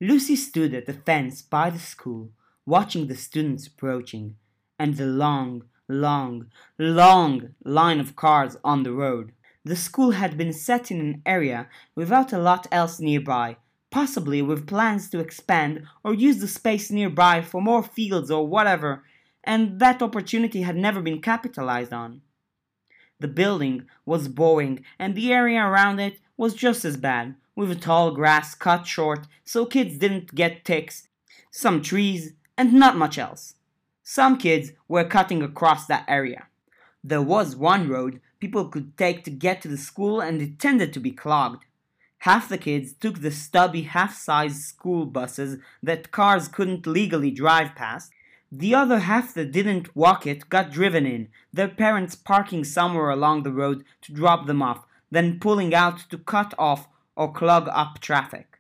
Lucy 0.02 0.36
stood 0.36 0.74
at 0.74 0.86
the 0.86 0.94
fence 0.94 1.42
by 1.42 1.70
the 1.70 1.80
school, 1.80 2.30
watching 2.66 3.08
the 3.08 3.16
students 3.16 3.66
approaching, 3.66 4.36
and 4.78 4.98
the 4.98 5.06
long, 5.06 5.64
long, 5.88 6.48
long 6.78 7.56
line 7.64 8.00
of 8.02 8.16
cars 8.16 8.58
on 8.64 8.84
the 8.84 8.92
road. 8.92 9.32
The 9.64 9.76
school 9.76 10.12
had 10.12 10.38
been 10.38 10.52
set 10.52 10.92
in 10.92 11.00
an 11.00 11.22
area 11.26 11.70
without 11.96 12.34
a 12.34 12.38
lot 12.38 12.68
else 12.72 13.00
nearby, 13.00 13.56
possibly 13.90 14.42
with 14.42 14.68
plans 14.68 15.10
to 15.12 15.20
expand 15.20 15.88
or 16.04 16.14
use 16.14 16.40
the 16.40 16.48
space 16.48 16.92
nearby 16.92 17.42
for 17.42 17.62
more 17.62 17.82
fields 17.82 18.30
or 18.30 18.46
whatever, 18.46 19.04
and 19.46 19.80
that 19.80 20.02
opportunity 20.02 20.64
had 20.64 20.76
never 20.76 21.02
been 21.02 21.22
capitalized 21.22 21.94
on. 21.94 22.22
The 23.22 23.30
building 23.30 23.86
was 24.06 24.28
boring, 24.28 24.84
and 25.00 25.16
the 25.16 25.32
area 25.32 25.62
around 25.62 26.02
it 26.02 26.20
was 26.38 26.54
just 26.54 26.86
as 26.86 26.98
bad, 26.98 27.36
with 27.56 27.82
tall 27.82 28.12
grass 28.12 28.56
cut 28.56 28.86
short 28.86 29.28
so 29.44 29.66
kids 29.66 29.98
didn't 29.98 30.36
get 30.36 30.66
ticks, 30.66 31.08
some 31.52 31.82
trees, 31.82 32.34
and 32.58 32.74
not 32.74 32.98
much 32.98 33.18
else. 33.18 33.56
Some 34.04 34.38
kids 34.38 34.72
were 34.88 35.04
cutting 35.04 35.42
across 35.42 35.86
that 35.88 36.06
area. 36.08 36.48
There 37.04 37.22
was 37.22 37.56
one 37.56 37.88
road 37.90 38.20
people 38.40 38.68
could 38.68 38.98
take 38.98 39.24
to 39.24 39.32
get 39.32 39.62
to 39.62 39.68
the 39.68 39.78
school, 39.78 40.22
and 40.22 40.42
it 40.42 40.60
tended 40.60 40.94
to 40.94 41.00
be 41.00 41.12
clogged. 41.12 41.66
Half 42.20 42.50
the 42.50 42.58
kids 42.58 42.94
took 42.94 43.22
the 43.22 43.32
stubby 43.32 43.84
half 43.84 44.16
sized 44.16 44.62
school 44.62 45.06
buses 45.06 45.60
that 45.82 46.12
cars 46.12 46.48
couldn't 46.48 46.88
legally 46.88 47.32
drive 47.32 47.76
past. 47.76 48.12
The 48.52 48.76
other 48.76 49.00
half 49.00 49.34
that 49.34 49.52
didn't 49.52 49.96
walk 49.96 50.26
it 50.26 50.50
got 50.50 50.72
driven 50.72 51.06
in, 51.06 51.30
their 51.52 51.68
parents 51.68 52.16
parking 52.16 52.64
somewhere 52.64 53.10
along 53.10 53.44
the 53.44 53.52
road 53.52 53.84
to 54.04 54.14
drop 54.14 54.46
them 54.46 54.62
off, 54.62 54.86
then 55.12 55.40
pulling 55.40 55.74
out 55.74 56.00
to 56.10 56.18
cut 56.18 56.54
off 56.58 56.88
or 57.16 57.32
clog 57.32 57.70
up 57.72 58.00
traffic. 58.00 58.60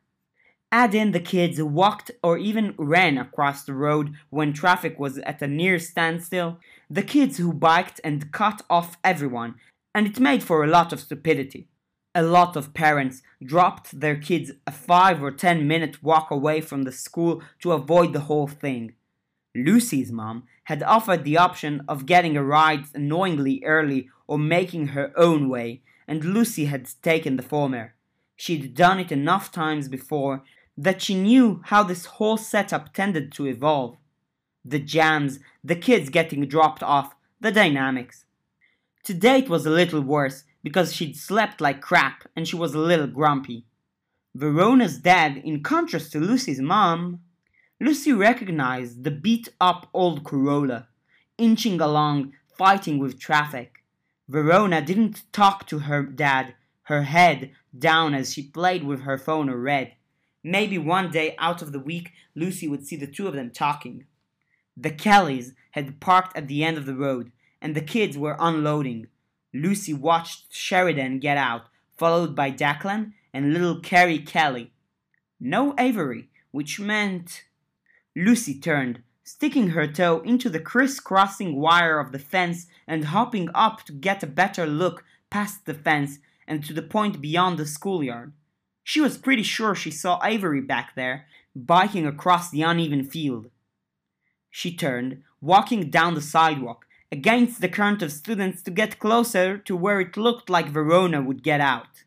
Add 0.71 0.93
in 0.93 1.11
the 1.11 1.19
kids 1.19 1.57
who 1.57 1.65
walked 1.65 2.11
or 2.21 2.37
even 2.37 2.75
ran 2.77 3.17
across 3.17 3.63
the 3.63 3.73
road 3.73 4.13
when 4.29 4.51
traffic 4.51 4.99
was 4.99 5.17
at 5.19 5.41
a 5.41 5.47
near 5.47 5.79
standstill, 5.79 6.59
the 6.89 7.03
kids 7.03 7.37
who 7.37 7.53
biked 7.53 8.01
and 8.03 8.31
cut 8.31 8.61
off 8.69 8.97
everyone, 9.03 9.55
and 9.93 10.07
it 10.07 10.19
made 10.19 10.43
for 10.43 10.63
a 10.63 10.67
lot 10.67 10.91
of 10.91 10.99
stupidity. 10.99 11.67
A 12.13 12.21
lot 12.21 12.55
of 12.55 12.73
parents 12.73 13.21
dropped 13.43 13.99
their 13.99 14.15
kids 14.15 14.51
a 14.65 14.71
5 14.71 15.23
or 15.23 15.31
10 15.31 15.67
minute 15.67 16.03
walk 16.03 16.31
away 16.31 16.61
from 16.61 16.83
the 16.83 16.91
school 16.91 17.41
to 17.61 17.71
avoid 17.71 18.13
the 18.13 18.21
whole 18.21 18.47
thing. 18.47 18.93
Lucy's 19.55 20.11
mom 20.11 20.43
had 20.65 20.83
offered 20.83 21.23
the 21.23 21.37
option 21.37 21.83
of 21.87 22.05
getting 22.05 22.35
a 22.35 22.43
ride 22.43 22.85
annoyingly 22.93 23.61
early 23.65 24.09
or 24.27 24.37
making 24.37 24.87
her 24.87 25.13
own 25.15 25.47
way, 25.47 25.81
and 26.08 26.24
Lucy 26.24 26.66
had 26.66 26.89
taken 27.01 27.36
the 27.36 27.43
former. 27.43 27.95
She'd 28.36 28.76
done 28.76 28.99
it 28.99 29.12
enough 29.12 29.51
times 29.51 29.88
before 29.88 30.43
that 30.78 31.01
she 31.01 31.16
knew 31.16 31.62
how 31.66 31.84
this 31.84 32.06
whole 32.06 32.38
setup 32.38 32.93
tended 32.93 33.32
to 33.34 33.45
evolve. 33.45 33.97
The 34.64 34.80
jams, 34.80 35.39
the 35.64 35.76
kids 35.76 36.10
getting 36.10 36.45
dropped 36.47 36.84
off, 36.84 37.16
the 37.39 37.51
dynamics. 37.51 38.26
Today 39.03 39.39
it 39.39 39.49
was 39.49 39.66
a 39.66 39.70
little 39.70 40.01
worse 40.01 40.43
because 40.64 40.93
she'd 40.93 41.16
slept 41.16 41.62
like 41.62 41.82
crap 41.82 42.28
and 42.36 42.47
she 42.47 42.56
was 42.56 42.74
a 42.74 42.80
little 42.80 43.08
grumpy. 43.08 43.66
Verona's 44.34 44.97
dad, 44.97 45.38
in 45.38 45.64
contrast 45.64 46.12
to 46.12 46.20
Lucy's 46.20 46.60
mom, 46.60 47.22
Lucy 47.80 48.12
recognized 48.12 49.03
the 49.03 49.12
beat 49.12 49.47
up 49.62 49.88
old 49.93 50.24
Corolla, 50.24 50.88
inching 51.38 51.80
along, 51.80 52.34
fighting 52.58 52.97
with 52.99 53.20
traffic. 53.20 53.84
Verona 54.28 54.82
didn't 54.82 55.32
talk 55.32 55.67
to 55.67 55.80
her 55.80 56.03
dad, 56.03 56.55
her 56.84 57.03
head 57.03 57.51
down 57.78 58.13
as 58.13 58.34
she 58.34 58.41
played 58.41 58.84
with 58.84 59.01
her 59.01 59.17
phone 59.17 59.49
or 59.49 59.57
read. 59.57 59.93
Maybe 60.43 60.78
one 60.78 61.11
day 61.11 61.36
out 61.39 61.61
of 61.61 61.71
the 61.71 61.80
week, 61.80 62.11
Lucy 62.36 62.67
would 62.67 62.86
see 62.86 62.95
the 62.95 63.07
two 63.07 63.28
of 63.28 63.34
them 63.34 63.51
talking. 63.51 64.05
The 64.78 64.91
Kellys 64.91 65.53
had 65.71 65.99
parked 65.99 66.36
at 66.36 66.47
the 66.47 66.63
end 66.63 66.78
of 66.78 66.86
the 66.86 66.95
road, 66.95 67.32
and 67.61 67.76
the 67.76 67.82
kids 67.82 68.17
were 68.17 68.36
unloading. 68.39 69.07
Lucy 69.53 69.93
watched 69.93 70.53
Sheridan 70.53 71.19
get 71.19 71.38
out, 71.38 71.67
followed 71.95 72.36
by 72.36 72.51
Declan 72.51 73.13
and 73.34 73.53
little 73.53 73.80
Carrie 73.80 74.19
Kelly. 74.19 74.71
No 75.39 75.73
Avery, 75.78 76.30
which 76.51 76.80
meant 76.80 77.43
Lucy 78.15 78.59
turned, 78.59 79.01
sticking 79.26 79.69
her 79.69 79.88
toe 79.88 80.21
into 80.21 80.49
the 80.49 80.59
crisscrossing 80.59 81.55
wire 81.55 81.99
of 81.99 82.11
the 82.11 82.19
fence 82.19 82.67
and 82.88 83.05
hopping 83.05 83.49
up 83.55 83.84
to 83.84 83.91
get 83.91 84.21
a 84.21 84.28
better 84.28 84.67
look 84.67 85.03
past 85.32 85.65
the 85.65 85.73
fence 85.73 86.19
and 86.47 86.63
to 86.63 86.73
the 86.73 86.84
point 86.84 87.19
beyond 87.19 87.57
the 87.57 87.65
schoolyard. 87.65 88.32
She 88.84 89.01
was 89.01 89.17
pretty 89.17 89.41
sure 89.41 89.73
she 89.73 89.89
saw 89.89 90.23
Avery 90.23 90.61
back 90.61 90.93
there, 90.95 91.26
biking 91.55 92.05
across 92.05 92.51
the 92.51 92.61
uneven 92.61 93.03
field. 93.03 93.49
She 94.51 94.76
turned, 94.76 95.23
walking 95.41 95.89
down 95.89 96.13
the 96.13 96.21
sidewalk, 96.21 96.86
against 97.11 97.61
the 97.61 97.67
current 97.67 98.03
of 98.03 98.11
students 98.11 98.61
to 98.61 98.71
get 98.71 98.99
closer 98.99 99.57
to 99.57 99.76
where 99.76 99.99
it 99.99 100.17
looked 100.17 100.51
like 100.51 100.69
Verona 100.69 101.21
would 101.21 101.41
get 101.41 101.61
out. 101.61 102.03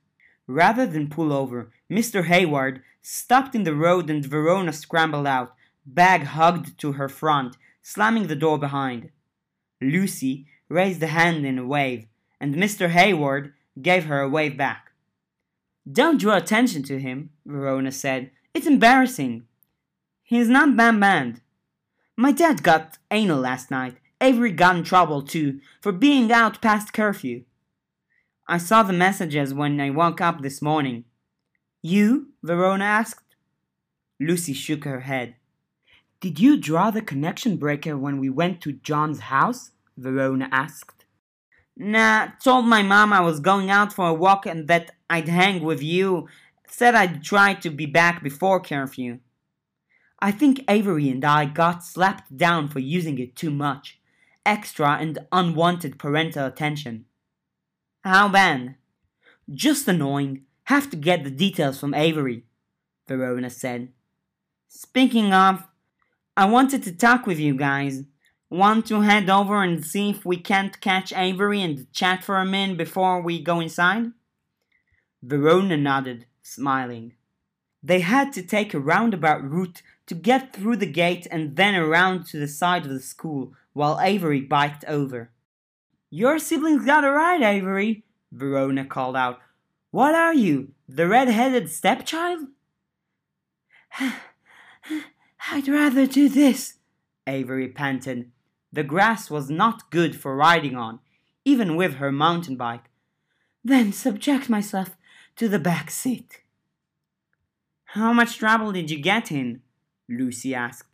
Rather 0.47 0.87
than 0.87 1.11
pull 1.11 1.33
over, 1.33 1.73
Mr. 1.91 2.27
Hayward 2.27 2.81
stopped 3.03 3.57
in 3.57 3.65
the 3.65 3.75
road 3.75 4.09
and 4.09 4.25
Verona 4.25 4.73
scrambled 4.73 5.27
out, 5.27 5.55
bag 5.95 6.23
hugged 6.25 6.79
to 6.79 6.93
her 6.93 7.09
front, 7.09 7.57
slamming 7.83 8.27
the 8.27 8.37
door 8.37 8.59
behind. 8.59 9.11
Lucy 9.81 10.47
raised 10.69 11.03
a 11.03 11.09
hand 11.09 11.47
in 11.47 11.59
a 11.59 11.67
wave, 11.67 12.07
and 12.41 12.55
Mr. 12.55 12.91
Hayward 12.91 13.55
gave 13.81 14.05
her 14.05 14.21
a 14.21 14.29
wave 14.29 14.57
back. 14.57 14.93
Don't 15.91 16.21
draw 16.21 16.37
attention 16.37 16.83
to 16.85 16.99
him, 16.99 17.31
Verona 17.47 17.93
said. 17.93 18.31
It's 18.53 18.67
embarrassing. 18.67 19.45
He's 20.23 20.49
not 20.49 20.77
bad. 20.77 21.41
My 22.17 22.33
dad 22.33 22.63
got 22.63 22.99
anal 23.11 23.41
last 23.41 23.71
night. 23.71 23.97
Avery 24.21 24.51
got 24.53 24.77
in 24.77 24.83
trouble 24.83 25.23
too 25.23 25.61
for 25.81 25.93
being 25.93 26.31
out 26.33 26.61
past 26.61 26.93
curfew. 26.93 27.45
I 28.47 28.59
saw 28.59 28.83
the 28.83 28.93
messages 28.93 29.55
when 29.55 29.81
I 29.81 29.91
woke 29.91 30.21
up 30.21 30.43
this 30.43 30.61
morning. 30.61 31.05
You? 31.83 32.29
Verona 32.43 32.85
asked. 32.85 33.37
Lucy 34.19 34.53
shook 34.53 34.85
her 34.85 35.01
head. 35.01 35.37
Did 36.21 36.41
you 36.41 36.57
draw 36.57 36.91
the 36.91 37.01
connection 37.01 37.57
breaker 37.57 37.97
when 37.97 38.19
we 38.19 38.29
went 38.29 38.61
to 38.63 38.73
John's 38.73 39.21
house? 39.21 39.71
Verona 39.97 40.49
asked. 40.51 41.05
Nah, 41.77 42.31
told 42.43 42.67
my 42.67 42.83
mom 42.83 43.13
I 43.13 43.21
was 43.21 43.39
going 43.39 43.71
out 43.71 43.93
for 43.93 44.09
a 44.09 44.15
walk 44.15 44.45
and 44.45 44.67
that 44.67 44.91
I'd 45.09 45.29
hang 45.29 45.63
with 45.63 45.81
you. 45.81 46.27
Said 46.67 46.97
I'd 46.97 47.23
try 47.23 47.55
to 47.55 47.71
be 47.71 47.87
back 47.87 48.23
before 48.23 48.61
curfew. 48.61 49.21
I 50.19 50.33
think 50.33 50.65
Avery 50.69 51.09
and 51.09 51.25
I 51.25 51.45
got 51.45 51.85
slapped 51.85 52.37
down 52.37 52.67
for 52.67 52.81
using 52.81 53.21
it 53.21 53.37
too 53.37 53.53
much. 53.53 54.01
Extra 54.45 54.97
and 55.01 55.21
unwanted 55.31 56.01
parental 56.01 56.47
attention. 56.47 57.05
How 58.03 58.29
bad? 58.29 58.75
Just 59.53 59.87
annoying. 59.87 60.43
Have 60.65 60.91
to 60.91 60.97
get 60.97 61.23
the 61.23 61.31
details 61.31 61.79
from 61.79 61.95
Avery, 61.95 62.45
Verona 63.07 63.51
said. 63.51 63.89
Speaking 64.67 65.33
of, 65.33 65.67
I 66.39 66.45
wanted 66.45 66.85
to 66.85 66.93
talk 66.93 67.27
with 67.27 67.41
you 67.41 67.57
guys. 67.57 68.05
Want 68.49 68.87
to 68.87 69.01
head 69.01 69.29
over 69.29 69.61
and 69.61 69.85
see 69.85 70.11
if 70.11 70.25
we 70.25 70.37
can't 70.37 70.81
catch 70.81 71.13
Avery 71.13 71.61
and 71.61 71.93
chat 71.93 72.23
for 72.23 72.39
a 72.39 72.45
minute 72.45 72.77
before 72.77 73.21
we 73.21 73.43
go 73.43 73.59
inside? 73.59 74.13
Verona 75.21 75.77
nodded, 75.77 76.27
smiling. 76.41 77.15
They 77.83 77.99
had 78.03 78.33
to 78.35 78.43
take 78.43 78.73
a 78.73 78.79
roundabout 78.79 79.43
route 79.43 79.83
to 80.07 80.15
get 80.15 80.53
through 80.53 80.77
the 80.77 80.87
gate 80.87 81.27
and 81.29 81.57
then 81.57 81.75
around 81.75 82.27
to 82.27 82.39
the 82.39 82.47
side 82.47 82.85
of 82.85 82.93
the 82.93 83.01
school 83.01 83.55
while 83.73 83.99
Avery 84.01 84.41
biked 84.41 84.85
over. 84.85 85.33
Your 86.09 86.39
siblings 86.39 86.85
got 86.85 87.03
it 87.03 87.09
right, 87.09 87.43
Avery, 87.43 88.05
Verona 88.31 88.85
called 88.85 89.17
out. 89.17 89.41
What 89.91 90.15
are 90.15 90.35
you, 90.35 90.69
the 90.89 91.09
red-headed 91.09 91.69
stepchild? 91.69 92.47
I'd 95.51 95.69
rather 95.69 96.07
do 96.07 96.29
this, 96.29 96.75
Avery 97.27 97.69
panted. 97.69 98.31
The 98.73 98.83
grass 98.83 99.31
was 99.31 99.49
not 99.49 99.91
good 99.91 100.15
for 100.17 100.37
riding 100.37 100.77
on, 100.77 101.01
even 101.45 101.77
with 101.77 101.95
her 101.95 102.13
mountain 102.13 102.57
bike. 102.57 102.91
Then 103.65 103.93
subject 103.93 104.49
myself 104.49 104.97
to 105.37 105.49
the 105.49 105.59
back 105.59 105.91
seat. 105.91 106.43
How 107.93 108.13
much 108.13 108.39
trouble 108.39 108.73
did 108.73 108.91
you 108.91 109.01
get 109.01 109.33
in? 109.33 109.63
Lucy 110.09 110.55
asked. 110.55 110.89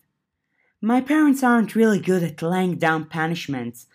My 0.80 1.00
parents 1.00 1.42
aren't 1.42 1.74
really 1.74 1.98
good 1.98 2.22
at 2.22 2.42
laying 2.42 2.76
down 2.76 3.06
punishments, 3.06 3.86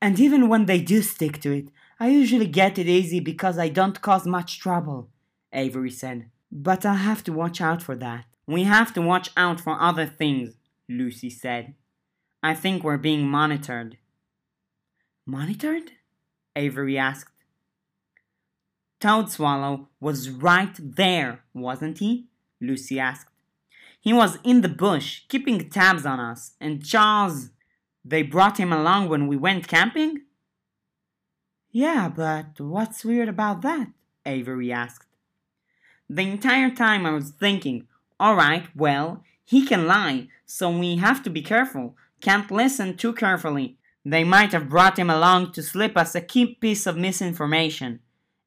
and 0.00 0.18
even 0.18 0.48
when 0.48 0.66
they 0.66 0.80
do 0.80 1.00
stick 1.00 1.40
to 1.42 1.52
it, 1.52 1.68
I 2.00 2.08
usually 2.08 2.48
get 2.48 2.78
it 2.78 2.88
easy 2.88 3.20
because 3.20 3.58
I 3.58 3.68
don't 3.68 4.02
cause 4.02 4.26
much 4.26 4.58
trouble, 4.58 5.08
Avery 5.52 5.90
said. 5.90 6.30
But 6.50 6.84
I'll 6.84 6.96
have 6.96 7.22
to 7.24 7.32
watch 7.32 7.60
out 7.60 7.80
for 7.80 7.94
that. 7.96 8.24
We 8.46 8.64
have 8.64 8.92
to 8.94 9.02
watch 9.02 9.30
out 9.36 9.60
for 9.60 9.80
other 9.80 10.06
things, 10.06 10.54
Lucy 10.88 11.30
said. 11.30 11.74
I 12.42 12.54
think 12.54 12.82
we're 12.82 12.98
being 12.98 13.26
monitored. 13.28 13.98
Monitored? 15.24 15.92
Avery 16.56 16.98
asked. 16.98 17.30
Toadswallow 19.00 19.86
was 20.00 20.30
right 20.30 20.74
there, 20.78 21.40
wasn't 21.54 21.98
he? 21.98 22.26
Lucy 22.60 22.98
asked. 22.98 23.28
He 24.00 24.12
was 24.12 24.38
in 24.42 24.62
the 24.62 24.68
bush, 24.68 25.22
keeping 25.28 25.70
tabs 25.70 26.04
on 26.04 26.18
us, 26.18 26.52
and 26.60 26.84
Charles. 26.84 27.50
They 28.04 28.22
brought 28.22 28.58
him 28.58 28.72
along 28.72 29.08
when 29.08 29.28
we 29.28 29.36
went 29.36 29.68
camping? 29.68 30.22
Yeah, 31.70 32.08
but 32.08 32.60
what's 32.60 33.04
weird 33.04 33.28
about 33.28 33.62
that? 33.62 33.88
Avery 34.26 34.72
asked. 34.72 35.06
The 36.08 36.22
entire 36.22 36.70
time 36.70 37.06
I 37.06 37.12
was 37.12 37.30
thinking, 37.30 37.86
alright, 38.22 38.68
well, 38.76 39.24
he 39.44 39.66
can 39.66 39.86
lie, 39.86 40.28
so 40.46 40.70
we 40.70 40.96
have 40.96 41.22
to 41.24 41.30
be 41.30 41.42
careful. 41.42 41.96
Can't 42.20 42.50
listen 42.50 42.96
too 42.96 43.12
carefully. 43.12 43.76
They 44.04 44.24
might 44.24 44.52
have 44.52 44.68
brought 44.68 44.98
him 44.98 45.10
along 45.10 45.52
to 45.52 45.62
slip 45.62 45.96
us 45.96 46.14
a 46.14 46.20
key 46.20 46.54
piece 46.54 46.86
of 46.86 46.96
misinformation. 46.96 48.00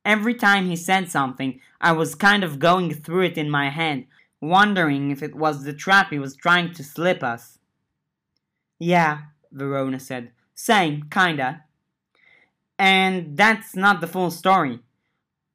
Every 0.06 0.34
time 0.34 0.68
he 0.68 0.76
said 0.76 1.10
something, 1.10 1.60
I 1.82 1.92
was 1.92 2.16
kind 2.16 2.44
of 2.44 2.60
going 2.60 2.94
through 2.94 3.24
it 3.24 3.38
in 3.38 3.50
my 3.50 3.70
head, 3.70 4.06
wondering 4.40 5.12
if 5.12 5.22
it 5.22 5.36
was 5.36 5.64
the 5.64 5.74
trap 5.74 6.10
he 6.10 6.20
was 6.20 6.36
trying 6.36 6.74
to 6.74 6.84
slip 6.84 7.24
us. 7.24 7.60
Yeah, 8.80 9.24
Verona 9.52 10.00
said. 10.00 10.32
Same, 10.54 11.04
kinda. 11.10 11.64
And 12.78 13.36
that's 13.36 13.76
not 13.76 14.02
the 14.02 14.08
full 14.08 14.32
story. 14.32 14.80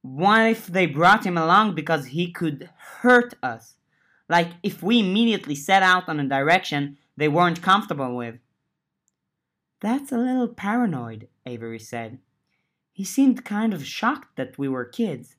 What 0.03 0.51
if 0.51 0.67
they 0.67 0.87
brought 0.87 1.27
him 1.27 1.37
along 1.37 1.75
because 1.75 2.07
he 2.07 2.33
could 2.33 2.71
hurt 3.03 3.35
us? 3.43 3.77
Like 4.31 4.53
if 4.63 4.81
we 4.81 5.01
immediately 5.01 5.57
set 5.57 5.83
out 5.83 6.09
on 6.09 6.21
a 6.21 6.29
direction 6.29 6.97
they 7.17 7.27
weren't 7.27 7.61
comfortable 7.61 8.17
with. 8.17 8.37
That's 9.81 10.13
a 10.13 10.19
little 10.19 10.47
paranoid, 10.47 11.27
Avery 11.45 11.81
said. 11.81 12.19
He 12.93 13.03
seemed 13.05 13.45
kind 13.45 13.75
of 13.75 13.85
shocked 13.85 14.37
that 14.37 14.57
we 14.57 14.69
were 14.69 14.85
kids. 14.85 15.35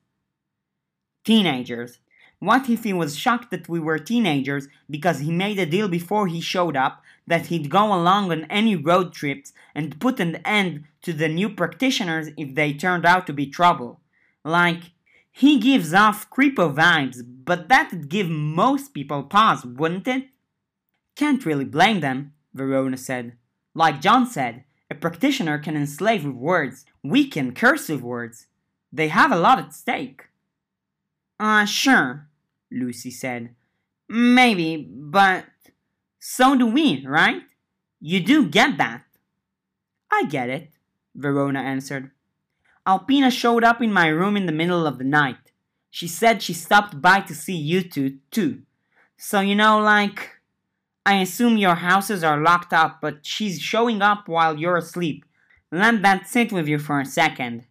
Teenagers. 1.23 1.99
What 2.39 2.69
if 2.69 2.83
he 2.83 2.91
was 2.91 3.15
shocked 3.15 3.49
that 3.51 3.69
we 3.69 3.79
were 3.79 3.97
teenagers 3.97 4.67
because 4.89 5.19
he 5.19 5.31
made 5.31 5.57
a 5.57 5.65
deal 5.65 5.87
before 5.87 6.27
he 6.27 6.41
showed 6.41 6.75
up 6.75 7.01
that 7.25 7.45
he'd 7.45 7.69
go 7.69 7.93
along 7.93 8.29
on 8.31 8.43
any 8.45 8.75
road 8.75 9.13
trips 9.13 9.53
and 9.73 10.01
put 10.01 10.19
an 10.19 10.35
end 10.43 10.83
to 11.03 11.13
the 11.13 11.29
new 11.29 11.49
practitioners 11.49 12.29
if 12.35 12.55
they 12.55 12.73
turned 12.73 13.05
out 13.05 13.25
to 13.27 13.33
be 13.33 13.45
trouble? 13.47 14.01
Like, 14.43 14.91
he 15.31 15.59
gives 15.59 15.93
off 15.93 16.29
creepo 16.29 16.73
vibes, 16.75 17.21
but 17.25 17.69
that'd 17.69 18.09
give 18.09 18.29
most 18.29 18.93
people 18.93 19.23
pause, 19.23 19.65
wouldn't 19.65 20.07
it? 20.07 20.27
Can't 21.15 21.45
really 21.45 21.65
blame 21.65 22.01
them, 22.01 22.33
Verona 22.53 22.97
said. 22.97 23.37
Like 23.73 24.01
John 24.01 24.25
said, 24.25 24.65
a 24.89 24.95
practitioner 24.95 25.57
can 25.57 25.77
enslave 25.77 26.25
with 26.25 26.35
words, 26.35 26.85
weaken 27.01 27.53
cursive 27.53 28.03
words. 28.03 28.47
They 28.91 29.07
have 29.07 29.31
a 29.31 29.37
lot 29.37 29.59
at 29.59 29.73
stake. 29.73 30.27
Uh, 31.39 31.65
sure, 31.65 32.27
Lucy 32.69 33.09
said. 33.09 33.55
Maybe, 34.09 34.75
but 34.91 35.45
so 36.19 36.55
do 36.57 36.67
we, 36.67 37.05
right? 37.07 37.43
You 38.01 38.19
do 38.19 38.47
get 38.47 38.77
that. 38.77 39.03
I 40.11 40.25
get 40.25 40.49
it, 40.49 40.71
Verona 41.15 41.59
answered. 41.61 42.11
Alpina 42.85 43.29
showed 43.29 43.63
up 43.63 43.81
in 43.81 43.93
my 43.93 44.07
room 44.07 44.35
in 44.35 44.45
the 44.45 44.51
middle 44.51 44.87
of 44.87 44.97
the 44.97 45.03
night. 45.03 45.51
She 45.89 46.07
said 46.07 46.41
she 46.41 46.53
stopped 46.53 47.01
by 47.01 47.19
to 47.21 47.35
see 47.35 47.55
you 47.55 47.81
two, 47.83 48.17
too. 48.31 48.61
So, 49.17 49.39
you 49.39 49.55
know, 49.55 49.79
like, 49.79 50.29
I 51.05 51.15
assume 51.21 51.57
your 51.57 51.75
houses 51.75 52.23
are 52.23 52.41
locked 52.41 52.73
up, 52.73 52.99
but 53.01 53.25
she's 53.25 53.59
showing 53.59 54.01
up 54.01 54.27
while 54.27 54.57
you're 54.57 54.77
asleep. 54.77 55.25
Let 55.71 56.01
that 56.01 56.27
sit 56.27 56.51
with 56.51 56.67
you 56.67 56.79
for 56.79 56.99
a 56.99 57.05
second. 57.05 57.65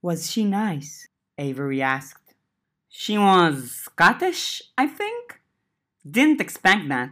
Was 0.00 0.30
she 0.30 0.44
nice? 0.44 1.08
Avery 1.38 1.82
asked. 1.82 2.34
She 2.88 3.16
was 3.16 3.70
Scottish, 3.70 4.62
I 4.76 4.86
think? 4.86 5.40
Didn't 6.08 6.40
expect 6.40 6.88
that. 6.88 7.10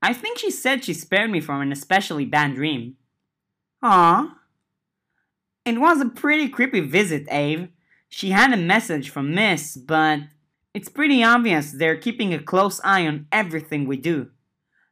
I 0.00 0.12
think 0.12 0.38
she 0.38 0.50
said 0.50 0.84
she 0.84 0.94
spared 0.94 1.30
me 1.30 1.40
from 1.40 1.60
an 1.60 1.72
especially 1.72 2.24
bad 2.24 2.54
dream. 2.54 2.96
Ah. 3.82 4.37
It 5.68 5.78
was 5.78 6.00
a 6.00 6.06
pretty 6.08 6.48
creepy 6.48 6.80
visit, 6.80 7.28
Ave. 7.28 7.68
She 8.08 8.30
had 8.30 8.54
a 8.54 8.56
message 8.56 9.10
from 9.10 9.34
Miss, 9.34 9.76
but 9.76 10.20
it's 10.72 10.88
pretty 10.88 11.22
obvious 11.22 11.72
they're 11.72 11.98
keeping 11.98 12.32
a 12.32 12.42
close 12.42 12.80
eye 12.82 13.06
on 13.06 13.26
everything 13.30 13.86
we 13.86 13.98
do. 13.98 14.30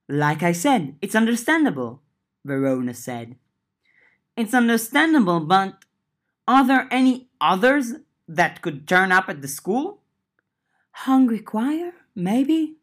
Like 0.07 0.43
I 0.43 0.53
said, 0.53 0.97
it's 1.01 1.15
understandable, 1.15 2.03
Verona 2.45 2.93
said. 2.93 3.37
It's 4.37 4.53
understandable, 4.53 5.41
but 5.41 5.83
are 6.47 6.67
there 6.67 6.89
any 6.91 7.31
others 7.41 7.95
that 8.29 8.61
could 8.61 8.87
turn 8.87 9.13
up 9.13 9.31
at 9.31 9.41
the 9.41 9.49
school? 9.49 10.03
Hungry 10.91 11.39
choir, 11.39 11.95
maybe? 12.15 12.77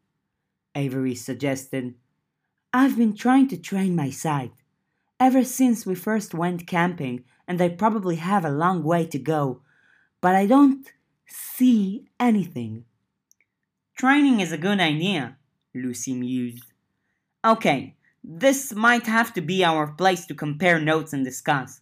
Avery 0.73 1.13
suggested. 1.13 1.93
I've 2.73 2.97
been 2.97 3.15
trying 3.15 3.49
to 3.49 3.57
train 3.57 3.95
my 3.95 4.09
sight 4.09 4.53
ever 5.19 5.43
since 5.43 5.85
we 5.85 5.93
first 5.93 6.33
went 6.33 6.65
camping, 6.65 7.23
and 7.47 7.61
I 7.61 7.69
probably 7.69 8.17
have 8.17 8.45
a 8.45 8.49
long 8.49 8.83
way 8.83 9.05
to 9.07 9.19
go, 9.19 9.61
but 10.21 10.35
I 10.35 10.45
don't 10.45 10.87
see 11.27 12.05
anything. 12.19 12.85
Training 13.97 14.39
is 14.39 14.51
a 14.51 14.57
good 14.57 14.79
idea, 14.79 15.37
Lucy 15.73 16.13
mused. 16.13 16.65
Okay, 17.45 17.95
this 18.23 18.73
might 18.73 19.05
have 19.05 19.33
to 19.33 19.41
be 19.41 19.63
our 19.63 19.87
place 19.87 20.25
to 20.27 20.33
compare 20.33 20.79
notes 20.79 21.13
and 21.13 21.25
discuss. 21.25 21.81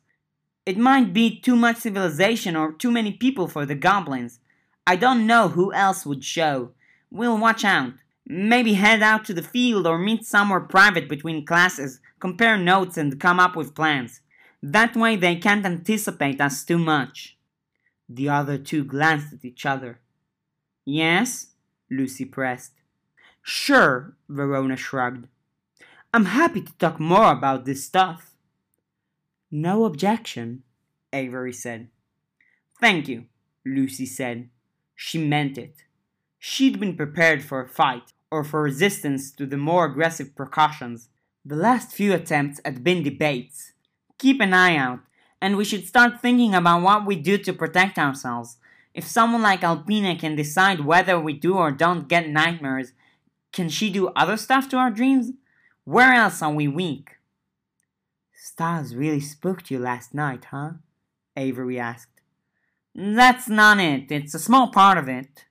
It 0.65 0.77
might 0.77 1.13
be 1.13 1.39
too 1.39 1.55
much 1.55 1.77
civilization 1.77 2.55
or 2.55 2.71
too 2.71 2.91
many 2.91 3.13
people 3.13 3.47
for 3.47 3.65
the 3.65 3.75
goblins. 3.75 4.39
I 4.85 4.95
don't 4.95 5.27
know 5.27 5.49
who 5.49 5.73
else 5.73 6.05
would 6.05 6.23
show. 6.23 6.71
We'll 7.11 7.37
watch 7.37 7.63
out. 7.63 7.93
Maybe 8.25 8.73
head 8.73 9.01
out 9.01 9.25
to 9.25 9.33
the 9.33 9.43
field 9.43 9.85
or 9.85 9.97
meet 9.97 10.25
somewhere 10.25 10.59
private 10.59 11.09
between 11.09 11.45
classes, 11.45 11.99
compare 12.19 12.57
notes 12.57 12.97
and 12.97 13.19
come 13.19 13.39
up 13.39 13.55
with 13.55 13.75
plans. 13.75 14.21
That 14.61 14.95
way 14.95 15.15
they 15.15 15.35
can't 15.37 15.65
anticipate 15.65 16.39
us 16.39 16.63
too 16.63 16.77
much. 16.77 17.37
The 18.07 18.29
other 18.29 18.57
two 18.57 18.83
glanced 18.83 19.33
at 19.33 19.45
each 19.45 19.65
other. 19.65 19.99
Yes? 20.85 21.47
Lucy 21.89 22.25
pressed. 22.25 22.73
Sure, 23.41 24.15
Verona 24.29 24.75
shrugged. 24.77 25.27
I'm 26.13 26.25
happy 26.25 26.61
to 26.61 26.73
talk 26.73 26.99
more 26.99 27.31
about 27.31 27.65
this 27.65 27.85
stuff. 27.85 28.35
No 29.49 29.85
objection, 29.85 30.63
Avery 31.11 31.53
said. 31.53 31.87
Thank 32.79 33.07
you, 33.07 33.25
Lucy 33.65 34.05
said. 34.05 34.49
She 34.95 35.17
meant 35.17 35.57
it. 35.57 35.83
She'd 36.37 36.79
been 36.79 36.95
prepared 36.95 37.43
for 37.43 37.61
a 37.61 37.67
fight, 37.67 38.13
or 38.29 38.43
for 38.43 38.61
resistance 38.61 39.31
to 39.31 39.45
the 39.45 39.57
more 39.57 39.85
aggressive 39.85 40.35
precautions. 40.35 41.09
The 41.43 41.55
last 41.55 41.91
few 41.91 42.13
attempts 42.13 42.61
had 42.63 42.83
been 42.83 43.03
debates. 43.03 43.70
Keep 44.21 44.39
an 44.39 44.53
eye 44.53 44.75
out, 44.75 44.99
and 45.41 45.57
we 45.57 45.65
should 45.65 45.87
start 45.87 46.21
thinking 46.21 46.53
about 46.53 46.83
what 46.83 47.07
we 47.07 47.15
do 47.15 47.39
to 47.39 47.51
protect 47.53 47.97
ourselves. 47.97 48.57
If 48.93 49.07
someone 49.07 49.41
like 49.41 49.63
Alpina 49.63 50.15
can 50.15 50.35
decide 50.35 50.85
whether 50.85 51.19
we 51.19 51.33
do 51.33 51.57
or 51.57 51.71
don't 51.71 52.07
get 52.07 52.29
nightmares, 52.29 52.91
can 53.51 53.67
she 53.67 53.89
do 53.89 54.09
other 54.09 54.37
stuff 54.37 54.69
to 54.69 54.77
our 54.77 54.91
dreams? 54.91 55.31
Where 55.85 56.13
else 56.13 56.43
are 56.43 56.53
we 56.53 56.67
weak? 56.67 57.17
Stars 58.31 58.95
really 58.95 59.21
spooked 59.21 59.71
you 59.71 59.79
last 59.79 60.13
night, 60.13 60.45
huh? 60.51 60.73
Avery 61.35 61.79
asked. 61.79 62.21
That's 62.93 63.49
not 63.49 63.79
it. 63.79 64.11
It's 64.11 64.35
a 64.35 64.39
small 64.39 64.67
part 64.67 64.99
of 64.99 65.09
it. 65.09 65.45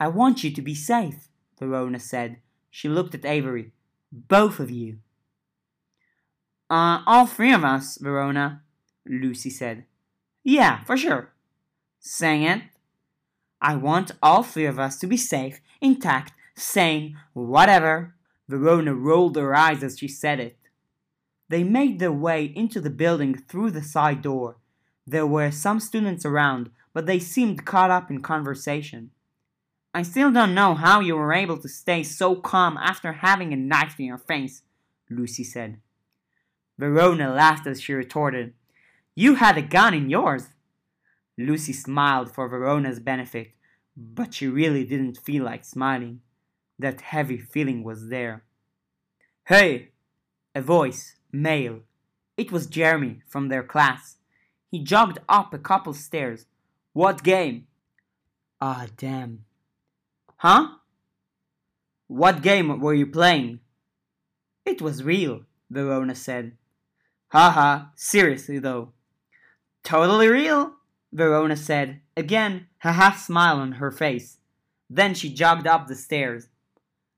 I 0.00 0.08
want 0.08 0.44
you 0.44 0.50
to 0.50 0.62
be 0.62 0.74
safe, 0.74 1.28
Verona 1.58 1.98
said. 1.98 2.38
She 2.70 2.88
looked 2.88 3.14
at 3.14 3.26
Avery. 3.26 3.72
Both 4.10 4.60
of 4.60 4.70
you. 4.70 5.00
Uh, 6.70 7.02
all 7.06 7.26
three 7.26 7.52
of 7.52 7.64
us, 7.64 7.98
Verona, 7.98 8.62
Lucy 9.06 9.50
said. 9.50 9.84
Yeah, 10.42 10.82
for 10.84 10.96
sure. 10.96 11.32
Saying 12.00 12.42
it. 12.42 12.62
I 13.60 13.76
want 13.76 14.12
all 14.22 14.42
three 14.42 14.66
of 14.66 14.78
us 14.78 14.98
to 14.98 15.06
be 15.06 15.16
safe, 15.16 15.60
intact, 15.80 16.32
sane, 16.54 17.16
whatever. 17.32 18.14
Verona 18.48 18.94
rolled 18.94 19.36
her 19.36 19.54
eyes 19.54 19.82
as 19.82 19.98
she 19.98 20.08
said 20.08 20.40
it. 20.40 20.58
They 21.48 21.64
made 21.64 21.98
their 21.98 22.12
way 22.12 22.44
into 22.44 22.80
the 22.80 22.90
building 22.90 23.34
through 23.34 23.70
the 23.70 23.82
side 23.82 24.22
door. 24.22 24.56
There 25.06 25.26
were 25.26 25.50
some 25.50 25.80
students 25.80 26.24
around, 26.24 26.70
but 26.92 27.06
they 27.06 27.18
seemed 27.18 27.66
caught 27.66 27.90
up 27.90 28.10
in 28.10 28.22
conversation. 28.22 29.10
I 29.92 30.02
still 30.02 30.32
don't 30.32 30.54
know 30.54 30.74
how 30.74 31.00
you 31.00 31.14
were 31.14 31.32
able 31.32 31.58
to 31.58 31.68
stay 31.68 32.02
so 32.02 32.34
calm 32.34 32.76
after 32.78 33.12
having 33.12 33.52
a 33.52 33.56
knife 33.56 33.98
in 33.98 34.06
your 34.06 34.18
face, 34.18 34.62
Lucy 35.08 35.44
said. 35.44 35.78
Verona 36.78 37.32
laughed 37.32 37.66
as 37.66 37.80
she 37.80 37.92
retorted, 37.92 38.54
You 39.14 39.36
had 39.36 39.56
a 39.56 39.62
gun 39.62 39.94
in 39.94 40.10
yours. 40.10 40.48
Lucy 41.38 41.72
smiled 41.72 42.32
for 42.32 42.48
Verona's 42.48 43.00
benefit, 43.00 43.52
but 43.96 44.34
she 44.34 44.46
really 44.46 44.84
didn't 44.84 45.18
feel 45.18 45.44
like 45.44 45.64
smiling. 45.64 46.20
That 46.78 47.00
heavy 47.00 47.38
feeling 47.38 47.84
was 47.84 48.08
there. 48.08 48.44
Hey! 49.46 49.90
A 50.54 50.60
voice, 50.62 51.16
male. 51.32 51.80
It 52.36 52.50
was 52.50 52.66
Jeremy 52.66 53.22
from 53.28 53.48
their 53.48 53.62
class. 53.62 54.16
He 54.70 54.82
jogged 54.82 55.18
up 55.28 55.54
a 55.54 55.58
couple 55.58 55.94
stairs. 55.94 56.46
What 56.92 57.22
game? 57.22 57.66
Ah, 58.60 58.86
damn. 58.96 59.44
Huh? 60.36 60.68
What 62.08 62.42
game 62.42 62.80
were 62.80 62.94
you 62.94 63.06
playing? 63.06 63.60
It 64.64 64.82
was 64.82 65.04
real, 65.04 65.42
Verona 65.70 66.14
said. 66.14 66.56
Haha, 67.28 67.86
seriously 67.94 68.58
though. 68.58 68.92
Totally 69.82 70.28
real, 70.28 70.74
Verona 71.12 71.56
said, 71.56 72.00
again 72.16 72.68
a 72.82 72.92
half 72.92 73.20
smile 73.20 73.58
on 73.58 73.72
her 73.72 73.90
face. 73.90 74.38
Then 74.90 75.14
she 75.14 75.32
jogged 75.32 75.66
up 75.66 75.86
the 75.86 75.94
stairs. 75.94 76.48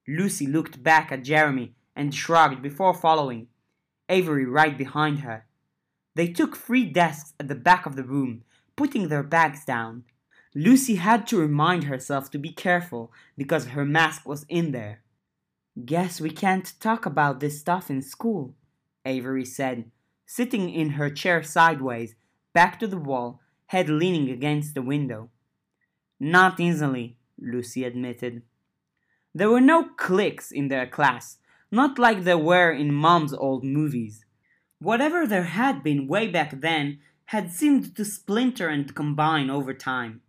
Lucy 0.09 0.47
looked 0.47 0.83
back 0.83 1.11
at 1.11 1.25
Jeremy 1.25 1.75
and 1.95 2.15
shrugged 2.15 2.63
before 2.63 2.95
following, 2.95 3.49
Avery 4.09 4.47
right 4.47 4.79
behind 4.79 5.21
her. 5.21 5.47
They 6.15 6.29
took 6.29 6.57
three 6.57 6.85
desks 6.85 7.35
at 7.41 7.49
the 7.49 7.55
back 7.55 7.85
of 7.85 7.97
the 7.97 8.05
room, 8.05 8.45
putting 8.77 9.09
their 9.09 9.23
bags 9.23 9.65
down. 9.65 10.05
Lucy 10.55 10.95
had 10.95 11.27
to 11.27 11.39
remind 11.39 11.85
herself 11.85 12.31
to 12.31 12.39
be 12.39 12.53
careful 12.53 13.13
because 13.37 13.67
her 13.69 13.85
mask 13.85 14.27
was 14.27 14.47
in 14.49 14.73
there. 14.73 15.03
Guess 15.85 16.21
we 16.21 16.31
can't 16.31 16.73
talk 16.81 17.05
about 17.05 17.41
this 17.41 17.61
stuff 17.61 17.91
in 17.91 18.01
school, 18.01 18.55
Avery 19.05 19.45
said, 19.45 19.91
sitting 20.27 20.69
in 20.69 20.91
her 20.91 21.09
chair 21.09 21.43
sideways, 21.43 22.15
back 22.53 22.79
to 22.81 22.87
the 22.87 22.99
wall, 22.99 23.41
head 23.67 23.89
leaning 23.89 24.29
against 24.29 24.75
the 24.75 24.83
window. 24.83 25.31
Not 26.19 26.61
easily, 26.61 27.17
Lucy 27.39 27.85
admitted. 27.85 28.43
There 29.35 29.51
were 29.51 29.61
no 29.61 29.91
cliques 29.97 30.51
in 30.51 30.69
their 30.69 30.87
class, 30.87 31.39
not 31.71 31.99
like 31.99 32.25
there 32.25 32.39
were 32.39 32.73
in 32.73 32.93
Mom's 32.93 33.35
old 33.35 33.65
movies. 33.65 34.25
Whatever 34.79 35.27
there 35.27 35.45
had 35.45 35.83
been 35.83 36.09
way 36.09 36.29
back 36.29 36.61
then 36.61 36.99
had 37.27 37.51
seemed 37.51 37.95
to 37.97 38.05
splinter 38.05 38.69
and 38.69 38.95
combine 38.95 39.51
over 39.51 39.75
time. 39.75 40.23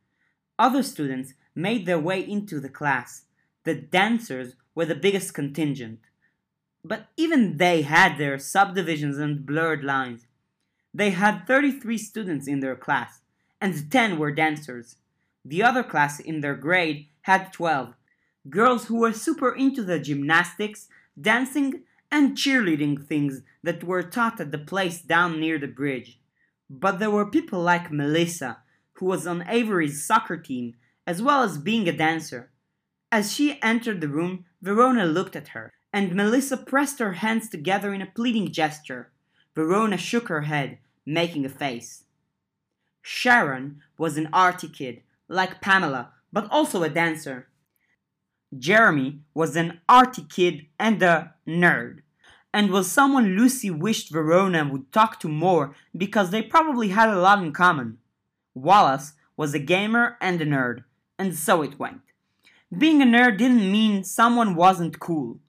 Other 0.59 0.83
students 0.83 1.33
made 1.53 1.85
their 1.85 1.99
way 1.99 2.19
into 2.19 2.59
the 2.59 2.69
class. 2.69 3.23
The 3.63 3.75
dancers 3.75 4.55
were 4.73 4.85
the 4.85 4.95
biggest 4.95 5.33
contingent. 5.33 5.99
But 6.83 7.07
even 7.17 7.57
they 7.57 7.81
had 7.81 8.17
their 8.17 8.37
subdivisions 8.39 9.17
and 9.17 9.45
blurred 9.45 9.83
lines. 9.83 10.27
They 10.93 11.11
had 11.11 11.45
33 11.45 11.97
students 11.97 12.47
in 12.47 12.59
their 12.59 12.75
class, 12.75 13.21
and 13.59 13.91
10 13.91 14.17
were 14.17 14.31
dancers. 14.31 14.95
The 15.43 15.63
other 15.63 15.83
class 15.83 16.19
in 16.19 16.41
their 16.41 16.55
grade 16.55 17.07
had 17.21 17.53
12 17.53 17.93
girls 18.49 18.85
who 18.85 18.97
were 18.97 19.13
super 19.13 19.53
into 19.53 19.83
the 19.83 19.99
gymnastics, 19.99 20.87
dancing, 21.19 21.83
and 22.11 22.37
cheerleading 22.37 23.05
things 23.05 23.41
that 23.63 23.83
were 23.83 24.03
taught 24.03 24.39
at 24.39 24.51
the 24.51 24.57
place 24.57 25.01
down 25.01 25.39
near 25.39 25.59
the 25.59 25.67
bridge. 25.67 26.19
But 26.69 26.99
there 26.99 27.11
were 27.11 27.29
people 27.29 27.61
like 27.61 27.91
Melissa, 27.91 28.59
who 28.93 29.05
was 29.05 29.27
on 29.27 29.47
Avery's 29.47 30.05
soccer 30.05 30.37
team, 30.37 30.75
as 31.05 31.21
well 31.21 31.43
as 31.43 31.57
being 31.57 31.87
a 31.87 31.91
dancer. 31.91 32.51
As 33.11 33.33
she 33.33 33.61
entered 33.61 34.01
the 34.01 34.07
room, 34.07 34.45
Verona 34.61 35.05
looked 35.05 35.35
at 35.35 35.49
her 35.49 35.73
and 35.97 36.13
Melissa 36.13 36.57
pressed 36.57 36.99
her 36.99 37.13
hands 37.13 37.49
together 37.49 37.91
in 37.91 38.03
a 38.03 38.13
pleading 38.17 38.51
gesture. 38.51 39.09
Verona 39.55 39.97
shook 39.97 40.27
her 40.27 40.41
head, 40.41 40.77
making 41.07 41.43
a 41.43 41.49
face. 41.49 42.03
Sharon 43.01 43.81
was 43.97 44.15
an 44.15 44.29
arty 44.31 44.67
kid, 44.67 45.01
like 45.27 45.59
Pamela, 45.59 46.11
but 46.31 46.47
also 46.51 46.83
a 46.83 46.89
dancer. 46.89 47.47
Jeremy 48.55 49.21
was 49.33 49.55
an 49.55 49.79
arty 49.89 50.21
kid 50.21 50.67
and 50.79 51.01
a 51.01 51.33
nerd, 51.47 52.01
and 52.53 52.69
was 52.69 52.91
someone 52.91 53.35
Lucy 53.35 53.71
wished 53.71 54.11
Verona 54.11 54.69
would 54.71 54.93
talk 54.93 55.19
to 55.21 55.27
more 55.27 55.75
because 55.97 56.29
they 56.29 56.43
probably 56.43 56.89
had 56.89 57.09
a 57.09 57.19
lot 57.19 57.41
in 57.41 57.51
common. 57.53 57.97
Wallace 58.53 59.13
was 59.35 59.55
a 59.55 59.67
gamer 59.73 60.15
and 60.21 60.39
a 60.41 60.45
nerd, 60.45 60.83
and 61.17 61.35
so 61.35 61.63
it 61.63 61.79
went. 61.79 62.01
Being 62.77 63.01
a 63.01 63.05
nerd 63.05 63.39
didn't 63.39 63.71
mean 63.71 64.03
someone 64.03 64.53
wasn't 64.53 64.99
cool. 64.99 65.39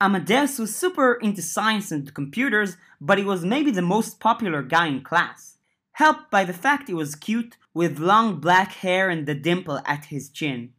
Amadeus 0.00 0.58
was 0.58 0.76
super 0.76 1.14
into 1.14 1.40
science 1.40 1.90
and 1.90 2.12
computers, 2.12 2.76
but 3.00 3.16
he 3.16 3.24
was 3.24 3.44
maybe 3.44 3.70
the 3.70 3.80
most 3.82 4.20
popular 4.20 4.62
guy 4.62 4.88
in 4.88 5.02
class, 5.02 5.56
helped 5.92 6.30
by 6.30 6.44
the 6.44 6.52
fact 6.52 6.88
he 6.88 6.94
was 6.94 7.14
cute 7.14 7.56
with 7.72 7.98
long 7.98 8.38
black 8.38 8.72
hair 8.72 9.08
and 9.08 9.26
the 9.26 9.34
dimple 9.34 9.80
at 9.86 10.06
his 10.06 10.28
chin. 10.28 10.74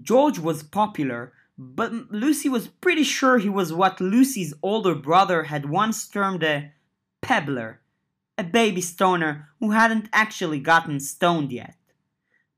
George 0.00 0.38
was 0.38 0.62
popular, 0.62 1.32
but 1.58 1.92
Lucy 2.10 2.48
was 2.48 2.68
pretty 2.68 3.02
sure 3.02 3.38
he 3.38 3.48
was 3.48 3.72
what 3.72 4.00
Lucy's 4.00 4.54
older 4.62 4.94
brother 4.94 5.44
had 5.44 5.68
once 5.68 6.06
termed 6.06 6.44
a 6.44 6.72
pebbler, 7.22 7.80
a 8.38 8.44
baby 8.44 8.80
stoner 8.80 9.48
who 9.58 9.72
hadn't 9.72 10.08
actually 10.12 10.60
gotten 10.60 11.00
stoned 11.00 11.50
yet. 11.50 11.76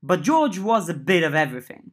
But 0.03 0.21
George 0.21 0.59
was 0.59 0.89
a 0.89 0.93
bit 0.93 1.23
of 1.23 1.33
everything. 1.33 1.91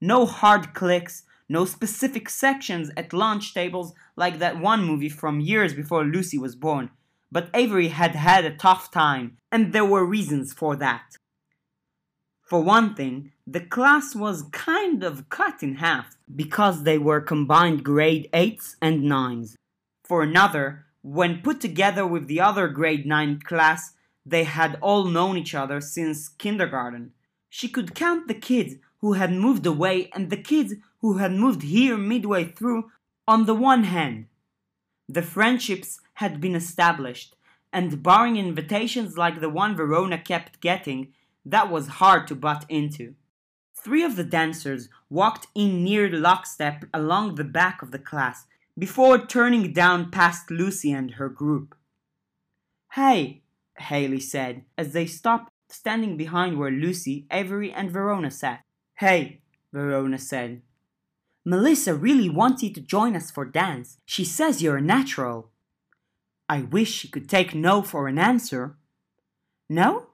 No 0.00 0.24
hard 0.24 0.74
clicks, 0.74 1.24
no 1.48 1.64
specific 1.64 2.28
sections 2.28 2.90
at 2.96 3.12
lunch 3.12 3.54
tables 3.54 3.92
like 4.16 4.38
that 4.38 4.60
one 4.60 4.84
movie 4.84 5.08
from 5.08 5.40
years 5.40 5.74
before 5.74 6.04
Lucy 6.04 6.38
was 6.38 6.54
born. 6.54 6.90
But 7.30 7.50
Avery 7.54 7.88
had 7.88 8.14
had 8.14 8.44
a 8.44 8.56
tough 8.56 8.90
time, 8.90 9.36
and 9.50 9.72
there 9.72 9.84
were 9.84 10.04
reasons 10.04 10.52
for 10.52 10.76
that. 10.76 11.16
For 12.42 12.62
one 12.62 12.94
thing, 12.94 13.32
the 13.46 13.60
class 13.60 14.14
was 14.14 14.48
kind 14.52 15.02
of 15.02 15.28
cut 15.28 15.62
in 15.62 15.76
half 15.76 16.16
because 16.34 16.84
they 16.84 16.96
were 16.96 17.20
combined 17.20 17.84
grade 17.84 18.28
8s 18.32 18.76
and 18.80 19.02
9s. 19.02 19.54
For 20.04 20.22
another, 20.22 20.86
when 21.02 21.42
put 21.42 21.60
together 21.60 22.06
with 22.06 22.26
the 22.26 22.40
other 22.40 22.68
grade 22.68 23.04
9 23.04 23.40
class, 23.40 23.92
they 24.24 24.44
had 24.44 24.78
all 24.80 25.04
known 25.04 25.36
each 25.36 25.54
other 25.54 25.80
since 25.80 26.28
kindergarten. 26.28 27.12
She 27.50 27.68
could 27.68 27.94
count 27.94 28.28
the 28.28 28.34
kids 28.34 28.76
who 29.00 29.12
had 29.12 29.32
moved 29.32 29.66
away 29.66 30.10
and 30.14 30.30
the 30.30 30.36
kids 30.36 30.74
who 31.00 31.18
had 31.18 31.32
moved 31.32 31.62
here 31.62 31.96
midway 31.96 32.44
through 32.44 32.90
on 33.26 33.46
the 33.46 33.54
one 33.54 33.84
hand. 33.84 34.26
The 35.08 35.22
friendships 35.22 36.00
had 36.14 36.40
been 36.40 36.54
established, 36.54 37.34
and 37.72 38.02
barring 38.02 38.36
invitations 38.36 39.16
like 39.16 39.40
the 39.40 39.48
one 39.48 39.76
Verona 39.76 40.18
kept 40.18 40.60
getting, 40.60 41.12
that 41.44 41.70
was 41.70 41.98
hard 42.00 42.26
to 42.28 42.34
butt 42.34 42.64
into. 42.68 43.14
Three 43.74 44.02
of 44.02 44.16
the 44.16 44.24
dancers 44.24 44.88
walked 45.08 45.46
in 45.54 45.84
near 45.84 46.10
lockstep 46.10 46.84
along 46.92 47.34
the 47.34 47.44
back 47.44 47.80
of 47.80 47.90
the 47.90 47.98
class 47.98 48.46
before 48.76 49.18
turning 49.18 49.72
down 49.72 50.10
past 50.10 50.50
Lucy 50.50 50.92
and 50.92 51.12
her 51.12 51.28
group. 51.28 51.74
Hey, 52.92 53.42
Haley 53.78 54.20
said 54.20 54.64
as 54.76 54.92
they 54.92 55.06
stopped 55.06 55.50
standing 55.68 56.16
behind 56.16 56.58
where 56.58 56.70
Lucy, 56.70 57.26
Avery, 57.30 57.72
and 57.72 57.90
Verona 57.90 58.30
sat. 58.30 58.62
Hey, 58.94 59.40
Verona 59.72 60.18
said. 60.18 60.62
Melissa 61.48 61.94
really 61.94 62.28
wants 62.28 62.62
you 62.62 62.68
to 62.74 62.78
join 62.78 63.16
us 63.16 63.30
for 63.30 63.46
dance. 63.46 63.96
She 64.04 64.22
says 64.22 64.60
you're 64.60 64.76
a 64.76 64.82
natural. 64.82 65.48
I 66.46 66.60
wish 66.60 66.92
she 66.92 67.08
could 67.08 67.26
take 67.26 67.54
no 67.54 67.80
for 67.80 68.06
an 68.06 68.18
answer. 68.18 68.76
No? 69.66 70.08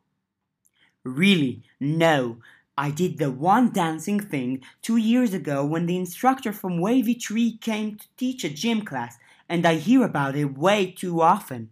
Really, 1.03 1.64
no. 1.80 2.39
I 2.78 2.93
did 2.93 3.18
the 3.18 3.32
one 3.32 3.72
dancing 3.72 4.20
thing 4.20 4.62
two 4.80 4.97
years 4.97 5.35
ago 5.35 5.64
when 5.64 5.87
the 5.87 5.97
instructor 5.97 6.53
from 6.53 6.80
Wavy 6.80 7.16
Tree 7.16 7.59
came 7.61 7.97
to 7.97 8.07
teach 8.16 8.45
a 8.45 8.49
gym 8.49 8.85
class, 8.85 9.18
and 9.49 9.66
I 9.66 9.74
hear 9.74 10.05
about 10.05 10.37
it 10.37 10.57
way 10.57 10.93
too 10.93 11.20
often. 11.20 11.70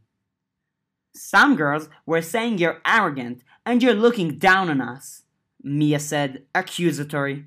Some 1.14 1.54
girls 1.54 1.88
were 2.04 2.20
saying 2.20 2.58
you're 2.58 2.82
arrogant 2.84 3.44
and 3.64 3.80
you're 3.80 3.94
looking 3.94 4.38
down 4.38 4.70
on 4.70 4.80
us, 4.80 5.22
Mia 5.62 6.00
said, 6.00 6.46
accusatory. 6.52 7.46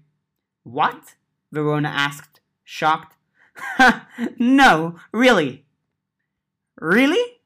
What? 0.63 1.15
Verona 1.51 1.89
asked, 1.89 2.39
shocked. 2.63 3.15
no, 4.37 4.95
really. 5.11 5.65
Really? 6.79 7.39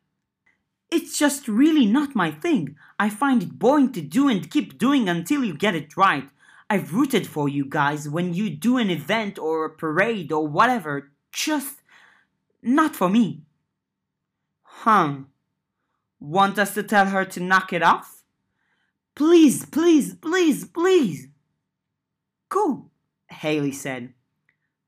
It's 0.92 1.18
just 1.18 1.48
really 1.48 1.86
not 1.86 2.16
my 2.16 2.32
thing. 2.32 2.76
I 2.98 3.10
find 3.10 3.44
it 3.44 3.60
boring 3.60 3.92
to 3.94 4.02
do 4.02 4.28
and 4.28 4.50
keep 4.50 4.78
doing 4.78 5.08
until 5.08 5.44
you 5.44 5.54
get 5.54 5.76
it 5.76 5.96
right. 5.96 6.30
I've 6.70 6.94
rooted 6.94 7.28
for 7.28 7.48
you 7.48 7.66
guys 7.66 8.10
when 8.10 8.34
you 8.34 8.50
do 8.50 8.78
an 8.78 8.90
event 8.90 9.40
or 9.40 9.66
a 9.66 9.70
parade 9.70 10.32
or 10.32 10.48
whatever. 10.48 11.12
Just 11.32 11.82
not 12.62 12.96
for 12.96 13.10
me. 13.10 13.42
Huh. 14.64 15.18
Want 16.20 16.60
us 16.60 16.74
to 16.74 16.84
tell 16.84 17.08
her 17.08 17.26
to 17.26 17.40
knock 17.40 17.72
it 17.74 17.82
off? 17.82 18.24
Please, 19.16 19.66
please, 19.66 20.16
please, 20.16 20.66
please. 20.66 21.28
Cool, 22.50 22.89
Haley 23.32 23.72
said. 23.72 24.14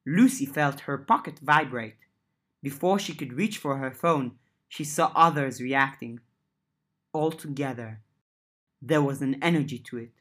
Lucy 0.05 0.45
felt 0.45 0.81
her 0.81 0.97
pocket 0.97 1.39
vibrate. 1.39 1.95
Before 2.63 2.99
she 2.99 3.13
could 3.13 3.33
reach 3.33 3.57
for 3.57 3.77
her 3.77 3.91
phone, 3.91 4.33
she 4.67 4.83
saw 4.83 5.11
others 5.15 5.61
reacting. 5.61 6.19
All 7.13 7.31
together. 7.31 8.01
There 8.81 9.01
was 9.01 9.21
an 9.21 9.37
energy 9.43 9.77
to 9.79 9.97
it. 9.97 10.11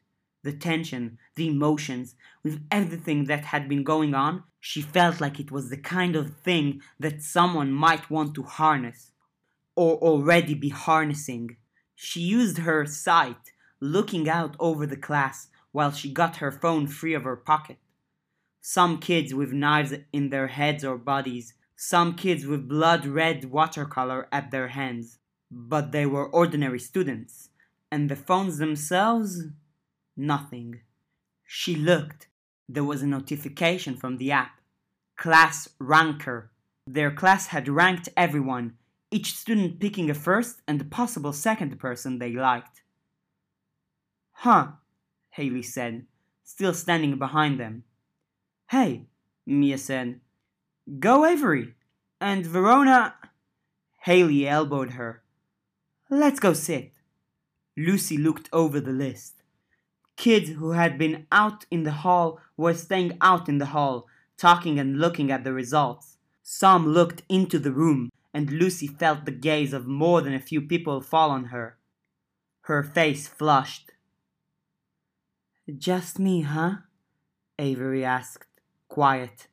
The 0.43 0.53
tension, 0.53 1.19
the 1.35 1.47
emotions, 1.47 2.15
with 2.43 2.65
everything 2.71 3.25
that 3.25 3.45
had 3.45 3.69
been 3.69 3.83
going 3.83 4.13
on, 4.15 4.43
she 4.59 4.81
felt 4.81 5.21
like 5.21 5.39
it 5.39 5.51
was 5.51 5.69
the 5.69 5.77
kind 5.77 6.15
of 6.15 6.35
thing 6.37 6.81
that 6.99 7.21
someone 7.21 7.71
might 7.71 8.09
want 8.09 8.33
to 8.35 8.43
harness, 8.43 9.11
or 9.75 9.97
already 9.97 10.53
be 10.53 10.69
harnessing. 10.69 11.57
She 11.95 12.21
used 12.21 12.59
her 12.59 12.85
sight, 12.85 13.51
looking 13.79 14.27
out 14.29 14.55
over 14.59 14.85
the 14.85 14.97
class 14.97 15.47
while 15.71 15.91
she 15.91 16.11
got 16.11 16.37
her 16.37 16.51
phone 16.51 16.87
free 16.87 17.13
of 17.13 17.23
her 17.23 17.35
pocket. 17.35 17.77
Some 18.61 18.99
kids 18.99 19.33
with 19.33 19.51
knives 19.51 19.93
in 20.13 20.29
their 20.29 20.47
heads 20.47 20.85
or 20.85 20.97
bodies, 20.97 21.55
some 21.75 22.13
kids 22.13 22.45
with 22.45 22.69
blood 22.69 23.07
red 23.07 23.45
watercolor 23.45 24.27
at 24.31 24.51
their 24.51 24.67
hands. 24.69 25.17
But 25.49 25.91
they 25.91 26.05
were 26.05 26.29
ordinary 26.29 26.79
students, 26.79 27.49
and 27.91 28.07
the 28.07 28.15
phones 28.15 28.59
themselves, 28.59 29.45
nothing. 30.15 30.81
She 31.43 31.75
looked. 31.75 32.27
There 32.69 32.83
was 32.83 33.01
a 33.01 33.07
notification 33.07 33.97
from 33.97 34.17
the 34.17 34.31
app. 34.31 34.61
Class 35.17 35.67
Ranker. 35.79 36.51
Their 36.87 37.11
class 37.11 37.47
had 37.47 37.67
ranked 37.67 38.09
everyone, 38.15 38.77
each 39.09 39.35
student 39.35 39.79
picking 39.79 40.09
a 40.09 40.13
first 40.13 40.61
and 40.67 40.79
a 40.79 40.85
possible 40.85 41.33
second 41.33 41.79
person 41.79 42.19
they 42.19 42.31
liked. 42.31 42.81
Huh, 44.31 44.67
Haley 45.31 45.63
said, 45.63 46.05
still 46.43 46.73
standing 46.73 47.17
behind 47.17 47.59
them. 47.59 47.83
Hey, 48.71 49.07
Mia 49.45 49.77
said, 49.77 50.21
Go 50.97 51.25
Avery! 51.25 51.75
And 52.21 52.45
Verona. 52.45 53.15
Haley 54.03 54.47
elbowed 54.47 54.91
her. 54.91 55.23
Let's 56.09 56.39
go 56.39 56.53
sit. 56.53 56.93
Lucy 57.75 58.17
looked 58.17 58.47
over 58.53 58.79
the 58.79 58.93
list. 58.93 59.43
Kids 60.15 60.51
who 60.51 60.71
had 60.71 60.97
been 60.97 61.27
out 61.33 61.65
in 61.69 61.83
the 61.83 61.91
hall 61.91 62.39
were 62.55 62.73
staying 62.73 63.17
out 63.19 63.49
in 63.49 63.57
the 63.57 63.73
hall, 63.75 64.07
talking 64.37 64.79
and 64.79 64.99
looking 64.99 65.31
at 65.31 65.43
the 65.43 65.51
results. 65.51 66.15
Some 66.41 66.87
looked 66.87 67.23
into 67.27 67.59
the 67.59 67.73
room, 67.73 68.09
and 68.33 68.53
Lucy 68.53 68.87
felt 68.87 69.25
the 69.25 69.31
gaze 69.31 69.73
of 69.73 69.85
more 69.85 70.21
than 70.21 70.33
a 70.33 70.39
few 70.39 70.61
people 70.61 71.01
fall 71.01 71.29
on 71.29 71.45
her. 71.45 71.77
Her 72.61 72.83
face 72.83 73.27
flushed. 73.27 73.91
Just 75.77 76.19
me, 76.19 76.43
huh? 76.43 76.75
Avery 77.59 78.05
asked, 78.05 78.45
quiet. 78.91 79.47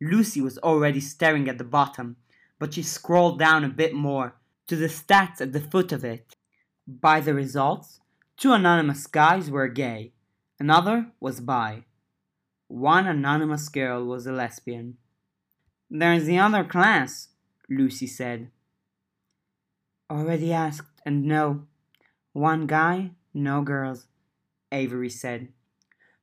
Lucy 0.00 0.40
was 0.40 0.58
already 0.58 1.00
staring 1.00 1.48
at 1.48 1.58
the 1.58 1.64
bottom, 1.64 2.16
but 2.60 2.72
she 2.72 2.84
scrolled 2.84 3.36
down 3.36 3.64
a 3.64 3.68
bit 3.68 3.92
more 3.92 4.36
to 4.68 4.76
the 4.76 4.86
stats 4.86 5.40
at 5.40 5.52
the 5.52 5.60
foot 5.60 5.90
of 5.90 6.04
it. 6.04 6.36
By 6.86 7.18
the 7.20 7.34
results, 7.34 7.98
two 8.36 8.52
anonymous 8.52 9.08
guys 9.08 9.50
were 9.50 9.66
gay, 9.66 10.12
another 10.60 11.10
was 11.18 11.40
bi. 11.40 11.82
One 12.68 13.08
anonymous 13.08 13.68
girl 13.68 14.04
was 14.04 14.24
a 14.24 14.32
lesbian. 14.32 14.98
There's 15.90 16.26
the 16.26 16.38
other 16.38 16.62
class, 16.62 17.30
Lucy 17.68 18.06
said. 18.06 18.52
Already 20.08 20.52
asked, 20.52 21.00
and 21.04 21.24
no. 21.24 21.66
One 22.34 22.68
guy, 22.68 23.10
no 23.34 23.62
girls, 23.62 24.06
Avery 24.70 25.10
said. 25.10 25.48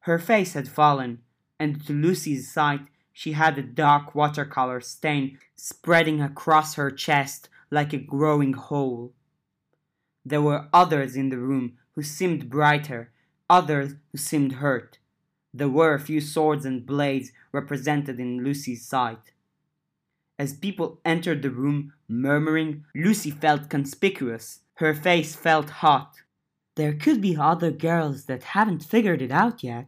Her 0.02 0.18
face 0.18 0.54
had 0.54 0.70
fallen, 0.70 1.25
and 1.60 1.86
to 1.86 1.94
Lucy's 1.94 2.52
sight 2.52 2.82
she 3.14 3.32
had 3.32 3.58
a 3.58 3.64
dark 3.64 4.14
watercolor 4.14 4.82
stain 4.82 5.40
spreading 5.56 6.22
across 6.22 6.76
her 6.76 6.92
chest 6.92 7.50
like 7.72 7.94
a 7.94 7.98
growing 7.98 8.54
hole. 8.54 9.14
There 10.26 10.42
were 10.42 10.68
others 10.74 11.16
in 11.16 11.30
the 11.30 11.38
room 11.38 11.78
who 11.94 12.04
seemed 12.04 12.50
brighter, 12.50 13.12
others 13.50 13.96
who 14.12 14.18
seemed 14.18 14.54
hurt. 14.54 14.98
There 15.54 15.70
were 15.70 15.94
a 15.94 16.00
few 16.00 16.20
swords 16.20 16.66
and 16.66 16.86
blades 16.86 17.32
represented 17.52 18.20
in 18.20 18.44
Lucy's 18.44 18.86
sight. 18.86 19.32
As 20.38 20.54
people 20.54 21.00
entered 21.06 21.42
the 21.42 21.50
room, 21.50 21.94
murmuring, 22.10 22.84
Lucy 22.94 23.32
felt 23.32 23.70
conspicuous. 23.70 24.60
Her 24.76 24.94
face 24.94 25.36
felt 25.36 25.70
hot. 25.70 26.16
There 26.76 26.94
could 26.94 27.22
be 27.22 27.38
other 27.38 27.72
girls 27.72 28.26
that 28.26 28.44
haven't 28.44 28.84
figured 28.84 29.22
it 29.22 29.32
out 29.32 29.64
yet, 29.64 29.88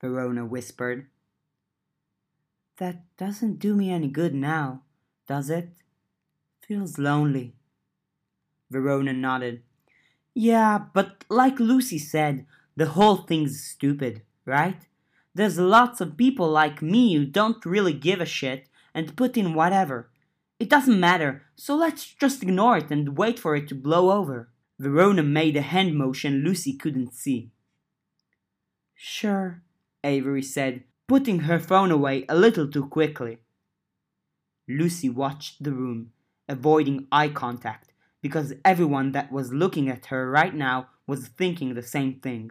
Verona 0.00 0.46
whispered. 0.46 1.06
That 2.78 3.04
doesn't 3.18 3.58
do 3.58 3.74
me 3.74 3.90
any 3.90 4.08
good 4.08 4.34
now, 4.34 4.82
does 5.28 5.50
it? 5.50 5.70
Feels 6.66 6.98
lonely. 6.98 7.54
Verona 8.70 9.12
nodded. 9.12 9.62
Yeah, 10.34 10.78
but 10.94 11.24
like 11.28 11.60
Lucy 11.60 11.98
said, 11.98 12.46
the 12.76 12.86
whole 12.86 13.16
thing's 13.16 13.62
stupid, 13.62 14.22
right? 14.46 14.86
There's 15.34 15.58
lots 15.58 16.00
of 16.00 16.16
people 16.16 16.48
like 16.48 16.80
me 16.80 17.14
who 17.14 17.26
don't 17.26 17.64
really 17.66 17.92
give 17.92 18.20
a 18.20 18.26
shit 18.26 18.68
and 18.94 19.16
put 19.16 19.36
in 19.36 19.54
whatever. 19.54 20.10
It 20.58 20.70
doesn't 20.70 20.98
matter, 20.98 21.42
so 21.56 21.74
let's 21.74 22.04
just 22.06 22.42
ignore 22.42 22.78
it 22.78 22.90
and 22.90 23.18
wait 23.18 23.38
for 23.38 23.54
it 23.56 23.68
to 23.68 23.74
blow 23.74 24.10
over. 24.10 24.48
Verona 24.78 25.22
made 25.22 25.56
a 25.56 25.62
hand 25.62 25.94
motion 25.96 26.42
Lucy 26.42 26.72
couldn't 26.72 27.12
see. 27.12 27.50
Sure, 28.94 29.62
Avery 30.04 30.42
said, 30.42 30.84
putting 31.06 31.40
her 31.40 31.58
phone 31.58 31.90
away 31.90 32.24
a 32.28 32.34
little 32.34 32.68
too 32.68 32.86
quickly. 32.86 33.38
Lucy 34.68 35.08
watched 35.08 35.62
the 35.62 35.72
room, 35.72 36.12
avoiding 36.48 37.06
eye 37.10 37.28
contact, 37.28 37.92
because 38.22 38.54
everyone 38.64 39.12
that 39.12 39.32
was 39.32 39.52
looking 39.52 39.88
at 39.88 40.06
her 40.06 40.30
right 40.30 40.54
now 40.54 40.88
was 41.06 41.28
thinking 41.28 41.74
the 41.74 41.82
same 41.82 42.14
thing. 42.14 42.50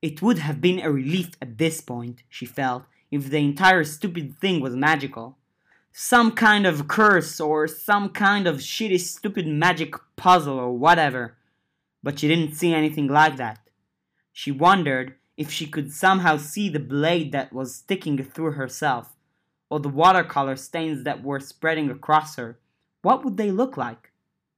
It 0.00 0.22
would 0.22 0.38
have 0.38 0.60
been 0.60 0.80
a 0.80 0.92
relief 0.92 1.30
at 1.42 1.58
this 1.58 1.80
point, 1.80 2.22
she 2.28 2.46
felt, 2.46 2.84
if 3.10 3.30
the 3.30 3.38
entire 3.38 3.84
stupid 3.84 4.38
thing 4.38 4.60
was 4.60 4.76
magical 4.76 5.38
some 6.00 6.30
kind 6.30 6.64
of 6.64 6.86
curse 6.86 7.40
or 7.40 7.66
some 7.66 8.10
kind 8.10 8.46
of 8.46 8.58
shitty 8.58 9.00
stupid 9.00 9.48
magic 9.48 9.94
puzzle 10.14 10.56
or 10.56 10.72
whatever. 10.72 11.36
But 12.04 12.20
she 12.20 12.28
didn't 12.28 12.54
see 12.54 12.72
anything 12.72 13.08
like 13.08 13.36
that. 13.36 13.58
She 14.32 14.52
wondered 14.52 15.16
if 15.38 15.50
she 15.50 15.66
could 15.66 15.90
somehow 15.90 16.36
see 16.36 16.68
the 16.68 16.80
blade 16.80 17.32
that 17.32 17.52
was 17.52 17.76
sticking 17.76 18.22
through 18.22 18.52
herself, 18.52 19.16
or 19.70 19.80
the 19.80 19.88
watercolor 19.88 20.56
stains 20.56 21.04
that 21.04 21.22
were 21.22 21.40
spreading 21.40 21.90
across 21.90 22.36
her. 22.36 22.58
What 23.02 23.24
would 23.24 23.36
they 23.36 23.50
look 23.50 23.76
like? 23.76 24.12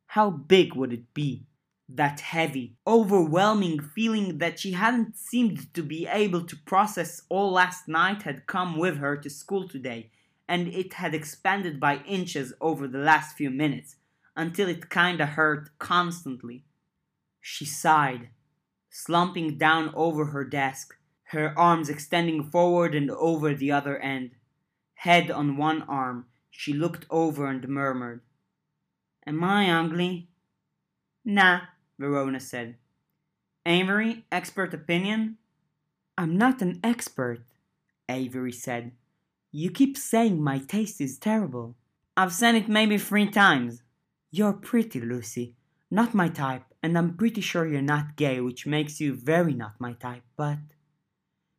How 0.07 0.31
big 0.31 0.75
would 0.75 0.93
it 0.93 1.15
be? 1.15 1.45
That 1.89 2.21
heavy, 2.21 2.77
overwhelming 2.87 3.81
feeling 3.81 4.39
that 4.39 4.59
she 4.59 4.73
hadn't 4.73 5.17
seemed 5.17 5.73
to 5.75 5.83
be 5.83 6.07
able 6.07 6.45
to 6.47 6.57
process 6.57 7.23
all 7.29 7.53
last 7.53 7.87
night 7.87 8.23
had 8.23 8.47
come 8.47 8.79
with 8.79 8.97
her 8.97 9.17
to 9.19 9.29
school 9.29 9.69
today 9.69 10.11
and 10.51 10.67
it 10.67 10.95
had 10.95 11.15
expanded 11.15 11.79
by 11.79 11.99
inches 11.99 12.53
over 12.61 12.89
the 12.89 12.99
last 12.99 13.37
few 13.37 13.51
minutes, 13.51 13.95
until 14.35 14.69
it 14.69 14.91
kinda 14.91 15.25
hurt 15.25 15.71
constantly. 15.79 16.65
She 17.41 17.65
sighed, 17.65 18.31
slumping 18.91 19.57
down 19.57 19.93
over 19.95 20.27
her 20.27 20.45
desk, 20.45 20.97
her 21.29 21.59
arms 21.59 21.89
extending 21.89 22.43
forward 22.43 22.95
and 22.95 23.11
over 23.13 23.55
the 23.55 23.71
other 23.71 23.99
end. 23.99 24.33
Head 24.95 25.31
on 25.31 25.57
one 25.57 25.83
arm, 25.83 26.27
she 26.51 26.73
looked 26.73 27.07
over 27.09 27.47
and 27.47 27.67
murmured, 27.69 28.21
Am 29.27 29.43
I 29.45 29.71
ugly? 29.71 30.29
Nah, 31.25 31.61
Verona 31.99 32.41
said. 32.41 32.77
Avery, 33.65 34.25
expert 34.33 34.75
opinion? 34.75 35.37
I'm 36.19 36.37
not 36.37 36.61
an 36.61 36.81
expert, 36.83 37.45
Avery 38.09 38.53
said. 38.53 38.93
You 39.53 39.71
keep 39.71 39.97
saying 39.97 40.43
my 40.43 40.59
taste 40.59 41.01
is 41.01 41.19
terrible. 41.19 41.77
I've 42.17 42.33
said 42.33 42.55
it 42.55 42.69
maybe 42.69 42.99
three 42.99 43.29
times. 43.29 43.83
You're 44.31 44.53
pretty, 44.53 45.01
Lucy. 45.01 45.55
Not 45.91 46.15
my 46.15 46.29
type, 46.29 46.65
and 46.83 46.97
I'm 46.97 47.17
pretty 47.17 47.41
sure 47.41 47.67
you're 47.67 47.83
not 47.83 48.17
gay, 48.17 48.41
which 48.41 48.67
makes 48.67 49.01
you 49.01 49.15
very 49.15 49.55
not 49.55 49.81
my 49.81 49.93
type, 49.93 50.23
but. 50.37 50.59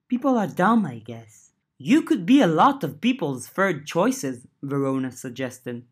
People 0.08 0.38
are 0.38 0.48
dumb, 0.48 0.86
I 0.86 1.00
guess. 1.00 1.52
You 1.78 2.02
could 2.02 2.26
be 2.26 2.42
a 2.42 2.48
lot 2.48 2.84
of 2.84 3.02
people's 3.02 3.48
third 3.48 3.86
choices, 3.88 4.46
Verona 4.62 5.12
suggested. 5.12 5.84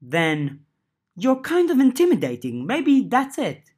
Then. 0.00 0.60
You're 1.18 1.40
kind 1.40 1.70
of 1.70 1.80
intimidating. 1.80 2.66
Maybe 2.66 3.00
that's 3.00 3.38
it. 3.38 3.70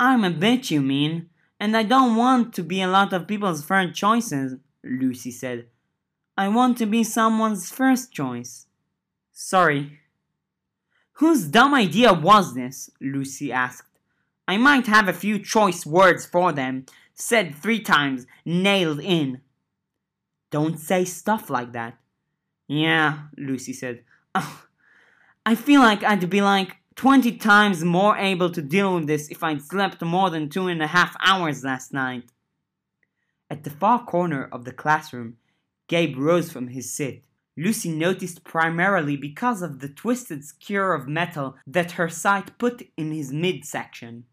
I'm 0.00 0.24
a 0.24 0.30
bitch, 0.30 0.70
you 0.70 0.80
mean? 0.80 1.30
And 1.60 1.76
I 1.76 1.84
don't 1.84 2.16
want 2.16 2.54
to 2.54 2.62
be 2.64 2.82
a 2.82 2.88
lot 2.88 3.12
of 3.12 3.28
people's 3.28 3.64
third 3.64 3.94
choices, 3.94 4.56
Lucy 4.82 5.30
said. 5.30 5.66
I 6.36 6.48
want 6.48 6.78
to 6.78 6.86
be 6.86 7.04
someone's 7.04 7.70
first 7.70 8.12
choice. 8.12 8.66
Sorry. 9.32 10.00
Whose 11.18 11.46
dumb 11.46 11.74
idea 11.74 12.12
was 12.12 12.54
this? 12.54 12.90
Lucy 13.00 13.50
asked. 13.50 13.88
I 14.46 14.56
might 14.56 14.86
have 14.86 15.08
a 15.08 15.12
few 15.12 15.40
choice 15.40 15.84
words 15.84 16.24
for 16.24 16.52
them, 16.52 16.86
said 17.12 17.56
three 17.56 17.80
times, 17.80 18.24
nailed 18.44 19.00
in. 19.00 19.40
Don't 20.52 20.78
say 20.78 21.04
stuff 21.04 21.50
like 21.50 21.72
that. 21.72 21.98
Yeah, 22.68 23.24
Lucy 23.36 23.72
said. 23.72 24.04
I 25.44 25.54
feel 25.56 25.80
like 25.80 26.04
I'd 26.04 26.30
be 26.30 26.40
like 26.40 26.76
20 26.94 27.32
times 27.38 27.82
more 27.82 28.16
able 28.16 28.50
to 28.50 28.62
deal 28.62 28.94
with 28.94 29.08
this 29.08 29.28
if 29.28 29.42
I'd 29.42 29.62
slept 29.62 30.00
more 30.02 30.30
than 30.30 30.48
two 30.48 30.68
and 30.68 30.80
a 30.80 30.86
half 30.86 31.16
hours 31.20 31.64
last 31.64 31.92
night. 31.92 32.30
At 33.50 33.64
the 33.64 33.70
far 33.70 34.04
corner 34.04 34.48
of 34.52 34.64
the 34.64 34.72
classroom, 34.72 35.38
Gabe 35.88 36.16
rose 36.16 36.52
from 36.52 36.68
his 36.68 36.92
seat. 36.92 37.24
Lucy 37.60 37.90
noticed 37.90 38.44
primarily 38.44 39.16
because 39.16 39.62
of 39.62 39.80
the 39.80 39.88
twisted 39.88 40.44
skewer 40.44 40.94
of 40.94 41.08
metal 41.08 41.56
that 41.66 41.92
her 41.92 42.08
sight 42.08 42.56
put 42.56 42.88
in 42.96 43.10
his 43.10 43.32
midsection. 43.32 44.24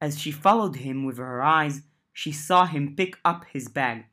As 0.00 0.18
she 0.18 0.32
followed 0.32 0.76
him 0.76 1.04
with 1.04 1.18
her 1.18 1.42
eyes, 1.42 1.82
she 2.10 2.32
saw 2.32 2.64
him 2.64 2.96
pick 2.96 3.18
up 3.22 3.44
his 3.52 3.68
bag, 3.68 4.06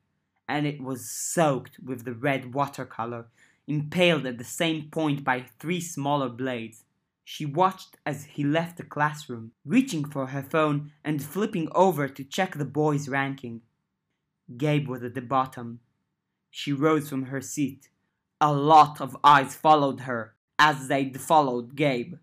and 0.49 0.67
it 0.67 0.81
was 0.81 1.09
soaked 1.09 1.79
with 1.79 2.03
the 2.03 2.13
red 2.13 2.53
watercolor, 2.53 3.27
impaled 3.67 4.25
at 4.25 4.37
the 4.37 4.43
same 4.43 4.89
point 4.91 5.23
by 5.23 5.45
three 5.57 5.79
smaller 5.79 6.27
blades. 6.27 6.83
She 7.23 7.45
watched 7.45 7.95
as 8.05 8.25
he 8.25 8.43
left 8.43 8.75
the 8.75 8.83
classroom, 8.83 9.53
reaching 9.63 10.03
for 10.03 10.27
her 10.27 10.43
phone 10.43 10.91
and 11.05 11.23
flipping 11.23 11.69
over 11.73 12.09
to 12.09 12.23
check 12.25 12.57
the 12.57 12.65
boys' 12.65 13.07
ranking. 13.07 13.61
Gabe 14.57 14.89
was 14.89 15.03
at 15.03 15.13
the 15.13 15.21
bottom, 15.21 15.79
she 16.49 16.73
rose 16.73 17.07
from 17.07 17.25
her 17.25 17.39
seat. 17.39 17.87
A 18.41 18.53
lot 18.53 19.01
of 19.01 19.17
eyes 19.21 19.53
followed 19.53 20.01
her, 20.01 20.33
as 20.57 20.87
they'd 20.87 21.19
followed 21.19 21.75
Gabe. 21.75 22.15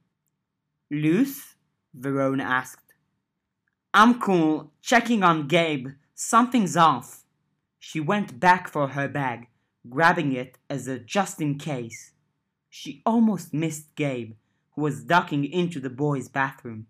Luce? 0.91 1.57
Verona 1.93 2.43
asked. 2.43 2.95
I'm 3.93 4.19
cool, 4.19 4.73
checking 4.81 5.23
on 5.23 5.47
Gabe. 5.47 5.89
Something's 6.15 6.77
off. 6.77 7.25
She 7.79 8.01
went 8.01 8.41
back 8.41 8.67
for 8.69 8.89
her 8.89 9.09
bag, 9.09 9.49
grabbing 9.91 10.33
it 10.33 10.57
as 10.71 10.89
a 10.89 10.99
just 10.99 11.41
in 11.41 11.59
case. 11.59 12.13
She 12.71 13.03
almost 13.05 13.53
missed 13.53 13.95
Gabe, 13.95 14.35
who 14.75 14.83
was 14.83 15.05
ducking 15.05 15.45
into 15.45 15.81
the 15.81 15.91
boys' 15.91 16.29
bathroom. 16.29 16.87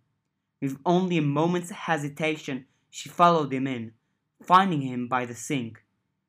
With 0.61 0.79
only 0.87 1.18
a 1.18 1.22
moment's 1.22 1.70
hesitation, 1.70 2.66
she 2.91 3.09
followed 3.09 3.53
him 3.53 3.66
in, 3.66 3.93
finding 4.43 4.83
him 4.83 5.09
by 5.09 5.27
the 5.27 5.35
sink. 5.35 5.85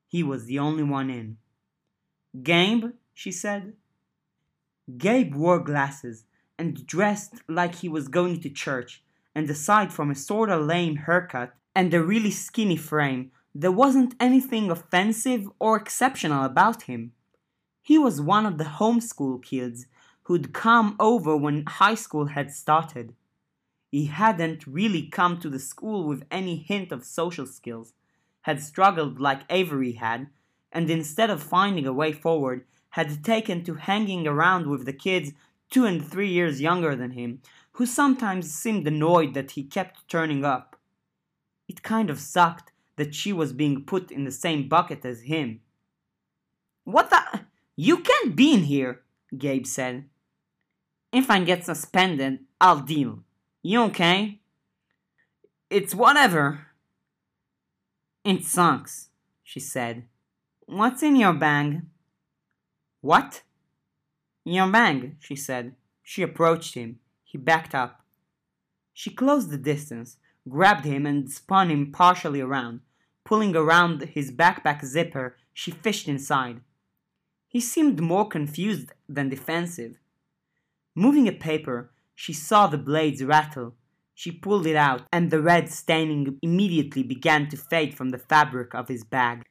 He 0.07 0.23
was 0.23 0.45
the 0.45 0.59
only 0.59 0.83
one 0.83 1.09
in. 1.09 1.37
Gabe, 2.43 2.91
she 3.13 3.31
said. 3.31 3.73
Gabe 4.97 5.35
wore 5.35 5.59
glasses 5.59 6.25
and 6.57 6.85
dressed 6.87 7.35
like 7.47 7.75
he 7.75 7.89
was 7.89 8.07
going 8.07 8.41
to 8.41 8.49
church, 8.49 9.03
and 9.35 9.49
aside 9.49 9.93
from 9.93 10.09
a 10.09 10.15
sorta 10.15 10.57
lame 10.57 10.95
haircut 10.95 11.53
and 11.75 11.93
a 11.93 12.01
really 12.01 12.31
skinny 12.31 12.77
frame, 12.77 13.31
there 13.53 13.71
wasn't 13.71 14.15
anything 14.19 14.69
offensive 14.69 15.49
or 15.59 15.75
exceptional 15.77 16.43
about 16.43 16.83
him. 16.83 17.11
He 17.81 17.97
was 17.97 18.21
one 18.21 18.45
of 18.45 18.57
the 18.57 18.65
homeschool 18.79 19.43
kids 19.43 19.87
who'd 20.23 20.53
come 20.53 20.95
over 20.99 21.37
when 21.37 21.65
high 21.65 21.95
school 21.95 22.27
had 22.27 22.51
started. 22.51 23.15
He 23.89 24.05
hadn't 24.07 24.67
really 24.67 25.07
come 25.07 25.39
to 25.39 25.49
the 25.49 25.59
school 25.59 26.05
with 26.07 26.25
any 26.29 26.57
hint 26.57 26.91
of 26.91 27.05
social 27.05 27.45
skills, 27.45 27.93
had 28.41 28.61
struggled 28.61 29.19
like 29.19 29.41
Avery 29.49 29.93
had, 29.93 30.27
and 30.71 30.89
instead 30.89 31.29
of 31.29 31.41
finding 31.41 31.85
a 31.85 31.93
way 31.93 32.11
forward, 32.11 32.65
had 32.91 33.23
taken 33.23 33.63
to 33.63 33.75
hanging 33.75 34.27
around 34.27 34.67
with 34.67 34.85
the 34.85 34.93
kids 34.93 35.31
two 35.69 35.85
and 35.85 36.05
three 36.05 36.29
years 36.29 36.61
younger 36.61 36.95
than 36.95 37.11
him, 37.11 37.41
who 37.73 37.85
sometimes 37.85 38.53
seemed 38.53 38.87
annoyed 38.87 39.33
that 39.33 39.51
he 39.51 39.63
kept 39.63 40.07
turning 40.07 40.43
up. 40.43 40.75
It 41.67 41.83
kind 41.83 42.09
of 42.09 42.19
sucked 42.19 42.71
that 42.95 43.13
she 43.13 43.31
was 43.31 43.53
being 43.53 43.83
put 43.83 44.11
in 44.11 44.23
the 44.23 44.31
same 44.31 44.67
bucket 44.67 45.05
as 45.05 45.21
him. 45.21 45.61
What 46.83 47.09
the? 47.09 47.41
You 47.75 47.97
can't 47.97 48.35
be 48.35 48.53
in 48.53 48.63
here, 48.63 49.01
Gabe 49.37 49.67
said. 49.67 50.05
If 51.11 51.29
I 51.29 51.43
get 51.43 51.65
suspended, 51.65 52.39
I'll 52.59 52.79
deal. 52.79 53.19
You 53.61 53.83
okay? 53.83 54.39
It's 55.69 55.93
whatever, 55.93 56.67
it 58.23 58.43
sucks, 58.43 59.09
she 59.43 59.59
said. 59.59 60.03
What's 60.69 61.01
in 61.01 61.15
your 61.15 61.31
bag? 61.31 61.83
What? 62.99 63.43
In 64.45 64.51
Your 64.51 64.69
bag, 64.69 65.15
she 65.21 65.33
said. 65.33 65.75
She 66.03 66.21
approached 66.21 66.75
him. 66.75 66.99
He 67.23 67.37
backed 67.37 67.73
up. 67.73 68.01
She 68.93 69.09
closed 69.09 69.49
the 69.49 69.57
distance, 69.57 70.17
grabbed 70.49 70.83
him, 70.83 71.05
and 71.05 71.31
spun 71.31 71.71
him 71.71 71.93
partially 71.93 72.41
around. 72.41 72.81
Pulling 73.23 73.55
around 73.55 74.09
his 74.13 74.29
backpack 74.29 74.83
zipper, 74.83 75.37
she 75.53 75.71
fished 75.71 76.09
inside. 76.09 76.59
He 77.47 77.61
seemed 77.61 78.01
more 78.01 78.27
confused 78.27 78.91
than 79.07 79.29
defensive. 79.29 79.99
Moving 80.93 81.29
a 81.29 81.31
paper, 81.31 81.91
she 82.13 82.33
saw 82.33 82.67
the 82.67 82.77
blades 82.77 83.23
rattle. 83.23 83.75
She 84.13 84.31
pulled 84.31 84.67
it 84.67 84.75
out, 84.75 85.03
and 85.13 85.31
the 85.31 85.41
red 85.41 85.69
staining 85.69 86.37
immediately 86.41 87.03
began 87.03 87.47
to 87.47 87.55
fade 87.55 87.95
from 87.95 88.09
the 88.09 88.17
fabric 88.17 88.75
of 88.75 88.89
his 88.89 89.05
bag. 89.05 89.45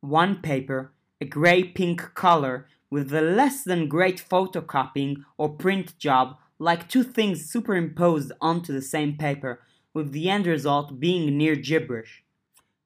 One 0.00 0.40
paper, 0.42 0.92
a 1.20 1.24
grey 1.24 1.64
pink 1.64 2.14
color, 2.14 2.66
with 2.90 3.12
a 3.12 3.20
less 3.20 3.64
than 3.64 3.88
great 3.88 4.24
photocopying 4.26 5.24
or 5.36 5.48
print 5.48 5.98
job, 5.98 6.36
like 6.58 6.88
two 6.88 7.02
things 7.02 7.50
superimposed 7.50 8.32
onto 8.40 8.72
the 8.72 8.82
same 8.82 9.16
paper, 9.16 9.60
with 9.92 10.12
the 10.12 10.30
end 10.30 10.46
result 10.46 11.00
being 11.00 11.36
near 11.36 11.56
gibberish. 11.56 12.22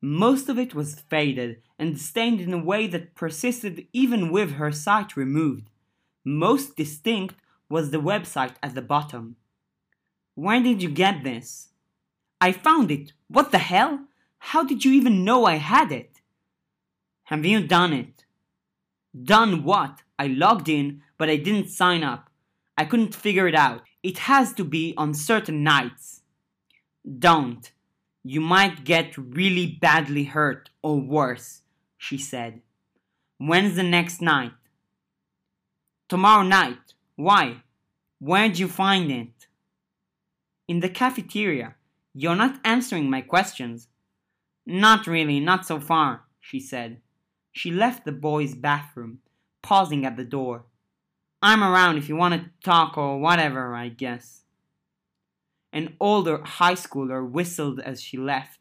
Most 0.00 0.48
of 0.48 0.58
it 0.58 0.74
was 0.74 1.00
faded 1.08 1.62
and 1.78 2.00
stained 2.00 2.40
in 2.40 2.52
a 2.52 2.64
way 2.64 2.86
that 2.88 3.14
persisted 3.14 3.86
even 3.92 4.32
with 4.32 4.52
her 4.52 4.72
sight 4.72 5.16
removed. 5.16 5.68
Most 6.24 6.76
distinct 6.76 7.36
was 7.68 7.90
the 7.90 8.00
website 8.00 8.54
at 8.62 8.74
the 8.74 8.82
bottom. 8.82 9.36
Where 10.34 10.62
did 10.62 10.82
you 10.82 10.88
get 10.88 11.24
this? 11.24 11.68
I 12.40 12.52
found 12.52 12.90
it. 12.90 13.12
What 13.28 13.52
the 13.52 13.58
hell? 13.58 14.06
How 14.38 14.64
did 14.64 14.84
you 14.84 14.92
even 14.92 15.24
know 15.24 15.44
I 15.44 15.56
had 15.56 15.92
it? 15.92 16.11
Have 17.32 17.46
you 17.46 17.66
done 17.66 17.94
it? 17.94 18.26
Done 19.18 19.64
what? 19.64 20.02
I 20.18 20.26
logged 20.26 20.68
in, 20.68 21.00
but 21.16 21.30
I 21.30 21.36
didn't 21.36 21.70
sign 21.70 22.04
up. 22.04 22.28
I 22.76 22.84
couldn't 22.84 23.14
figure 23.14 23.48
it 23.48 23.54
out. 23.54 23.80
It 24.02 24.18
has 24.28 24.52
to 24.52 24.64
be 24.64 24.92
on 24.98 25.14
certain 25.14 25.62
nights. 25.62 26.20
Don't. 27.18 27.72
You 28.22 28.42
might 28.42 28.84
get 28.84 29.16
really 29.16 29.78
badly 29.80 30.24
hurt 30.24 30.68
or 30.82 31.00
worse, 31.00 31.62
she 31.96 32.18
said. 32.18 32.60
When's 33.38 33.76
the 33.76 33.82
next 33.82 34.20
night? 34.20 34.52
Tomorrow 36.10 36.42
night. 36.42 36.92
Why? 37.16 37.62
Where'd 38.18 38.58
you 38.58 38.68
find 38.68 39.10
it? 39.10 39.46
In 40.68 40.80
the 40.80 40.90
cafeteria. 40.90 41.76
You're 42.12 42.36
not 42.36 42.60
answering 42.62 43.08
my 43.08 43.22
questions. 43.22 43.88
Not 44.66 45.06
really, 45.06 45.40
not 45.40 45.64
so 45.64 45.80
far, 45.80 46.24
she 46.38 46.60
said. 46.60 47.00
She 47.52 47.70
left 47.70 48.04
the 48.04 48.12
boys' 48.12 48.54
bathroom, 48.54 49.18
pausing 49.60 50.06
at 50.06 50.16
the 50.16 50.24
door. 50.24 50.64
I'm 51.42 51.62
around 51.62 51.98
if 51.98 52.08
you 52.08 52.16
want 52.16 52.34
to 52.34 52.50
talk 52.64 52.96
or 52.96 53.20
whatever, 53.20 53.74
I 53.74 53.88
guess. 53.88 54.42
An 55.72 55.96
older 56.00 56.42
high 56.42 56.74
schooler 56.74 57.28
whistled 57.28 57.80
as 57.80 58.02
she 58.02 58.16
left. 58.16 58.58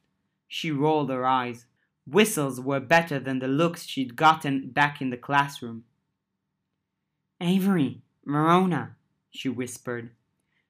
She 0.48 0.72
rolled 0.72 1.10
her 1.10 1.26
eyes. 1.26 1.66
Whistles 2.06 2.60
were 2.60 2.80
better 2.80 3.20
than 3.20 3.40
the 3.40 3.48
looks 3.48 3.86
she'd 3.86 4.16
gotten 4.16 4.70
back 4.72 5.02
in 5.02 5.10
the 5.10 5.18
classroom. 5.18 5.86
Avery, 7.40 8.02
Verona, 8.26 8.96
she 9.30 9.50
whispered. 9.50 10.12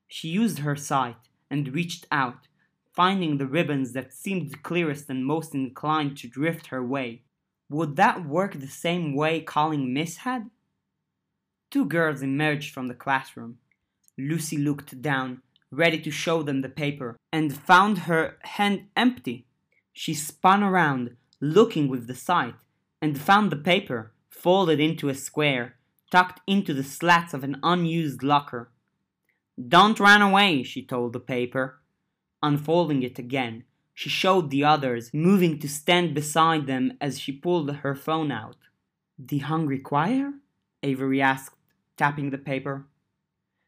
She 0.08 0.28
used 0.28 0.60
her 0.60 0.76
sight 0.76 1.18
and 1.50 1.74
reached 1.74 2.06
out, 2.12 2.48
finding 2.94 3.38
the 3.38 3.48
ribbons 3.48 3.94
that 3.94 4.14
seemed 4.14 4.62
clearest 4.62 5.10
and 5.10 5.26
most 5.26 5.56
inclined 5.56 6.18
to 6.18 6.28
drift 6.28 6.68
her 6.68 6.84
way. 6.84 7.24
Would 7.72 7.96
that 7.96 8.26
work 8.26 8.54
the 8.54 8.68
same 8.68 9.16
way 9.16 9.42
calling 9.42 9.94
Miss 9.94 10.18
had? 10.18 10.50
Two 11.72 11.86
girls 11.86 12.22
emerged 12.22 12.74
from 12.74 12.88
the 12.88 12.94
classroom. 12.94 13.58
Lucy 14.18 14.58
looked 14.58 15.02
down 15.02 15.42
ready 15.72 16.00
to 16.02 16.12
show 16.12 16.44
them 16.44 16.62
the 16.62 16.70
paper, 16.70 17.18
and 17.32 17.58
found 17.58 18.00
her 18.00 18.38
hand 18.42 18.88
empty. 18.96 19.46
She 19.94 20.14
spun 20.14 20.64
around, 20.64 21.16
looking 21.40 21.88
with 21.88 22.08
the 22.08 22.16
sight, 22.16 22.56
and 23.02 23.20
found 23.20 23.52
the 23.52 23.56
paper 23.56 24.12
folded 24.30 24.80
into 24.80 25.08
a 25.10 25.16
square, 25.16 25.76
tucked 26.12 26.42
into 26.46 26.74
the 26.74 26.84
slats 26.84 27.34
of 27.34 27.44
an 27.44 27.58
unused 27.64 28.22
locker. 28.22 28.70
Don't 29.68 30.00
run 30.00 30.22
away, 30.22 30.64
she 30.64 30.84
told 30.84 31.14
the 31.14 31.20
paper. 31.20 31.80
Unfolding 32.44 33.04
it 33.04 33.18
again, 33.18 33.64
she 34.02 34.10
showed 34.10 34.50
the 34.50 34.64
others, 34.64 35.14
moving 35.14 35.60
to 35.60 35.70
stand 35.70 36.16
beside 36.16 36.66
them 36.66 36.98
as 37.00 37.20
she 37.20 37.32
pulled 37.32 37.70
her 37.70 37.94
phone 37.94 38.32
out. 38.32 38.56
The 39.20 39.38
hungry 39.38 39.78
choir? 39.78 40.32
Avery 40.82 41.22
asked, 41.22 41.56
tapping 41.98 42.32
the 42.32 42.40
paper. 42.40 42.88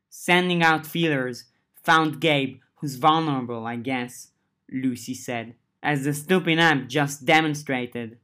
Sending 0.10 0.64
out 0.64 0.88
feelers, 0.88 1.52
Found 1.84 2.20
Gabe, 2.20 2.58
who's 2.78 2.96
vulnerable, 2.96 3.68
I 3.68 3.76
guess, 3.76 4.30
Lucy 4.72 5.14
said, 5.14 5.54
as 5.84 6.04
the 6.04 6.16
stupid 6.16 6.58
amp 6.58 6.90
just 6.90 7.26
demonstrated. 7.26 8.18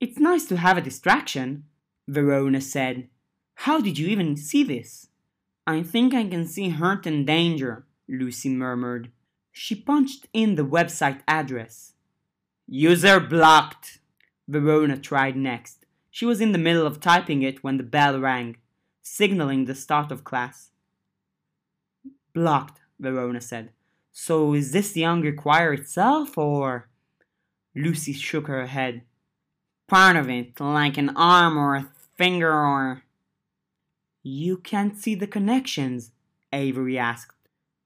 It's 0.00 0.18
nice 0.18 0.46
to 0.46 0.56
have 0.56 0.78
a 0.78 0.86
distraction, 0.88 1.64
Verona 2.08 2.62
said. 2.62 3.10
How 3.56 3.78
did 3.82 3.98
you 3.98 4.08
even 4.08 4.38
see 4.38 4.62
this? 4.64 5.08
I 5.66 5.82
think 5.82 6.14
I 6.14 6.26
can 6.26 6.46
see 6.46 6.70
hurt 6.70 7.04
and 7.04 7.26
danger, 7.26 7.84
Lucy 8.08 8.48
murmured. 8.48 9.12
She 9.60 9.74
punched 9.74 10.28
in 10.32 10.54
the 10.54 10.64
website 10.64 11.20
address. 11.26 11.94
User 12.68 13.18
blocked, 13.18 13.98
Verona 14.46 14.96
tried 14.96 15.36
next. 15.36 15.84
She 16.12 16.24
was 16.24 16.40
in 16.40 16.52
the 16.52 16.64
middle 16.66 16.86
of 16.86 17.00
typing 17.00 17.42
it 17.42 17.64
when 17.64 17.76
the 17.76 17.82
bell 17.82 18.20
rang, 18.20 18.58
signaling 19.02 19.64
the 19.64 19.74
start 19.74 20.12
of 20.12 20.22
class. 20.22 20.70
Blocked, 22.32 22.78
Verona 23.00 23.40
said. 23.40 23.72
So 24.12 24.54
is 24.54 24.70
this 24.70 24.92
the 24.92 25.02
hungry 25.02 25.32
choir 25.32 25.72
itself, 25.72 26.38
or? 26.38 26.88
Lucy 27.74 28.12
shook 28.12 28.46
her 28.46 28.66
head. 28.66 29.02
Part 29.88 30.14
of 30.14 30.30
it, 30.30 30.60
like 30.60 30.96
an 30.96 31.10
arm 31.16 31.58
or 31.58 31.74
a 31.74 31.88
finger 32.16 32.52
or. 32.52 33.02
You 34.22 34.58
can't 34.58 34.96
see 34.96 35.16
the 35.16 35.26
connections, 35.26 36.12
Avery 36.52 36.96
asked. 36.96 37.34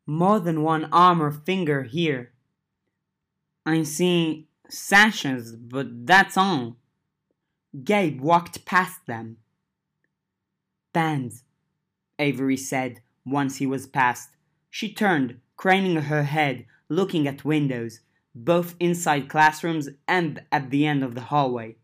More 0.06 0.40
than 0.40 0.62
one 0.62 0.88
arm 0.92 1.22
or 1.22 1.30
finger 1.30 1.84
here. 1.84 2.32
I 3.64 3.84
see 3.84 4.48
sashes, 4.68 5.54
but 5.54 6.06
that's 6.06 6.36
all. 6.36 6.76
Gabe 7.84 8.20
walked 8.20 8.64
past 8.64 9.06
them. 9.06 9.38
Bands, 10.92 11.44
Avery 12.18 12.56
said 12.56 13.00
once 13.24 13.56
he 13.56 13.66
was 13.66 13.86
past. 13.86 14.30
She 14.70 14.92
turned, 14.92 15.40
craning 15.56 15.96
her 15.96 16.24
head, 16.24 16.66
looking 16.88 17.26
at 17.26 17.44
windows, 17.44 18.00
both 18.34 18.74
inside 18.80 19.28
classrooms 19.28 19.88
and 20.08 20.42
at 20.50 20.70
the 20.70 20.86
end 20.86 21.04
of 21.04 21.14
the 21.14 21.22
hallway. 21.22 21.76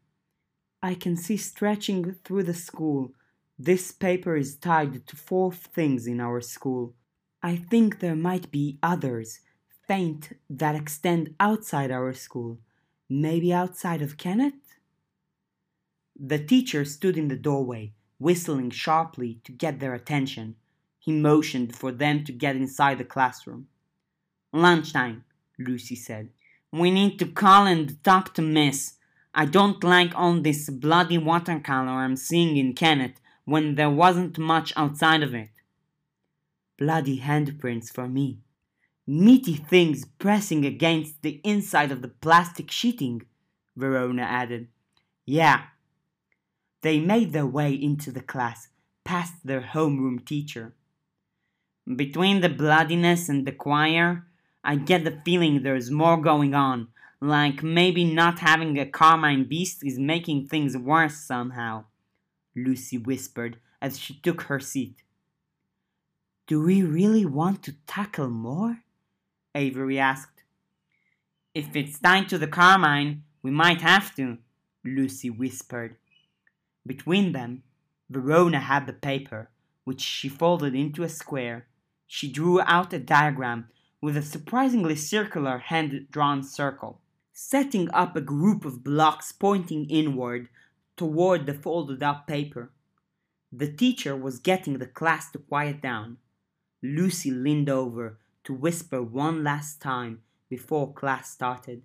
I 0.82 0.94
can 0.94 1.16
see 1.16 1.36
stretching 1.36 2.16
through 2.24 2.44
the 2.44 2.54
school. 2.54 3.12
This 3.58 3.92
paper 3.92 4.36
is 4.36 4.56
tied 4.56 5.06
to 5.06 5.16
four 5.16 5.52
things 5.52 6.06
in 6.06 6.20
our 6.20 6.40
school. 6.40 6.94
I 7.42 7.56
think 7.56 8.00
there 8.00 8.16
might 8.16 8.50
be 8.50 8.78
others, 8.82 9.40
faint, 9.86 10.32
that 10.50 10.74
extend 10.74 11.34
outside 11.38 11.90
our 11.90 12.12
school, 12.12 12.58
maybe 13.08 13.52
outside 13.52 14.02
of 14.02 14.16
Kennett? 14.16 14.54
The 16.18 16.38
teacher 16.38 16.84
stood 16.84 17.16
in 17.16 17.28
the 17.28 17.36
doorway, 17.36 17.92
whistling 18.18 18.70
sharply 18.70 19.40
to 19.44 19.52
get 19.52 19.78
their 19.78 19.94
attention. 19.94 20.56
He 20.98 21.12
motioned 21.12 21.76
for 21.76 21.92
them 21.92 22.24
to 22.24 22.32
get 22.32 22.56
inside 22.56 22.98
the 22.98 23.04
classroom. 23.04 23.68
Lunchtime, 24.52 25.24
Lucy 25.58 25.94
said. 25.94 26.30
We 26.72 26.90
need 26.90 27.18
to 27.20 27.26
call 27.26 27.66
and 27.66 28.02
talk 28.02 28.34
to 28.34 28.42
Miss. 28.42 28.94
I 29.32 29.44
don't 29.44 29.82
like 29.84 30.12
all 30.16 30.40
this 30.40 30.68
bloody 30.68 31.18
watercolor 31.18 31.88
I'm 31.88 32.16
seeing 32.16 32.56
in 32.56 32.74
Kennett 32.74 33.20
when 33.44 33.76
there 33.76 33.90
wasn't 33.90 34.38
much 34.38 34.72
outside 34.76 35.22
of 35.22 35.34
it. 35.34 35.50
Bloody 36.78 37.20
handprints 37.20 37.92
for 37.92 38.08
me. 38.08 38.38
Meaty 39.06 39.54
things 39.54 40.04
pressing 40.04 40.64
against 40.64 41.22
the 41.22 41.40
inside 41.42 41.90
of 41.90 42.02
the 42.02 42.08
plastic 42.08 42.70
sheeting, 42.70 43.22
Verona 43.76 44.22
added. 44.22 44.68
Yeah. 45.26 45.62
They 46.82 47.00
made 47.00 47.32
their 47.32 47.46
way 47.46 47.72
into 47.72 48.12
the 48.12 48.20
class, 48.20 48.68
past 49.04 49.34
their 49.44 49.62
homeroom 49.62 50.24
teacher. 50.24 50.74
Between 51.96 52.42
the 52.42 52.48
bloodiness 52.48 53.28
and 53.28 53.46
the 53.46 53.52
choir, 53.52 54.26
I 54.62 54.76
get 54.76 55.04
the 55.04 55.20
feeling 55.24 55.62
there's 55.62 55.90
more 55.90 56.20
going 56.20 56.54
on, 56.54 56.88
like 57.20 57.62
maybe 57.62 58.04
not 58.04 58.38
having 58.38 58.78
a 58.78 58.86
carmine 58.86 59.48
beast 59.48 59.82
is 59.82 59.98
making 59.98 60.46
things 60.46 60.76
worse 60.76 61.16
somehow, 61.16 61.86
Lucy 62.54 62.98
whispered 62.98 63.58
as 63.80 63.98
she 63.98 64.20
took 64.20 64.42
her 64.42 64.60
seat. 64.60 65.02
Do 66.48 66.62
we 66.62 66.82
really 66.82 67.24
want 67.24 67.62
to 67.64 67.76
tackle 67.86 68.30
more? 68.30 68.78
Avery 69.54 69.98
asked. 69.98 70.42
If 71.54 71.76
it's 71.76 72.00
tied 72.00 72.28
to 72.30 72.38
the 72.38 72.48
carmine, 72.48 73.22
we 73.42 73.50
might 73.50 73.82
have 73.82 74.16
to, 74.16 74.38
Lucy 74.84 75.30
whispered. 75.30 75.96
Between 76.86 77.32
them, 77.32 77.62
Verona 78.10 78.60
had 78.60 78.86
the 78.86 78.92
paper, 78.92 79.50
which 79.84 80.00
she 80.00 80.28
folded 80.28 80.74
into 80.74 81.02
a 81.02 81.08
square 81.08 81.66
she 82.10 82.32
drew 82.32 82.62
out 82.62 82.94
a 82.94 82.98
diagram 82.98 83.68
with 84.00 84.16
a 84.16 84.22
surprisingly 84.22 84.96
circular 84.96 85.58
hand-drawn 85.58 86.42
circle, 86.42 87.02
setting 87.34 87.90
up 87.90 88.16
a 88.16 88.22
group 88.22 88.64
of 88.64 88.82
blocks 88.82 89.30
pointing 89.30 89.84
inward 89.90 90.48
toward 90.96 91.44
the 91.44 91.52
folded 91.52 92.02
up 92.02 92.26
paper. 92.26 92.72
The 93.52 93.70
teacher 93.70 94.16
was 94.16 94.38
getting 94.38 94.78
the 94.78 94.86
class 94.86 95.30
to 95.32 95.38
quiet 95.38 95.82
down. 95.82 96.16
Lucy 96.82 97.30
leaned 97.30 97.68
over 97.68 98.18
to 98.44 98.52
whisper 98.52 99.02
one 99.02 99.42
last 99.42 99.80
time 99.80 100.22
before 100.48 100.92
class 100.92 101.30
started. 101.30 101.82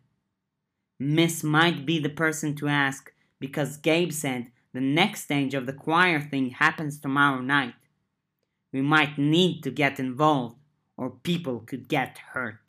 Miss 0.99 1.43
might 1.43 1.85
be 1.85 1.99
the 1.99 2.09
person 2.09 2.55
to 2.55 2.67
ask 2.67 3.11
because 3.39 3.77
Gabe 3.77 4.11
said 4.11 4.51
the 4.73 4.81
next 4.81 5.23
stage 5.23 5.53
of 5.53 5.65
the 5.65 5.73
choir 5.73 6.21
thing 6.21 6.51
happens 6.51 6.99
tomorrow 6.99 7.41
night. 7.41 7.75
We 8.71 8.81
might 8.81 9.17
need 9.17 9.61
to 9.63 9.71
get 9.71 9.99
involved 9.99 10.57
or 10.95 11.09
people 11.09 11.59
could 11.59 11.87
get 11.87 12.19
hurt. 12.33 12.59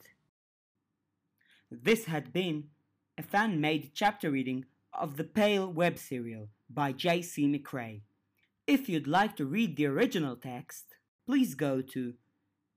This 1.70 2.06
had 2.06 2.32
been 2.32 2.64
a 3.16 3.22
fan 3.22 3.60
made 3.60 3.92
chapter 3.94 4.30
reading 4.30 4.64
of 4.92 5.16
the 5.16 5.24
Pale 5.24 5.72
web 5.72 5.98
serial 5.98 6.48
by 6.68 6.92
J.C. 6.92 7.46
McCrae. 7.46 8.00
If 8.66 8.88
you'd 8.88 9.06
like 9.06 9.36
to 9.36 9.44
read 9.44 9.76
the 9.76 9.86
original 9.86 10.36
text, 10.36 10.93
please 11.26 11.54
go 11.54 11.80
to 11.80 12.14